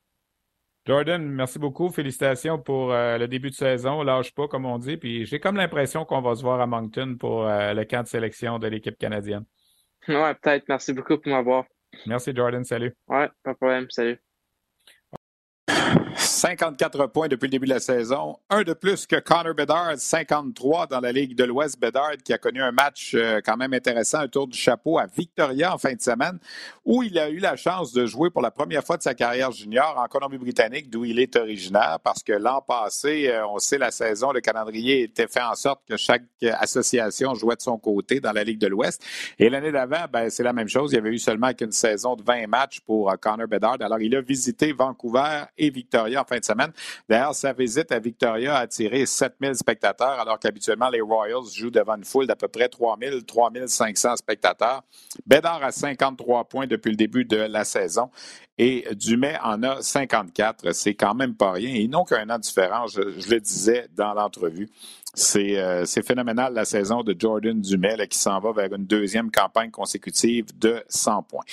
Jordan, 0.87 1.20
merci 1.20 1.59
beaucoup. 1.59 1.91
Félicitations 1.91 2.59
pour 2.61 2.93
euh, 2.93 3.18
le 3.18 3.26
début 3.26 3.51
de 3.51 3.57
saison. 3.57 4.05
Lâche 4.05 4.32
pas, 4.32 4.47
comme 4.47 4.66
on 4.66 4.78
dit. 4.78 4.97
Puis 4.97 5.26
j'ai 5.26 5.41
comme 5.41 5.57
l'impression 5.57 6.05
qu'on 6.05 6.20
va 6.20 6.37
se 6.37 6.43
voir 6.43 6.61
à 6.61 6.66
Moncton 6.68 7.16
pour 7.18 7.45
euh, 7.45 7.74
le 7.74 7.84
camp 7.84 8.05
de 8.05 8.09
sélection 8.09 8.61
de 8.61 8.68
l'équipe 8.68 8.97
canadienne. 8.97 9.45
Ouais, 10.07 10.34
peut-être. 10.34 10.66
Merci 10.68 10.93
beaucoup 10.93 11.18
pour 11.18 11.32
m'avoir. 11.32 11.64
Merci, 12.07 12.32
Jordan. 12.32 12.62
Salut. 12.62 12.95
Ouais, 13.09 13.28
pas 13.43 13.53
de 13.53 13.57
problème. 13.57 13.91
Salut. 13.91 14.20
54 16.37 17.07
points 17.07 17.28
depuis 17.28 17.47
le 17.47 17.53
début 17.53 17.64
de 17.64 17.72
la 17.72 17.80
saison. 17.80 18.37
Un 18.51 18.62
de 18.62 18.74
plus 18.74 19.07
que 19.07 19.16
Connor 19.16 19.55
Bedard, 19.55 19.95
53 19.97 20.87
dans 20.87 21.01
la 21.01 21.11
Ligue 21.11 21.34
de 21.34 21.45
l'Ouest. 21.45 21.80
Bedard 21.80 22.18
qui 22.22 22.34
a 22.34 22.37
connu 22.37 22.61
un 22.61 22.72
match 22.72 23.12
euh, 23.14 23.41
quand 23.43 23.57
même 23.57 23.72
intéressant, 23.72 24.18
un 24.18 24.28
tour 24.28 24.47
du 24.47 24.59
chapeau 24.59 24.99
à 24.99 25.07
Victoria 25.07 25.72
en 25.72 25.78
fin 25.78 25.95
de 25.95 26.01
semaine, 26.03 26.39
où 26.84 27.03
il 27.03 27.18
a 27.18 27.30
eu 27.30 27.39
la 27.39 27.57
chance 27.57 27.95
de 27.95 28.05
jouer 28.05 28.28
pour 28.28 28.43
la 28.43 28.51
première 28.51 28.84
fois 28.84 28.99
de 28.99 29.03
sa 29.03 29.14
carrière 29.14 29.51
junior 29.51 29.95
en 29.97 30.07
Colombie-Britannique, 30.09 30.91
d'où 30.91 31.07
il 31.07 31.18
est 31.20 31.37
originaire, 31.37 32.01
parce 32.05 32.22
que 32.22 32.34
l'an 32.34 32.61
passé, 32.61 33.28
euh, 33.28 33.47
on 33.49 33.59
sait 33.59 33.78
la 33.78 33.91
saison, 33.91 34.30
le 34.30 34.43
calendrier 34.43 35.05
était 35.05 35.28
fait 35.28 35.41
en 35.41 35.55
sorte 35.55 35.89
que 35.89 35.97
chaque 35.97 36.24
association 36.61 37.34
jouait 37.34 37.57
de 37.57 37.62
son 37.62 37.78
côté 37.78 38.20
dans 38.20 38.32
la 38.32 38.45
Ligue 38.45 38.61
de 38.61 38.66
l'Ouest. 38.66 39.03
Et 39.39 39.49
l'année 39.49 39.72
d'avant, 39.72 40.05
ben, 40.12 40.28
c'est 40.28 40.43
la 40.43 40.53
même 40.53 40.68
chose. 40.68 40.93
Il 40.93 40.97
y 40.97 40.99
avait 40.99 41.14
eu 41.14 41.18
seulement 41.18 41.55
qu'une 41.55 41.72
saison 41.72 42.14
de 42.14 42.22
20 42.22 42.47
matchs 42.47 42.80
pour 42.80 43.11
euh, 43.11 43.16
Connor 43.16 43.49
Bedard. 43.49 43.78
Alors, 43.80 44.01
il 44.01 44.14
a 44.14 44.20
visité 44.20 44.74
Vancouver 44.74 45.45
et 45.57 45.70
Victoria 45.70 46.26
fin 46.27 46.39
de 46.39 46.45
semaine. 46.45 46.72
D'ailleurs, 47.09 47.35
sa 47.35 47.53
visite 47.53 47.93
à 47.93 47.99
Victoria 47.99 48.57
a 48.57 48.61
attiré 48.61 49.07
7000 49.07 49.55
spectateurs, 49.55 50.20
alors 50.20 50.39
qu'habituellement, 50.39 50.89
les 50.89 51.01
Royals 51.01 51.51
jouent 51.55 51.70
devant 51.70 51.97
une 51.97 52.05
foule 52.05 52.27
d'à 52.27 52.37
peu 52.37 52.49
près 52.49 52.68
3000, 52.68 53.24
3500 53.24 54.16
spectateurs. 54.16 54.83
Bédard 55.27 55.62
a 55.62 55.72
53 55.72 56.45
points 56.45 56.66
depuis 56.66 56.91
le 56.91 56.97
début 56.97 57.24
de 57.24 57.37
la 57.37 57.64
saison 57.64 58.11
et 58.59 58.87
Dumais 58.95 59.39
en 59.43 59.62
a 59.62 59.83
54. 59.83 60.72
C'est 60.72 60.95
quand 60.95 61.14
même 61.14 61.35
pas 61.35 61.53
rien. 61.53 61.70
Ils 61.70 61.91
n'ont 61.91 62.05
qu'un 62.05 62.29
an 62.31 62.37
de 62.37 62.43
différence, 62.43 62.95
je 62.95 63.31
le 63.31 63.41
disais 63.41 63.89
dans 63.95 64.14
l'entrevue. 64.14 64.68
Euh, 65.35 65.85
c'est 65.87 66.07
phénoménal 66.07 66.53
la 66.53 66.64
saison 66.64 67.03
de 67.03 67.14
Jordan 67.19 67.59
Dumais 67.59 67.97
qui 68.09 68.19
s'en 68.19 68.39
va 68.39 68.53
vers 68.53 68.73
une 68.75 68.85
deuxième 68.85 69.31
campagne 69.31 69.71
consécutive 69.71 70.47
de 70.59 70.83
100 70.89 71.23
points. 71.23 71.45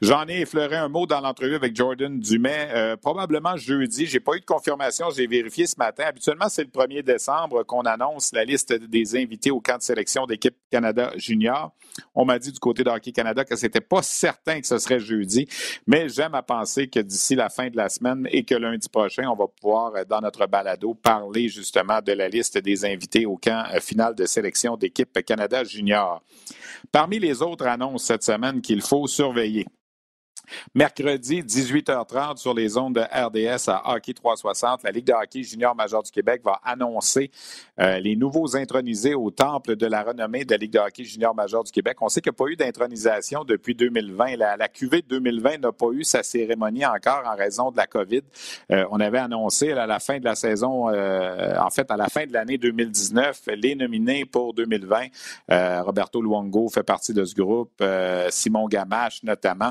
J'en 0.00 0.26
ai 0.26 0.40
effleuré 0.40 0.76
un 0.76 0.88
mot 0.88 1.06
dans 1.06 1.20
l'entrevue 1.20 1.54
avec 1.54 1.76
Jordan 1.76 2.18
Dumais, 2.18 2.68
euh, 2.72 2.96
probablement 2.96 3.56
jeudi. 3.56 4.06
J'ai 4.06 4.20
pas 4.20 4.34
eu 4.34 4.40
de 4.40 4.44
confirmation, 4.44 5.06
j'ai 5.10 5.26
vérifié 5.26 5.66
ce 5.66 5.76
matin. 5.78 6.04
Habituellement, 6.06 6.48
c'est 6.48 6.64
le 6.64 6.70
1er 6.70 7.02
décembre 7.02 7.62
qu'on 7.62 7.82
annonce 7.82 8.32
la 8.32 8.44
liste 8.44 8.72
des 8.72 9.16
invités 9.16 9.50
au 9.50 9.60
camp 9.60 9.78
de 9.78 9.82
sélection 9.82 10.26
d'équipe 10.26 10.56
Canada 10.70 11.12
Junior. 11.16 11.72
On 12.14 12.24
m'a 12.24 12.38
dit 12.38 12.50
du 12.50 12.58
côté 12.58 12.82
de 12.82 13.10
Canada 13.10 13.44
que 13.44 13.54
c'était 13.54 13.80
pas 13.80 14.02
certain 14.02 14.60
que 14.60 14.66
ce 14.66 14.78
serait 14.78 15.00
jeudi, 15.00 15.46
mais 15.86 16.08
j'aime 16.08 16.34
à 16.34 16.42
penser 16.42 16.88
que 16.88 17.00
d'ici 17.00 17.34
la 17.34 17.50
fin 17.50 17.68
de 17.68 17.76
la 17.76 17.88
semaine 17.88 18.26
et 18.30 18.44
que 18.44 18.54
lundi 18.54 18.88
prochain, 18.88 19.28
on 19.28 19.36
va 19.36 19.46
pouvoir, 19.46 19.92
dans 20.06 20.20
notre 20.20 20.46
balado, 20.46 20.94
parler 20.94 21.48
justement 21.48 22.00
de 22.00 22.12
la 22.12 22.28
liste 22.28 22.58
des 22.58 22.84
invités 22.84 23.11
au 23.26 23.36
camp 23.36 23.64
euh, 23.72 23.80
final 23.80 24.14
de 24.14 24.26
sélection 24.26 24.76
d'équipe 24.76 25.12
Canada 25.24 25.64
Junior. 25.64 26.22
Parmi 26.90 27.18
les 27.18 27.42
autres 27.42 27.66
annonces 27.66 28.04
cette 28.04 28.24
semaine 28.24 28.60
qu'il 28.60 28.82
faut 28.82 29.06
surveiller, 29.06 29.66
Mercredi, 30.74 31.42
18h30 31.42 32.36
sur 32.36 32.54
les 32.54 32.76
ondes 32.76 32.94
de 32.94 33.00
RDS 33.00 33.68
à 33.68 33.94
Hockey 33.94 34.12
360, 34.12 34.82
la 34.82 34.90
Ligue 34.90 35.06
de 35.06 35.12
hockey 35.12 35.42
junior 35.42 35.74
major 35.74 36.02
du 36.02 36.10
Québec 36.10 36.42
va 36.44 36.60
annoncer 36.64 37.30
euh, 37.80 37.98
les 37.98 38.16
nouveaux 38.16 38.56
intronisés 38.56 39.14
au 39.14 39.30
temple 39.30 39.76
de 39.76 39.86
la 39.86 40.02
renommée 40.02 40.44
de 40.44 40.52
la 40.52 40.56
Ligue 40.56 40.72
de 40.72 40.78
hockey 40.78 41.04
junior 41.04 41.34
major 41.34 41.64
du 41.64 41.72
Québec. 41.72 41.96
On 42.00 42.08
sait 42.08 42.20
qu'il 42.20 42.30
n'y 42.30 42.36
a 42.36 42.44
pas 42.44 42.50
eu 42.50 42.56
d'intronisation 42.56 43.44
depuis 43.44 43.74
2020. 43.74 44.36
La, 44.36 44.56
la 44.56 44.68
QV 44.68 45.02
2020 45.02 45.58
n'a 45.58 45.72
pas 45.72 45.88
eu 45.92 46.04
sa 46.04 46.22
cérémonie 46.22 46.84
encore 46.86 47.22
en 47.26 47.36
raison 47.36 47.70
de 47.70 47.76
la 47.76 47.86
COVID. 47.86 48.22
Euh, 48.70 48.84
on 48.90 49.00
avait 49.00 49.18
annoncé 49.18 49.72
à 49.72 49.86
la 49.86 49.98
fin 49.98 50.18
de 50.18 50.24
la 50.24 50.34
saison, 50.34 50.88
euh, 50.88 51.56
en 51.58 51.70
fait 51.70 51.90
à 51.90 51.96
la 51.96 52.08
fin 52.08 52.26
de 52.26 52.32
l'année 52.32 52.58
2019, 52.58 53.42
les 53.56 53.74
nominés 53.74 54.24
pour 54.24 54.54
2020. 54.54 55.06
Roberto 55.82 56.20
Luongo 56.22 56.68
fait 56.68 56.82
partie 56.82 57.12
de 57.12 57.24
ce 57.24 57.34
groupe, 57.34 57.82
Simon 58.30 58.68
Gamache 58.68 59.22
notamment. 59.22 59.70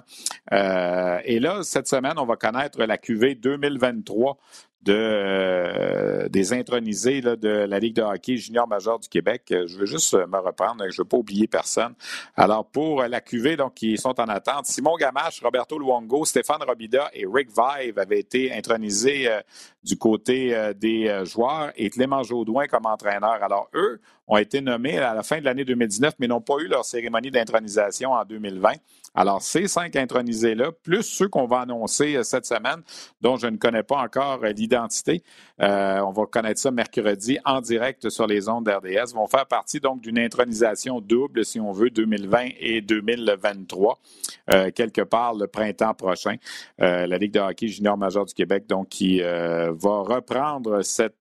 Et 1.26 1.40
là, 1.40 1.64
cette 1.64 1.88
semaine, 1.88 2.14
on 2.18 2.26
va 2.26 2.36
connaître 2.36 2.84
la 2.84 2.98
QV 2.98 3.36
2023 3.36 4.38
de, 4.84 4.94
euh, 4.96 6.30
des 6.30 6.54
intronisés 6.54 7.22
de 7.22 7.50
la 7.50 7.80
Ligue 7.80 7.96
de 7.96 8.02
hockey 8.02 8.38
junior 8.38 8.68
major 8.68 9.00
du 9.00 9.08
Québec. 9.08 9.44
Je 9.50 9.78
veux 9.78 9.86
juste 9.86 10.14
me 10.14 10.38
reprendre, 10.38 10.84
je 10.90 10.94
ne 10.96 11.04
veux 11.04 11.08
pas 11.08 11.18
oublier 11.18 11.48
personne. 11.48 11.94
Alors, 12.36 12.66
pour 12.66 13.04
la 13.04 13.22
QV, 13.22 13.58
donc, 13.58 13.76
qui 13.76 13.98
sont 13.98 14.20
en 14.20 14.26
attente, 14.26 14.66
Simon 14.66 14.96
Gamache, 14.98 15.42
Roberto 15.42 15.78
Luongo, 15.78 16.26
Stéphane 16.26 16.64
Robida 16.64 17.10
et 17.14 17.26
Rick 17.32 17.50
Vive 17.50 18.00
avaient 18.00 18.20
été 18.20 18.52
intronisés 18.54 19.28
euh, 19.28 19.42
du 19.84 19.98
côté 19.98 20.56
des 20.76 21.24
joueurs 21.26 21.72
et 21.76 21.90
Clément 21.90 22.22
Jaudoin 22.22 22.68
comme 22.68 22.86
entraîneur. 22.86 23.42
Alors, 23.42 23.68
eux 23.74 24.00
ont 24.28 24.38
été 24.38 24.62
nommés 24.62 25.00
à 25.00 25.16
la 25.16 25.24
fin 25.24 25.40
de 25.40 25.46
l'année 25.46 25.66
2019, 25.66 26.16
mais 26.20 26.28
n'ont 26.28 26.42
pas 26.42 26.58
eu 26.60 26.68
leur 26.68 26.86
cérémonie 26.86 27.32
d'intronisation 27.32 28.12
en 28.12 28.24
2020. 28.24 28.74
Alors, 29.14 29.42
ces 29.42 29.68
cinq 29.68 29.98
intronisés-là, 29.98 30.72
plus 30.72 31.04
ceux 31.04 31.28
qu'on 31.28 31.46
va 31.46 31.60
annoncer 31.60 32.16
euh, 32.16 32.24
cette 32.24 32.46
semaine, 32.46 32.82
dont 33.20 33.36
je 33.36 33.48
ne 33.48 33.58
connais 33.58 33.84
pas 33.84 33.98
encore 33.98 34.40
euh, 34.44 34.52
l'identité, 34.52 35.22
euh, 35.62 36.00
on 36.00 36.12
va 36.12 36.26
connaître 36.28 36.62
ça 36.62 36.72
mercredi 36.72 37.38
en 37.44 37.60
direct 37.60 38.10
sur 38.10 38.26
les 38.26 38.48
ondes 38.48 38.66
d'RDS, 38.66 39.14
vont 39.14 39.28
faire 39.28 39.46
partie 39.46 39.82
donc 39.82 40.02
d'une 40.02 40.18
intronisation 40.18 41.02
double, 41.02 41.44
si 41.44 41.60
on 41.60 41.74
veut, 41.74 41.90
2020 41.90 42.50
et 42.60 42.82
2023, 42.82 44.00
quelque 44.76 45.02
part 45.02 45.34
le 45.34 45.48
printemps 45.48 45.94
prochain. 45.94 46.36
la 46.78 47.18
Ligue 47.18 47.34
de 47.34 47.40
hockey 47.40 47.68
junior 47.68 47.98
majeur 47.98 48.26
du 48.26 48.34
Québec, 48.34 48.66
donc, 48.68 48.90
qui 48.90 49.22
va 49.22 50.02
reprendre 50.02 50.82
cette 50.82 51.16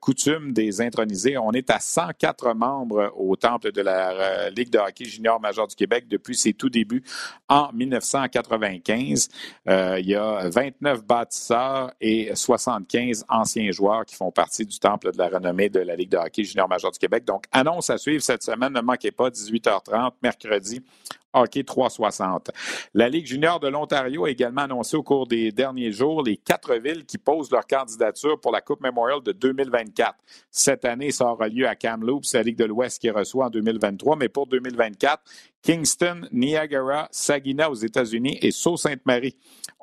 coutume 0.00 0.52
des 0.52 0.80
intronisés. 0.80 1.38
On 1.38 1.52
est 1.52 1.70
à 1.70 1.80
104 1.80 2.54
membres 2.54 3.12
au 3.16 3.36
temple 3.36 3.72
de 3.72 3.80
la 3.80 4.50
Ligue 4.50 4.70
de 4.70 4.78
hockey 4.78 5.04
junior 5.04 5.40
majeur 5.40 5.66
du 5.66 5.74
Québec 5.74 6.06
depuis 6.08 6.36
ses 6.36 6.52
tout 6.63 6.63
début 6.70 7.02
en 7.48 7.72
1995. 7.72 9.28
Euh, 9.68 9.98
il 10.00 10.06
y 10.06 10.14
a 10.14 10.48
29 10.48 11.04
bâtisseurs 11.04 11.92
et 12.00 12.34
75 12.34 13.24
anciens 13.28 13.70
joueurs 13.70 14.04
qui 14.04 14.14
font 14.14 14.30
partie 14.30 14.64
du 14.64 14.78
temple 14.78 15.12
de 15.12 15.18
la 15.18 15.28
renommée 15.28 15.68
de 15.68 15.80
la 15.80 15.96
Ligue 15.96 16.10
de 16.10 16.16
hockey 16.16 16.44
junior 16.44 16.68
major 16.68 16.90
du 16.90 16.98
Québec. 16.98 17.24
Donc, 17.24 17.44
annonce 17.52 17.90
à 17.90 17.98
suivre 17.98 18.22
cette 18.22 18.42
semaine. 18.42 18.72
Ne 18.72 18.80
manquez 18.80 19.10
pas, 19.10 19.30
18h30, 19.30 20.12
mercredi, 20.22 20.82
Hockey 21.34 21.64
360. 21.64 22.50
La 22.94 23.08
Ligue 23.08 23.26
junior 23.26 23.60
de 23.60 23.68
l'Ontario 23.68 24.24
a 24.24 24.30
également 24.30 24.62
annoncé 24.62 24.96
au 24.96 25.02
cours 25.02 25.26
des 25.26 25.52
derniers 25.52 25.90
jours 25.90 26.22
les 26.22 26.36
quatre 26.36 26.74
villes 26.76 27.04
qui 27.04 27.18
posent 27.18 27.50
leur 27.50 27.66
candidature 27.66 28.40
pour 28.40 28.52
la 28.52 28.60
Coupe 28.60 28.80
Memorial 28.80 29.20
de 29.22 29.32
2024. 29.32 30.14
Cette 30.50 30.84
année, 30.84 31.10
ça 31.10 31.26
aura 31.26 31.48
lieu 31.48 31.66
à 31.66 31.74
Kamloops, 31.74 32.32
la 32.32 32.42
Ligue 32.42 32.56
de 32.56 32.64
l'Ouest 32.64 33.00
qui 33.00 33.10
reçoit 33.10 33.46
en 33.46 33.50
2023, 33.50 34.16
mais 34.16 34.28
pour 34.28 34.46
2024, 34.46 35.22
Kingston, 35.64 36.28
Niagara, 36.30 37.08
Saginaw 37.10 37.70
aux 37.70 37.74
États-Unis 37.74 38.38
et 38.42 38.50
Sault-Sainte-Marie 38.50 39.34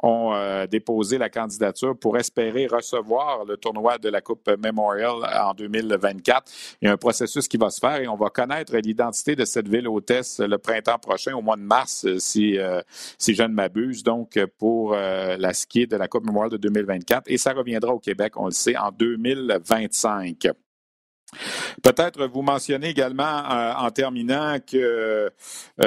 ont 0.04 0.32
euh, 0.32 0.68
déposé 0.68 1.18
la 1.18 1.30
candidature 1.30 1.98
pour 1.98 2.20
espérer 2.20 2.68
recevoir 2.68 3.46
le 3.46 3.58
tournoi 3.58 3.98
de 3.98 4.08
la 4.10 4.22
Coupe 4.22 4.48
Memorial 4.64 5.28
en 5.44 5.56
2024. 5.56 6.52
Il 6.82 6.86
y 6.86 6.88
a 6.88 6.94
un 6.94 6.98
processus 6.98 7.48
qui 7.48 7.58
va 7.58 7.72
se 7.72 7.80
faire 7.80 8.00
et 8.00 8.08
on 8.08 8.16
va 8.16 8.30
connaître 8.30 8.78
l'identité 8.78 9.36
de 9.36 9.44
cette 9.44 9.68
ville 9.68 9.88
hôtesse 9.88 10.40
le 10.40 10.60
printemps 10.60 11.00
prochain, 11.00 11.34
au 11.34 11.42
mois 11.42 11.58
de 11.58 11.64
mars, 11.64 12.06
euh, 12.06 12.20
si, 12.20 12.60
euh, 12.60 12.82
si 13.18 13.34
je 13.34 13.42
ne 13.42 13.54
m'abuse, 13.54 14.04
donc 14.04 14.40
pour 14.60 14.92
la 14.92 15.54
ski 15.54 15.88
de 15.88 15.96
la 15.96 16.08
Coupe 16.08 16.26
Memorial 16.26 16.52
de 16.52 16.58
2024. 16.58 17.24
Et 17.26 17.38
ça 17.38 17.54
reviendra 17.54 17.92
au 17.92 18.00
Québec, 18.00 18.34
on 18.36 18.46
le 18.46 18.52
sait, 18.52 18.78
en 18.78 18.92
2025. 18.92 20.48
Peut-être 21.82 22.28
vous 22.28 22.42
mentionnez 22.42 22.90
également 22.90 23.24
euh, 23.24 23.74
en 23.78 23.90
terminant 23.90 24.58
que 24.60 24.78
euh, 24.78 25.30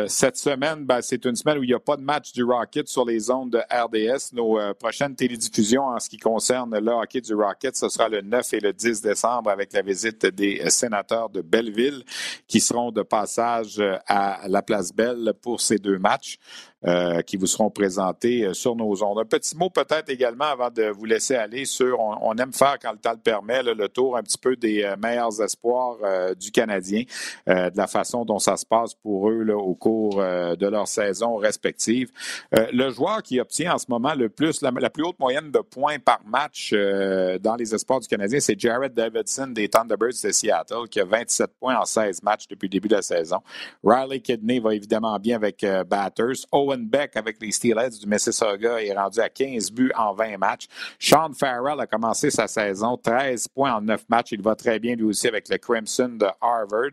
cette 0.06 0.36
semaine, 0.36 0.84
ben, 0.84 1.02
c'est 1.02 1.24
une 1.26 1.36
semaine 1.36 1.58
où 1.58 1.62
il 1.62 1.68
n'y 1.68 1.74
a 1.74 1.80
pas 1.80 1.96
de 1.96 2.02
match 2.02 2.32
du 2.32 2.42
Rocket 2.42 2.88
sur 2.88 3.04
les 3.04 3.30
ondes 3.30 3.50
de 3.50 3.58
RDS. 3.58 4.32
Nos 4.32 4.58
euh, 4.58 4.72
prochaines 4.72 5.14
télédiffusions 5.14 5.84
en 5.84 6.00
ce 6.00 6.08
qui 6.08 6.16
concerne 6.16 6.78
le 6.78 6.92
hockey 6.92 7.20
du 7.20 7.34
Rocket, 7.34 7.76
ce 7.76 7.88
sera 7.88 8.08
le 8.08 8.22
9 8.22 8.54
et 8.54 8.60
le 8.60 8.72
10 8.72 9.02
décembre 9.02 9.50
avec 9.50 9.72
la 9.72 9.82
visite 9.82 10.26
des 10.26 10.68
sénateurs 10.70 11.28
de 11.28 11.42
Belleville 11.42 12.04
qui 12.48 12.60
seront 12.60 12.90
de 12.90 13.02
passage 13.02 13.82
à 14.06 14.48
la 14.48 14.62
place 14.62 14.92
Belle 14.92 15.34
pour 15.42 15.60
ces 15.60 15.78
deux 15.78 15.98
matchs. 15.98 16.38
Euh, 16.86 17.22
qui 17.22 17.38
vous 17.38 17.46
seront 17.46 17.70
présentés 17.70 18.44
euh, 18.44 18.52
sur 18.52 18.76
nos 18.76 19.02
ondes. 19.02 19.18
Un 19.18 19.24
petit 19.24 19.56
mot 19.56 19.70
peut-être 19.70 20.10
également 20.10 20.44
avant 20.44 20.70
de 20.70 20.90
vous 20.90 21.06
laisser 21.06 21.34
aller 21.34 21.64
sur, 21.64 21.98
on, 21.98 22.34
aime 22.36 22.52
faire 22.52 22.76
quand 22.78 22.92
le 22.92 22.98
temps 22.98 23.12
le 23.12 23.20
permet, 23.20 23.62
le 23.62 23.88
tour 23.88 24.18
un 24.18 24.22
petit 24.22 24.36
peu 24.36 24.54
des 24.54 24.82
euh, 24.82 24.94
meilleurs 25.02 25.40
espoirs 25.40 25.96
du 26.38 26.50
Canadien, 26.50 27.04
de 27.46 27.76
la 27.76 27.86
façon 27.86 28.24
dont 28.26 28.38
ça 28.38 28.58
se 28.58 28.66
passe 28.66 28.94
pour 28.94 29.30
eux 29.30 29.48
au 29.52 29.74
cours 29.74 30.16
de 30.16 30.66
leur 30.66 30.86
saison 30.86 31.36
respective. 31.36 32.10
le 32.52 32.90
joueur 32.90 33.22
qui 33.22 33.40
obtient 33.40 33.74
en 33.74 33.78
ce 33.78 33.86
moment 33.88 34.14
le 34.14 34.28
plus, 34.28 34.60
la, 34.60 34.70
la 34.70 34.90
plus 34.90 35.04
haute 35.04 35.18
moyenne 35.18 35.50
de 35.50 35.60
points 35.60 35.98
par 35.98 36.20
match 36.26 36.72
dans 36.72 37.56
les 37.56 37.74
espoirs 37.74 38.00
du 38.00 38.08
Canadien, 38.08 38.40
c'est 38.40 38.58
Jared 38.58 38.92
Davidson 38.92 39.48
des 39.48 39.68
Thunderbirds 39.68 40.22
de 40.22 40.32
Seattle, 40.32 40.88
qui 40.90 41.00
a 41.00 41.04
27 41.04 41.50
points 41.58 41.76
en 41.76 41.84
16 41.84 42.22
matchs 42.22 42.46
depuis 42.48 42.66
le 42.66 42.72
début 42.72 42.88
de 42.88 42.96
la 42.96 43.02
saison. 43.02 43.38
Riley 43.82 44.20
Kidney 44.20 44.58
va 44.58 44.74
évidemment 44.74 45.18
bien 45.18 45.36
avec 45.36 45.64
Batters. 45.86 46.46
Beck 46.76 47.16
avec 47.16 47.40
les 47.40 47.52
Steelers 47.52 47.90
du 48.00 48.06
Mississauga 48.06 48.82
est 48.82 48.92
rendu 48.92 49.20
à 49.20 49.28
15 49.28 49.70
buts 49.70 49.92
en 49.96 50.14
20 50.14 50.38
matchs. 50.38 50.66
Sean 50.98 51.32
Farrell 51.32 51.80
a 51.80 51.86
commencé 51.86 52.30
sa 52.30 52.46
saison 52.46 52.96
13 52.96 53.48
points 53.48 53.74
en 53.74 53.80
9 53.80 54.04
matchs. 54.08 54.32
Il 54.32 54.42
va 54.42 54.54
très 54.54 54.78
bien 54.78 54.94
lui 54.96 55.04
aussi 55.04 55.28
avec 55.28 55.48
le 55.48 55.58
Crimson 55.58 56.08
de 56.08 56.26
Harvard. 56.40 56.90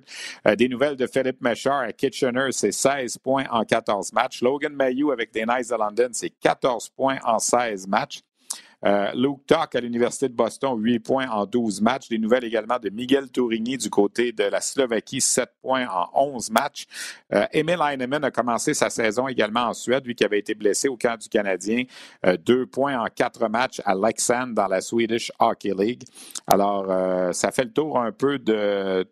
Euh, 0.47 0.55
des 0.55 0.69
nouvelles 0.69 0.95
de 0.95 1.07
Philippe 1.07 1.41
Mechard 1.41 1.82
à 1.82 1.91
Kitchener, 1.91 2.51
c'est 2.51 2.71
16 2.71 3.17
points 3.17 3.45
en 3.49 3.63
14 3.63 4.13
matchs. 4.13 4.41
Logan 4.41 4.73
Mayou 4.73 5.11
avec 5.11 5.34
les 5.34 5.45
Knights 5.45 5.69
de 5.69 5.75
London, 5.75 6.09
c'est 6.11 6.29
14 6.29 6.89
points 6.89 7.19
en 7.23 7.39
16 7.39 7.88
matchs. 7.88 8.21
Euh, 8.84 9.11
Luke 9.13 9.45
Tuck 9.45 9.75
à 9.75 9.79
l'Université 9.79 10.27
de 10.27 10.34
Boston, 10.34 10.75
8 10.77 10.99
points 10.99 11.29
en 11.29 11.45
12 11.45 11.82
matchs. 11.82 12.09
Des 12.09 12.17
nouvelles 12.17 12.45
également 12.45 12.79
de 12.79 12.89
Miguel 12.89 13.29
Tourigny 13.29 13.77
du 13.77 13.89
côté 13.89 14.32
de 14.32 14.43
la 14.43 14.59
Slovaquie, 14.59 15.21
7 15.21 15.49
points 15.61 15.88
en 15.88 16.09
11 16.13 16.49
matchs. 16.51 16.86
Euh, 17.34 17.45
Emil 17.51 17.77
Heinemann 17.79 18.23
a 18.23 18.32
commencé 18.32 18.73
sa 18.73 18.89
saison 18.89 19.27
également 19.27 19.65
en 19.65 19.73
Suède, 19.73 20.05
lui 20.05 20.15
qui 20.15 20.23
avait 20.23 20.39
été 20.39 20.55
blessé 20.55 20.88
au 20.88 20.97
camp 20.97 21.17
du 21.17 21.29
Canadien. 21.29 21.84
2 22.23 22.53
euh, 22.53 22.65
points 22.65 22.99
en 22.99 23.05
4 23.05 23.47
matchs 23.49 23.82
à 23.86 23.93
Leksand 23.93 24.53
dans 24.53 24.67
la 24.67 24.82
Swedish 24.82 25.32
Hockey 25.39 25.73
League. 25.77 26.03
Alors, 26.47 26.88
ça 27.34 27.51
fait 27.51 27.65
le 27.65 27.71
tour 27.71 27.99
un 27.99 28.11
peu 28.11 28.39
des, 28.39 29.05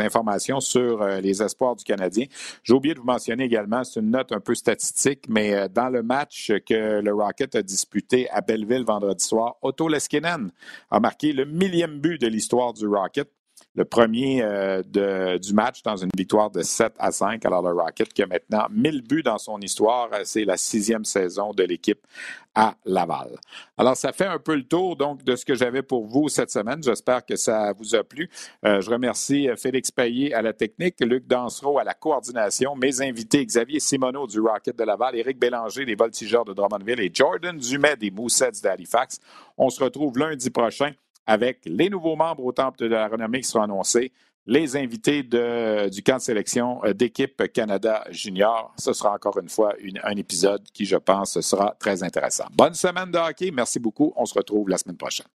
informations 0.00 0.60
sur 0.60 1.04
les 1.04 1.42
espoirs 1.42 1.76
du 1.76 1.84
Canadien. 1.84 2.26
J'ai 2.62 2.74
oublié 2.74 2.94
de 2.94 3.00
vous 3.00 3.06
mentionner 3.06 3.44
également, 3.44 3.84
c'est 3.84 4.00
une 4.00 4.10
note 4.10 4.32
un 4.32 4.40
peu 4.40 4.54
statistique, 4.54 5.24
mais 5.28 5.68
dans 5.68 5.88
le 5.88 6.02
match 6.02 6.52
que 6.66 7.00
le 7.00 7.12
Rocket 7.12 7.54
a 7.54 7.62
disputé, 7.62 8.01
à 8.30 8.40
Belleville 8.40 8.84
vendredi 8.84 9.24
soir. 9.24 9.56
Otto 9.62 9.88
Leskinen 9.88 10.50
a 10.90 11.00
marqué 11.00 11.32
le 11.32 11.44
millième 11.44 12.00
but 12.00 12.20
de 12.20 12.26
l'histoire 12.26 12.72
du 12.72 12.86
Rocket 12.86 13.30
le 13.74 13.84
premier 13.84 14.42
euh, 14.42 15.38
du 15.38 15.54
match 15.54 15.82
dans 15.82 15.96
une 15.96 16.10
victoire 16.14 16.50
de 16.50 16.62
7 16.62 16.92
à 16.98 17.10
5. 17.10 17.44
Alors, 17.46 17.62
le 17.62 17.72
Rocket 17.72 18.12
qui 18.12 18.22
a 18.22 18.26
maintenant 18.26 18.66
1000 18.70 19.02
buts 19.02 19.22
dans 19.22 19.38
son 19.38 19.58
histoire, 19.60 20.10
euh, 20.12 20.20
c'est 20.24 20.44
la 20.44 20.58
sixième 20.58 21.04
saison 21.04 21.52
de 21.52 21.62
l'équipe 21.62 22.06
à 22.54 22.74
Laval. 22.84 23.38
Alors, 23.78 23.96
ça 23.96 24.12
fait 24.12 24.26
un 24.26 24.38
peu 24.38 24.54
le 24.54 24.64
tour 24.64 24.96
donc 24.96 25.24
de 25.24 25.36
ce 25.36 25.46
que 25.46 25.54
j'avais 25.54 25.82
pour 25.82 26.06
vous 26.06 26.28
cette 26.28 26.50
semaine. 26.50 26.82
J'espère 26.82 27.24
que 27.24 27.34
ça 27.36 27.72
vous 27.72 27.94
a 27.94 28.04
plu. 28.04 28.28
Euh, 28.66 28.82
je 28.82 28.90
remercie 28.90 29.48
Félix 29.56 29.90
Payet 29.90 30.34
à 30.34 30.42
la 30.42 30.52
technique, 30.52 31.00
Luc 31.00 31.26
Dansereau 31.26 31.78
à 31.78 31.84
la 31.84 31.94
coordination, 31.94 32.76
mes 32.76 33.00
invités 33.00 33.44
Xavier 33.44 33.80
Simoneau 33.80 34.26
du 34.26 34.38
Rocket 34.38 34.78
de 34.78 34.84
Laval, 34.84 35.16
Éric 35.16 35.38
Bélanger 35.38 35.86
des 35.86 35.94
Voltigeurs 35.94 36.44
de 36.44 36.52
Drummondville 36.52 37.00
et 37.00 37.10
Jordan 37.12 37.56
Dumais 37.56 37.96
des 37.96 38.10
Moussets 38.10 38.60
d'Halifax. 38.62 39.18
On 39.56 39.70
se 39.70 39.82
retrouve 39.82 40.18
lundi 40.18 40.50
prochain 40.50 40.92
avec 41.26 41.60
les 41.64 41.88
nouveaux 41.88 42.16
membres 42.16 42.44
au 42.44 42.52
Temple 42.52 42.78
de 42.78 42.86
la 42.86 43.08
Renommée 43.08 43.40
qui 43.40 43.48
seront 43.48 43.62
annoncés, 43.62 44.12
les 44.46 44.76
invités 44.76 45.22
du 45.22 46.02
camp 46.02 46.16
de 46.16 46.22
sélection 46.22 46.84
euh, 46.84 46.92
d'équipe 46.92 47.42
Canada 47.52 48.04
Junior. 48.10 48.74
Ce 48.76 48.92
sera 48.92 49.14
encore 49.14 49.38
une 49.38 49.48
fois 49.48 49.74
un 50.02 50.16
épisode 50.16 50.62
qui, 50.72 50.84
je 50.84 50.96
pense, 50.96 51.40
sera 51.40 51.76
très 51.78 52.02
intéressant. 52.02 52.46
Bonne 52.52 52.74
semaine 52.74 53.10
de 53.10 53.18
hockey. 53.18 53.50
Merci 53.52 53.78
beaucoup. 53.78 54.12
On 54.16 54.24
se 54.24 54.34
retrouve 54.34 54.68
la 54.68 54.78
semaine 54.78 54.96
prochaine. 54.96 55.26